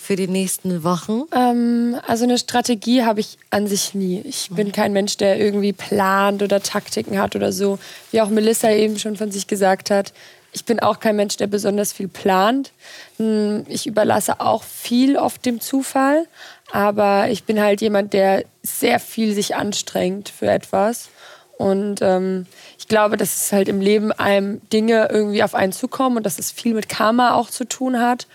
für 0.00 0.16
die 0.16 0.28
nächsten 0.28 0.82
Wochen? 0.82 1.22
Ähm, 1.34 1.96
also 2.06 2.24
eine 2.24 2.38
Strategie 2.38 3.04
habe 3.04 3.20
ich 3.20 3.38
an 3.50 3.66
sich 3.66 3.94
nie. 3.94 4.20
Ich 4.24 4.48
bin 4.50 4.72
kein 4.72 4.92
Mensch, 4.92 5.16
der 5.16 5.38
irgendwie 5.38 5.72
plant 5.72 6.42
oder 6.42 6.62
Taktiken 6.62 7.20
hat 7.20 7.36
oder 7.36 7.52
so. 7.52 7.78
Wie 8.10 8.20
auch 8.20 8.30
Melissa 8.30 8.70
eben 8.70 8.98
schon 8.98 9.16
von 9.16 9.30
sich 9.30 9.46
gesagt 9.46 9.90
hat. 9.90 10.12
Ich 10.52 10.64
bin 10.64 10.80
auch 10.80 10.98
kein 10.98 11.16
Mensch, 11.16 11.36
der 11.36 11.46
besonders 11.46 11.92
viel 11.92 12.08
plant. 12.08 12.72
Hm, 13.18 13.64
ich 13.68 13.86
überlasse 13.86 14.40
auch 14.40 14.64
viel 14.64 15.16
oft 15.16 15.44
dem 15.44 15.60
Zufall. 15.60 16.26
Aber 16.72 17.28
ich 17.28 17.44
bin 17.44 17.60
halt 17.60 17.80
jemand, 17.80 18.12
der 18.12 18.44
sehr 18.62 19.00
viel 19.00 19.34
sich 19.34 19.54
anstrengt 19.54 20.28
für 20.28 20.46
etwas. 20.46 21.10
Und 21.58 22.00
ähm, 22.00 22.46
ich 22.78 22.88
glaube, 22.88 23.18
dass 23.18 23.44
es 23.44 23.52
halt 23.52 23.68
im 23.68 23.82
Leben 23.82 24.12
einem 24.12 24.62
Dinge 24.70 25.08
irgendwie 25.10 25.42
auf 25.42 25.54
einen 25.54 25.72
zukommen 25.72 26.16
und 26.16 26.24
dass 26.24 26.38
es 26.38 26.50
viel 26.50 26.72
mit 26.72 26.88
Karma 26.88 27.34
auch 27.34 27.50
zu 27.50 27.64
tun 27.64 28.00
hat. 28.00 28.26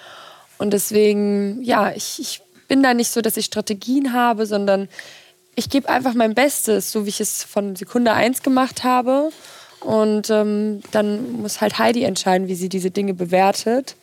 Und 0.57 0.71
deswegen, 0.71 1.61
ja, 1.63 1.91
ich, 1.91 2.19
ich 2.19 2.41
bin 2.67 2.83
da 2.83 2.93
nicht 2.93 3.11
so, 3.11 3.21
dass 3.21 3.37
ich 3.37 3.45
Strategien 3.45 4.13
habe, 4.13 4.45
sondern 4.45 4.87
ich 5.55 5.69
gebe 5.69 5.89
einfach 5.89 6.13
mein 6.13 6.35
Bestes, 6.35 6.91
so 6.91 7.05
wie 7.05 7.09
ich 7.09 7.21
es 7.21 7.43
von 7.43 7.75
Sekunde 7.75 8.13
eins 8.13 8.43
gemacht 8.43 8.83
habe. 8.83 9.31
Und 9.79 10.29
ähm, 10.31 10.81
dann 10.91 11.41
muss 11.41 11.61
halt 11.61 11.77
Heidi 11.77 12.03
entscheiden, 12.03 12.47
wie 12.47 12.55
sie 12.55 12.69
diese 12.69 12.89
Dinge 12.89 13.13
bewertet. 13.13 13.95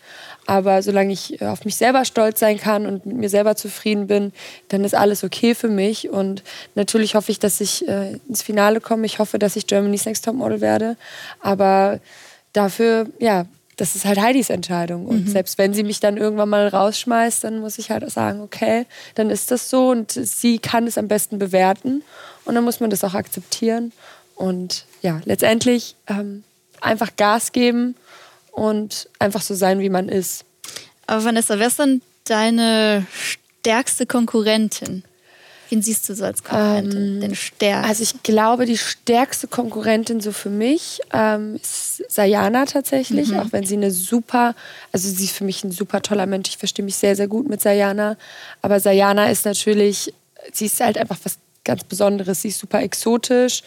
Aber 0.46 0.82
solange 0.82 1.12
ich 1.12 1.42
auf 1.42 1.64
mich 1.64 1.76
selber 1.76 2.04
stolz 2.04 2.40
sein 2.40 2.58
kann 2.58 2.86
und 2.86 3.06
mit 3.06 3.16
mir 3.16 3.28
selber 3.28 3.56
zufrieden 3.56 4.06
bin, 4.06 4.32
dann 4.68 4.84
ist 4.84 4.94
alles 4.94 5.24
okay 5.24 5.54
für 5.54 5.68
mich. 5.68 6.08
Und 6.08 6.42
natürlich 6.74 7.14
hoffe 7.14 7.32
ich, 7.32 7.38
dass 7.38 7.60
ich 7.60 7.86
äh, 7.88 8.18
ins 8.28 8.42
Finale 8.42 8.80
komme. 8.80 9.06
Ich 9.06 9.18
hoffe, 9.18 9.38
dass 9.38 9.56
ich 9.56 9.66
Germany's 9.66 10.04
Next 10.04 10.24
Top 10.24 10.34
Model 10.34 10.60
werde. 10.60 10.96
Aber 11.40 12.00
dafür, 12.52 13.06
ja, 13.18 13.46
das 13.76 13.96
ist 13.96 14.04
halt 14.04 14.20
Heidis 14.20 14.50
Entscheidung. 14.50 15.06
Und 15.06 15.26
mhm. 15.26 15.30
selbst 15.30 15.58
wenn 15.58 15.74
sie 15.74 15.82
mich 15.82 16.00
dann 16.00 16.16
irgendwann 16.16 16.48
mal 16.48 16.68
rausschmeißt, 16.68 17.44
dann 17.44 17.60
muss 17.60 17.78
ich 17.78 17.90
halt 17.90 18.08
sagen, 18.10 18.40
okay, 18.40 18.86
dann 19.14 19.30
ist 19.30 19.50
das 19.50 19.70
so 19.70 19.90
und 19.90 20.12
sie 20.12 20.58
kann 20.58 20.86
es 20.86 20.98
am 20.98 21.08
besten 21.08 21.38
bewerten. 21.38 22.02
Und 22.44 22.54
dann 22.54 22.64
muss 22.64 22.80
man 22.80 22.90
das 22.90 23.04
auch 23.04 23.14
akzeptieren. 23.14 23.92
Und 24.34 24.86
ja, 25.00 25.20
letztendlich 25.24 25.96
ähm, 26.08 26.44
einfach 26.80 27.16
Gas 27.16 27.52
geben 27.52 27.94
und 28.50 29.08
einfach 29.18 29.42
so 29.42 29.54
sein, 29.54 29.80
wie 29.80 29.90
man 29.90 30.08
ist. 30.08 30.44
Aber 31.06 31.24
Vanessa, 31.24 31.58
wer 31.58 31.68
ist 31.68 31.78
denn 31.78 32.02
deine 32.24 33.06
stärkste 33.60 34.06
Konkurrentin? 34.06 35.04
Wen 35.72 35.80
siehst 35.80 36.06
du 36.06 36.14
so 36.14 36.26
als 36.26 36.44
Konkurrentin? 36.44 37.14
Ähm, 37.14 37.20
den 37.22 37.34
stärksten? 37.34 37.88
Also 37.88 38.02
ich 38.02 38.22
glaube, 38.22 38.66
die 38.66 38.76
stärkste 38.76 39.46
Konkurrentin 39.46 40.20
so 40.20 40.30
für 40.30 40.50
mich 40.50 41.00
ähm, 41.14 41.56
ist 41.56 42.02
Sayana 42.10 42.66
tatsächlich, 42.66 43.30
mhm. 43.30 43.38
auch 43.38 43.46
wenn 43.52 43.64
sie 43.64 43.78
eine 43.78 43.90
super, 43.90 44.54
also 44.92 45.08
sie 45.08 45.24
ist 45.24 45.34
für 45.34 45.44
mich 45.44 45.64
ein 45.64 45.72
super 45.72 46.02
toller 46.02 46.26
Mensch. 46.26 46.50
Ich 46.50 46.58
verstehe 46.58 46.84
mich 46.84 46.96
sehr, 46.96 47.16
sehr 47.16 47.26
gut 47.26 47.48
mit 47.48 47.62
Sayana. 47.62 48.18
Aber 48.60 48.80
Sayana 48.80 49.30
ist 49.30 49.46
natürlich, 49.46 50.12
sie 50.52 50.66
ist 50.66 50.78
halt 50.78 50.98
einfach 50.98 51.16
was 51.24 51.38
ganz 51.64 51.84
Besonderes. 51.84 52.42
Sie 52.42 52.48
ist 52.48 52.58
super 52.58 52.82
exotisch 52.82 53.62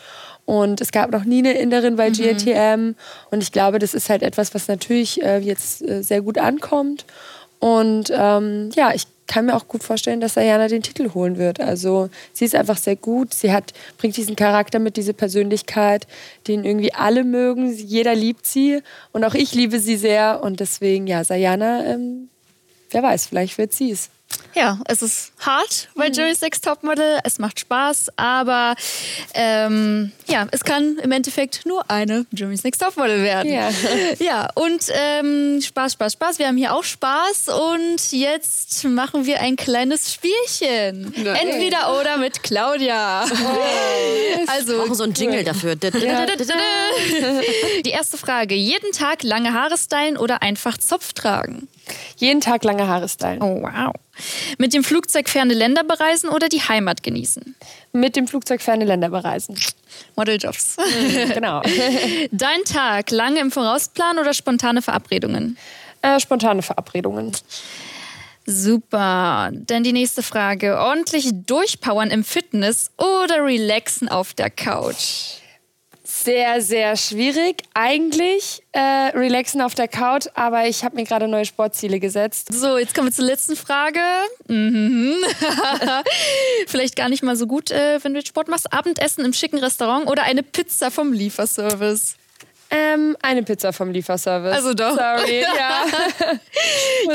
und 0.45 0.81
es 0.81 0.91
gab 0.91 1.11
noch 1.11 1.23
nie 1.23 1.39
eine 1.39 1.53
Inderin 1.53 1.95
bei 1.95 2.09
mhm. 2.09 2.13
GNTM. 2.13 2.95
Und 3.31 3.41
ich 3.41 3.51
glaube, 3.51 3.79
das 3.79 3.95
ist 3.95 4.11
halt 4.11 4.21
etwas, 4.21 4.53
was 4.53 4.67
natürlich 4.67 5.23
äh, 5.23 5.39
jetzt 5.39 5.81
äh, 5.81 6.03
sehr 6.03 6.21
gut 6.21 6.37
ankommt. 6.37 7.05
Und 7.57 8.11
ähm, 8.15 8.69
ja, 8.75 8.93
ich 8.93 9.07
kann 9.27 9.47
mir 9.47 9.55
auch 9.55 9.67
gut 9.67 9.83
vorstellen, 9.83 10.21
dass 10.21 10.38
Ayana 10.38 10.67
den 10.67 10.83
Titel 10.83 11.13
holen 11.13 11.38
wird. 11.38 11.59
Also 11.59 12.09
sie 12.33 12.45
ist 12.45 12.55
einfach 12.55 12.77
sehr 12.77 12.95
gut. 12.95 13.33
Sie 13.33 13.51
hat, 13.51 13.73
bringt 13.97 14.17
diesen 14.17 14.35
Charakter 14.35 14.79
mit, 14.79 14.97
diese 14.97 15.13
Persönlichkeit, 15.13 16.07
den 16.47 16.63
irgendwie 16.63 16.93
alle 16.93 17.23
mögen. 17.23 17.73
Jeder 17.73 18.15
liebt 18.15 18.45
sie 18.45 18.81
und 19.11 19.23
auch 19.23 19.33
ich 19.33 19.53
liebe 19.53 19.79
sie 19.79 19.97
sehr. 19.97 20.41
Und 20.43 20.59
deswegen, 20.59 21.07
ja, 21.07 21.23
Sayana, 21.23 21.85
ähm, 21.85 22.29
wer 22.91 23.03
weiß, 23.03 23.27
vielleicht 23.27 23.57
wird 23.57 23.73
sie 23.73 23.91
es. 23.91 24.09
Ja, 24.55 24.79
es 24.85 25.01
ist 25.01 25.33
hart 25.39 25.89
bei 25.95 26.07
mhm. 26.07 26.13
Jerry's 26.13 26.39
Next 26.39 26.63
Topmodel. 26.63 27.19
Es 27.25 27.39
macht 27.39 27.59
Spaß, 27.59 28.07
aber 28.15 28.75
ähm, 29.33 30.13
ja, 30.27 30.47
es 30.51 30.63
kann 30.63 30.97
im 30.97 31.11
Endeffekt 31.11 31.65
nur 31.65 31.91
eine 31.91 32.25
Jerry's 32.31 32.63
Next 32.63 32.81
Topmodel 32.81 33.21
werden. 33.21 33.51
Ja, 33.51 33.69
ja 34.19 34.49
und 34.55 34.85
ähm, 34.93 35.61
Spaß, 35.61 35.93
Spaß, 35.93 36.13
Spaß. 36.13 36.39
Wir 36.39 36.47
haben 36.47 36.55
hier 36.55 36.73
auch 36.73 36.85
Spaß 36.85 37.49
und 37.49 38.11
jetzt 38.11 38.85
machen 38.85 39.25
wir 39.25 39.41
ein 39.41 39.57
kleines 39.57 40.13
Spielchen. 40.13 41.13
Nein. 41.17 41.35
Entweder 41.35 41.99
oder 41.99 42.17
mit 42.17 42.41
Claudia. 42.41 43.25
Oh. 43.25 44.45
Also 44.47 44.69
wir 44.69 44.77
brauchen 44.77 44.95
so 44.95 45.03
ein 45.03 45.13
Jingle 45.13 45.43
dafür. 45.43 45.75
Die 45.75 45.89
erste 47.89 48.17
Frage: 48.17 48.55
Jeden 48.55 48.93
Tag 48.93 49.23
lange 49.23 49.53
Haare 49.53 49.77
stylen 49.77 50.15
oder 50.15 50.41
einfach 50.41 50.77
Zopf 50.77 51.11
tragen? 51.11 51.67
Jeden 52.17 52.41
Tag 52.41 52.63
lange 52.63 52.88
Haare 52.88 53.08
stylen. 53.10 53.41
Oh, 53.41 53.62
wow. 53.62 53.93
Mit 54.58 54.74
dem 54.74 54.84
Flugzeug 54.84 55.30
ferne 55.30 55.54
Länder 55.54 55.84
bereisen 55.84 56.30
oder 56.30 56.50
die 56.50 56.62
Heimat 56.62 57.04
genießen? 57.04 57.56
Mit 57.91 58.15
dem 58.15 58.28
Flugzeug 58.28 58.62
ferne 58.62 58.86
Länder 58.86 59.10
bereisen. 59.10 59.56
Modeljobs. 60.15 60.78
Mhm, 60.78 61.34
genau. 61.34 61.62
Dein 62.32 62.63
Tag 62.65 63.12
lange 63.12 63.39
im 63.39 63.52
Vorausplan 63.52 64.17
oder 64.17 64.34
spontane 64.34 64.82
Verabredungen? 64.82 65.58
Äh, 66.02 66.19
spontane 66.19 66.62
Verabredungen. 66.62 67.32
Super. 68.45 69.52
Dann 69.52 69.84
die 69.84 69.93
nächste 69.93 70.21
Frage. 70.21 70.80
Ordentlich 70.80 71.30
durchpowern 71.32 72.12
im 72.12 72.24
Fitness 72.24 72.91
oder 72.98 73.43
relaxen 73.43 74.08
auf 74.08 74.34
der 74.34 74.50
Couch? 74.50 75.39
Sehr, 76.25 76.59
sehr 76.61 76.97
schwierig. 76.97 77.63
Eigentlich 77.73 78.63
äh, 78.71 78.79
relaxen 78.79 79.61
auf 79.61 79.75
der 79.75 79.88
Couch, 79.88 80.25
aber 80.33 80.67
ich 80.67 80.83
habe 80.83 80.95
mir 80.95 81.03
gerade 81.03 81.27
neue 81.27 81.45
Sportziele 81.45 81.99
gesetzt. 81.99 82.51
So, 82.51 82.77
jetzt 82.77 82.95
kommen 82.95 83.07
wir 83.07 83.13
zur 83.13 83.25
letzten 83.25 83.55
Frage. 83.55 83.99
Mhm. 84.47 85.13
Vielleicht 86.67 86.95
gar 86.95 87.09
nicht 87.09 87.23
mal 87.23 87.35
so 87.35 87.45
gut, 87.45 87.71
äh, 87.71 88.03
wenn 88.03 88.13
du 88.13 88.19
jetzt 88.19 88.29
Sport 88.29 88.47
machst. 88.47 88.73
Abendessen 88.73 89.23
im 89.23 89.33
schicken 89.33 89.59
Restaurant 89.59 90.07
oder 90.07 90.23
eine 90.23 90.41
Pizza 90.43 90.89
vom 90.89 91.13
Lieferservice? 91.13 92.15
Ähm, 92.75 93.15
eine 93.21 93.43
Pizza 93.43 93.71
vom 93.71 93.91
Lieferservice. 93.91 94.53
Also 94.53 94.73
doch. 94.73 94.95
Sorry, 94.95 95.41
ja. 95.41 95.85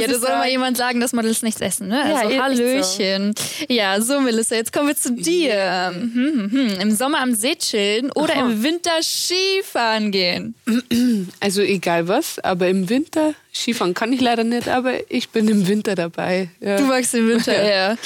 ja, 0.00 0.06
da 0.06 0.18
soll 0.18 0.30
mal 0.30 0.48
jemand 0.48 0.76
sagen, 0.76 1.00
dass 1.00 1.12
Models 1.12 1.42
nichts 1.42 1.60
essen, 1.60 1.88
ne? 1.88 2.02
Also 2.02 2.30
ja, 2.30 2.42
Hallöchen. 2.42 3.34
So. 3.36 3.64
Ja, 3.68 4.00
so 4.00 4.20
Melissa, 4.20 4.54
jetzt 4.54 4.72
kommen 4.72 4.88
wir 4.88 4.96
zu 4.96 5.12
dir. 5.12 5.50
Yeah. 5.50 5.90
Hm, 5.90 6.12
hm, 6.14 6.50
hm. 6.50 6.80
Im 6.80 6.90
Sommer 6.92 7.20
am 7.20 7.34
See 7.34 7.56
chillen 7.56 8.10
oder 8.12 8.34
Aha. 8.34 8.46
im 8.46 8.62
Winter 8.62 9.02
Skifahren 9.02 10.10
gehen? 10.10 10.54
Also 11.40 11.62
egal 11.62 12.08
was, 12.08 12.38
aber 12.38 12.68
im 12.68 12.88
Winter 12.88 13.34
Skifahren 13.52 13.94
kann 13.94 14.12
ich 14.12 14.20
leider 14.20 14.44
nicht, 14.44 14.68
aber 14.68 14.92
ich 15.10 15.30
bin 15.30 15.48
im 15.48 15.66
Winter 15.66 15.94
dabei. 15.94 16.48
Ja. 16.60 16.76
Du 16.76 16.84
magst 16.84 17.14
den 17.14 17.28
Winter, 17.28 17.64
ja. 17.64 17.96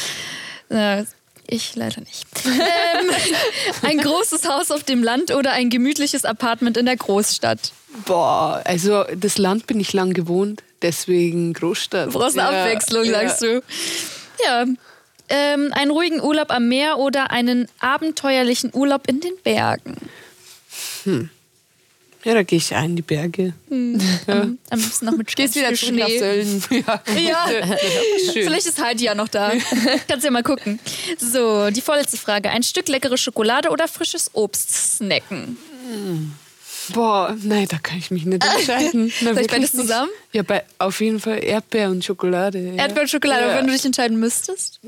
ja. 0.70 1.04
Ich 1.54 1.76
leider 1.76 2.00
nicht. 2.00 2.26
ähm, 2.46 3.10
ein 3.82 3.98
großes 3.98 4.48
Haus 4.48 4.72
auf 4.72 4.82
dem 4.82 5.04
Land 5.04 5.30
oder 5.30 5.52
ein 5.52 5.70
gemütliches 5.70 6.24
Apartment 6.24 6.76
in 6.76 6.86
der 6.86 6.96
Großstadt? 6.96 7.72
Boah, 8.06 8.60
also 8.64 9.04
das 9.16 9.38
Land 9.38 9.68
bin 9.68 9.78
ich 9.78 9.92
lang 9.92 10.14
gewohnt, 10.14 10.64
deswegen 10.82 11.52
Großstadt. 11.52 12.08
Du 12.08 12.18
brauchst 12.18 12.36
eine 12.36 12.50
ja, 12.50 12.64
Abwechslung, 12.64 13.04
ja. 13.04 13.12
sagst 13.12 13.42
du. 13.42 13.62
Ja. 14.44 14.64
Ähm, 15.28 15.70
einen 15.72 15.90
ruhigen 15.92 16.20
Urlaub 16.20 16.50
am 16.50 16.68
Meer 16.68 16.98
oder 16.98 17.30
einen 17.30 17.68
abenteuerlichen 17.78 18.70
Urlaub 18.74 19.06
in 19.06 19.20
den 19.20 19.34
Bergen? 19.44 19.96
Hm. 21.04 21.30
Ja, 22.24 22.34
da 22.34 22.42
gehe 22.42 22.56
ich 22.58 22.74
ein 22.74 22.90
in 22.90 22.96
die 22.96 23.02
Berge. 23.02 23.52
Hm. 23.68 24.00
Ja. 24.26 24.40
Am, 24.42 24.58
am 24.70 24.78
liebsten 24.80 25.04
noch 25.06 25.16
mit 25.16 25.34
Gehst 25.36 25.54
wieder 25.56 25.74
Schnee. 25.76 26.00
nach 26.00 26.08
Sölden. 26.08 26.64
Ja. 26.70 27.02
ja. 27.50 27.76
Vielleicht 28.32 28.66
ist 28.66 28.82
Heidi 28.82 29.04
ja 29.04 29.14
noch 29.14 29.28
da. 29.28 29.52
Kannst 30.08 30.24
ja 30.24 30.30
mal 30.30 30.42
gucken. 30.42 30.80
So, 31.18 31.70
die 31.70 31.80
vorletzte 31.82 32.16
Frage. 32.16 32.50
Ein 32.50 32.62
Stück 32.62 32.88
leckere 32.88 33.18
Schokolade 33.18 33.68
oder 33.70 33.88
frisches 33.88 34.30
Obst 34.32 34.96
snacken? 34.96 35.58
Hm. 35.90 36.32
Boah, 36.92 37.34
nein, 37.42 37.66
da 37.70 37.78
kann 37.78 37.96
ich 37.98 38.10
mich 38.10 38.26
nicht 38.26 38.44
entscheiden. 38.44 39.06
Na, 39.20 39.32
Vielleicht 39.32 39.36
wirklich 39.36 39.48
beides 39.50 39.72
zusammen? 39.72 40.10
Ja, 40.32 40.42
bei, 40.42 40.64
auf 40.78 41.00
jeden 41.00 41.18
Fall 41.20 41.42
Erdbeer 41.42 41.88
und 41.90 42.04
Schokolade. 42.04 42.58
ja. 42.58 42.74
Erdbeer 42.74 43.02
und 43.04 43.08
Schokolade, 43.10 43.46
Ja. 43.48 43.56
wenn 43.56 43.66
du 43.66 43.72
dich 43.72 43.84
entscheiden 43.86 44.18
müsstest. 44.18 44.80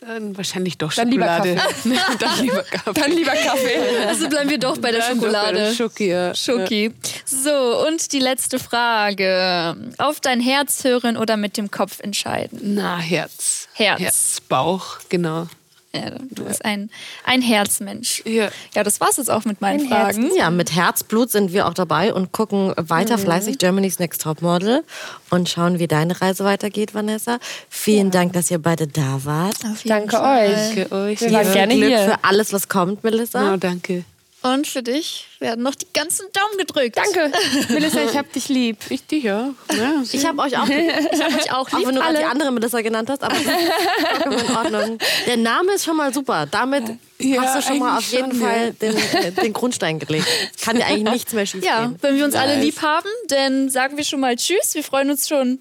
Dann 0.00 0.34
wahrscheinlich 0.34 0.78
doch 0.78 0.94
Dann 0.94 1.10
lieber 1.10 1.26
Schokolade. 1.26 1.56
dann 2.18 2.40
lieber 2.40 2.62
Kaffee. 2.62 3.00
Dann 3.00 3.12
lieber 3.12 3.32
Kaffee. 3.32 4.06
Also 4.06 4.28
bleiben 4.30 4.48
wir 4.48 4.58
doch 4.58 4.78
bei 4.78 4.92
der 4.92 5.00
Dann 5.00 5.20
doch 5.20 5.26
bei 5.26 5.28
Schokolade. 5.28 5.58
der 5.58 5.74
Schoki, 5.74 6.08
ja. 6.08 6.34
Schoki. 6.34 6.92
So, 7.26 7.86
und 7.86 8.10
die 8.12 8.18
letzte 8.18 8.58
Frage. 8.58 9.76
Auf 9.98 10.20
dein 10.20 10.40
Herz 10.40 10.84
hören 10.84 11.18
oder 11.18 11.36
mit 11.36 11.58
dem 11.58 11.70
Kopf 11.70 12.00
entscheiden? 12.00 12.58
Na, 12.62 12.98
Herz. 12.98 13.68
Herz. 13.74 14.00
Herz, 14.00 14.40
Bauch, 14.48 15.00
genau. 15.10 15.48
Ja, 15.92 16.10
du 16.30 16.44
bist 16.44 16.64
ein, 16.64 16.88
ein 17.24 17.42
Herzmensch. 17.42 18.22
Ja. 18.24 18.48
Ja, 18.74 18.84
das 18.84 19.00
war's 19.00 19.16
jetzt 19.16 19.28
auch 19.30 19.44
mit 19.44 19.60
meinen 19.60 19.80
Ein 19.80 19.88
Fragen. 19.88 20.30
Ja, 20.36 20.48
mit 20.50 20.72
Herzblut 20.74 21.30
sind 21.32 21.52
wir 21.52 21.66
auch 21.66 21.74
dabei 21.74 22.14
und 22.14 22.30
gucken 22.30 22.72
weiter 22.76 23.18
fleißig 23.18 23.58
Germany's 23.58 23.98
Next 23.98 24.22
Topmodel 24.22 24.84
und 25.30 25.48
schauen, 25.48 25.80
wie 25.80 25.88
deine 25.88 26.20
Reise 26.20 26.44
weitergeht, 26.44 26.94
Vanessa. 26.94 27.38
Vielen 27.68 28.12
Dank, 28.12 28.34
dass 28.34 28.50
ihr 28.52 28.58
beide 28.60 28.86
da 28.86 29.24
wart. 29.24 29.56
Auf 29.64 29.84
jeden 29.84 29.88
Danke 29.88 30.16
Fall. 30.16 30.48
euch. 30.48 30.74
Danke 30.76 30.92
euch. 30.94 31.20
Wir 31.22 31.32
waren 31.32 31.46
Ja. 31.46 31.52
gerne 31.52 31.74
Glück 31.74 31.88
hier. 31.88 31.98
für 32.04 32.18
alles, 32.24 32.52
was 32.52 32.68
kommt, 32.68 33.02
Melissa. 33.02 33.40
Genau, 33.42 33.56
danke. 33.56 34.04
Und 34.42 34.66
für 34.66 34.82
dich 34.82 35.26
werden 35.38 35.62
noch 35.62 35.74
die 35.74 35.86
ganzen 35.92 36.24
Daumen 36.32 36.56
gedrückt. 36.56 36.96
Danke. 36.96 37.30
Melissa, 37.68 38.02
ich 38.02 38.16
hab 38.16 38.32
dich 38.32 38.48
lieb. 38.48 38.78
Ich 38.88 39.06
dich 39.06 39.30
auch. 39.30 39.50
Ja, 39.76 40.02
Ich 40.10 40.24
habe 40.24 40.40
euch 40.40 40.56
auch, 40.56 40.66
Ich 40.66 41.22
habe 41.22 41.34
euch 41.36 41.52
auch 41.52 41.68
auch 41.70 41.78
lieb. 41.78 41.88
wenn 41.88 41.94
du 41.96 42.00
gerade 42.00 42.14
die 42.16 42.24
alle. 42.24 42.30
andere 42.32 42.50
Melissa 42.52 42.80
genannt 42.80 43.10
hast, 43.10 43.22
aber 43.22 43.34
das 43.34 43.42
ist 43.44 44.08
vollkommen 44.22 44.38
in 44.48 44.56
Ordnung. 44.56 44.98
Der 45.26 45.36
Name 45.36 45.72
ist 45.74 45.84
schon 45.84 45.96
mal 45.98 46.14
super. 46.14 46.46
Damit 46.50 46.84
Ja, 47.18 47.42
hast 47.42 47.56
du 47.58 47.68
schon 47.68 47.78
mal 47.80 47.98
auf 47.98 48.10
jeden 48.12 48.30
schon, 48.32 48.40
Fall 48.40 48.72
den, 48.72 48.96
äh, 48.96 49.32
den 49.32 49.52
Grundstein 49.52 49.98
gelegt. 49.98 50.26
Kann 50.62 50.76
dir 50.76 50.86
eigentlich 50.86 51.12
nichts 51.12 51.32
mehr 51.34 51.44
schief 51.44 51.62
Ja, 51.62 51.82
gehen. 51.86 51.96
wenn 52.00 52.16
wir 52.16 52.24
uns 52.24 52.34
alle 52.34 52.54
Nice. 52.56 52.64
lieb 52.64 52.80
haben, 52.80 53.08
dann 53.28 53.68
sagen 53.68 53.98
wir 53.98 54.04
schon 54.04 54.20
mal 54.20 54.36
Tschüss. 54.36 54.74
Wir 54.74 54.82
freuen 54.84 55.10
uns 55.10 55.28
schon 55.28 55.58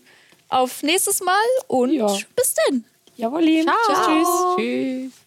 auf 0.47 0.83
nächstes 0.83 1.19
Mal 1.19 1.35
und 1.67 1.91
Ja. 1.91 2.07
bis 2.33 2.53
dann. 2.69 2.85
Jawohl, 3.17 3.41
lieb. 3.41 3.65
Ciao. 3.65 3.75
Tschüss, 4.05 4.27
tschüss. 4.27 4.55
Tschüss. 5.11 5.18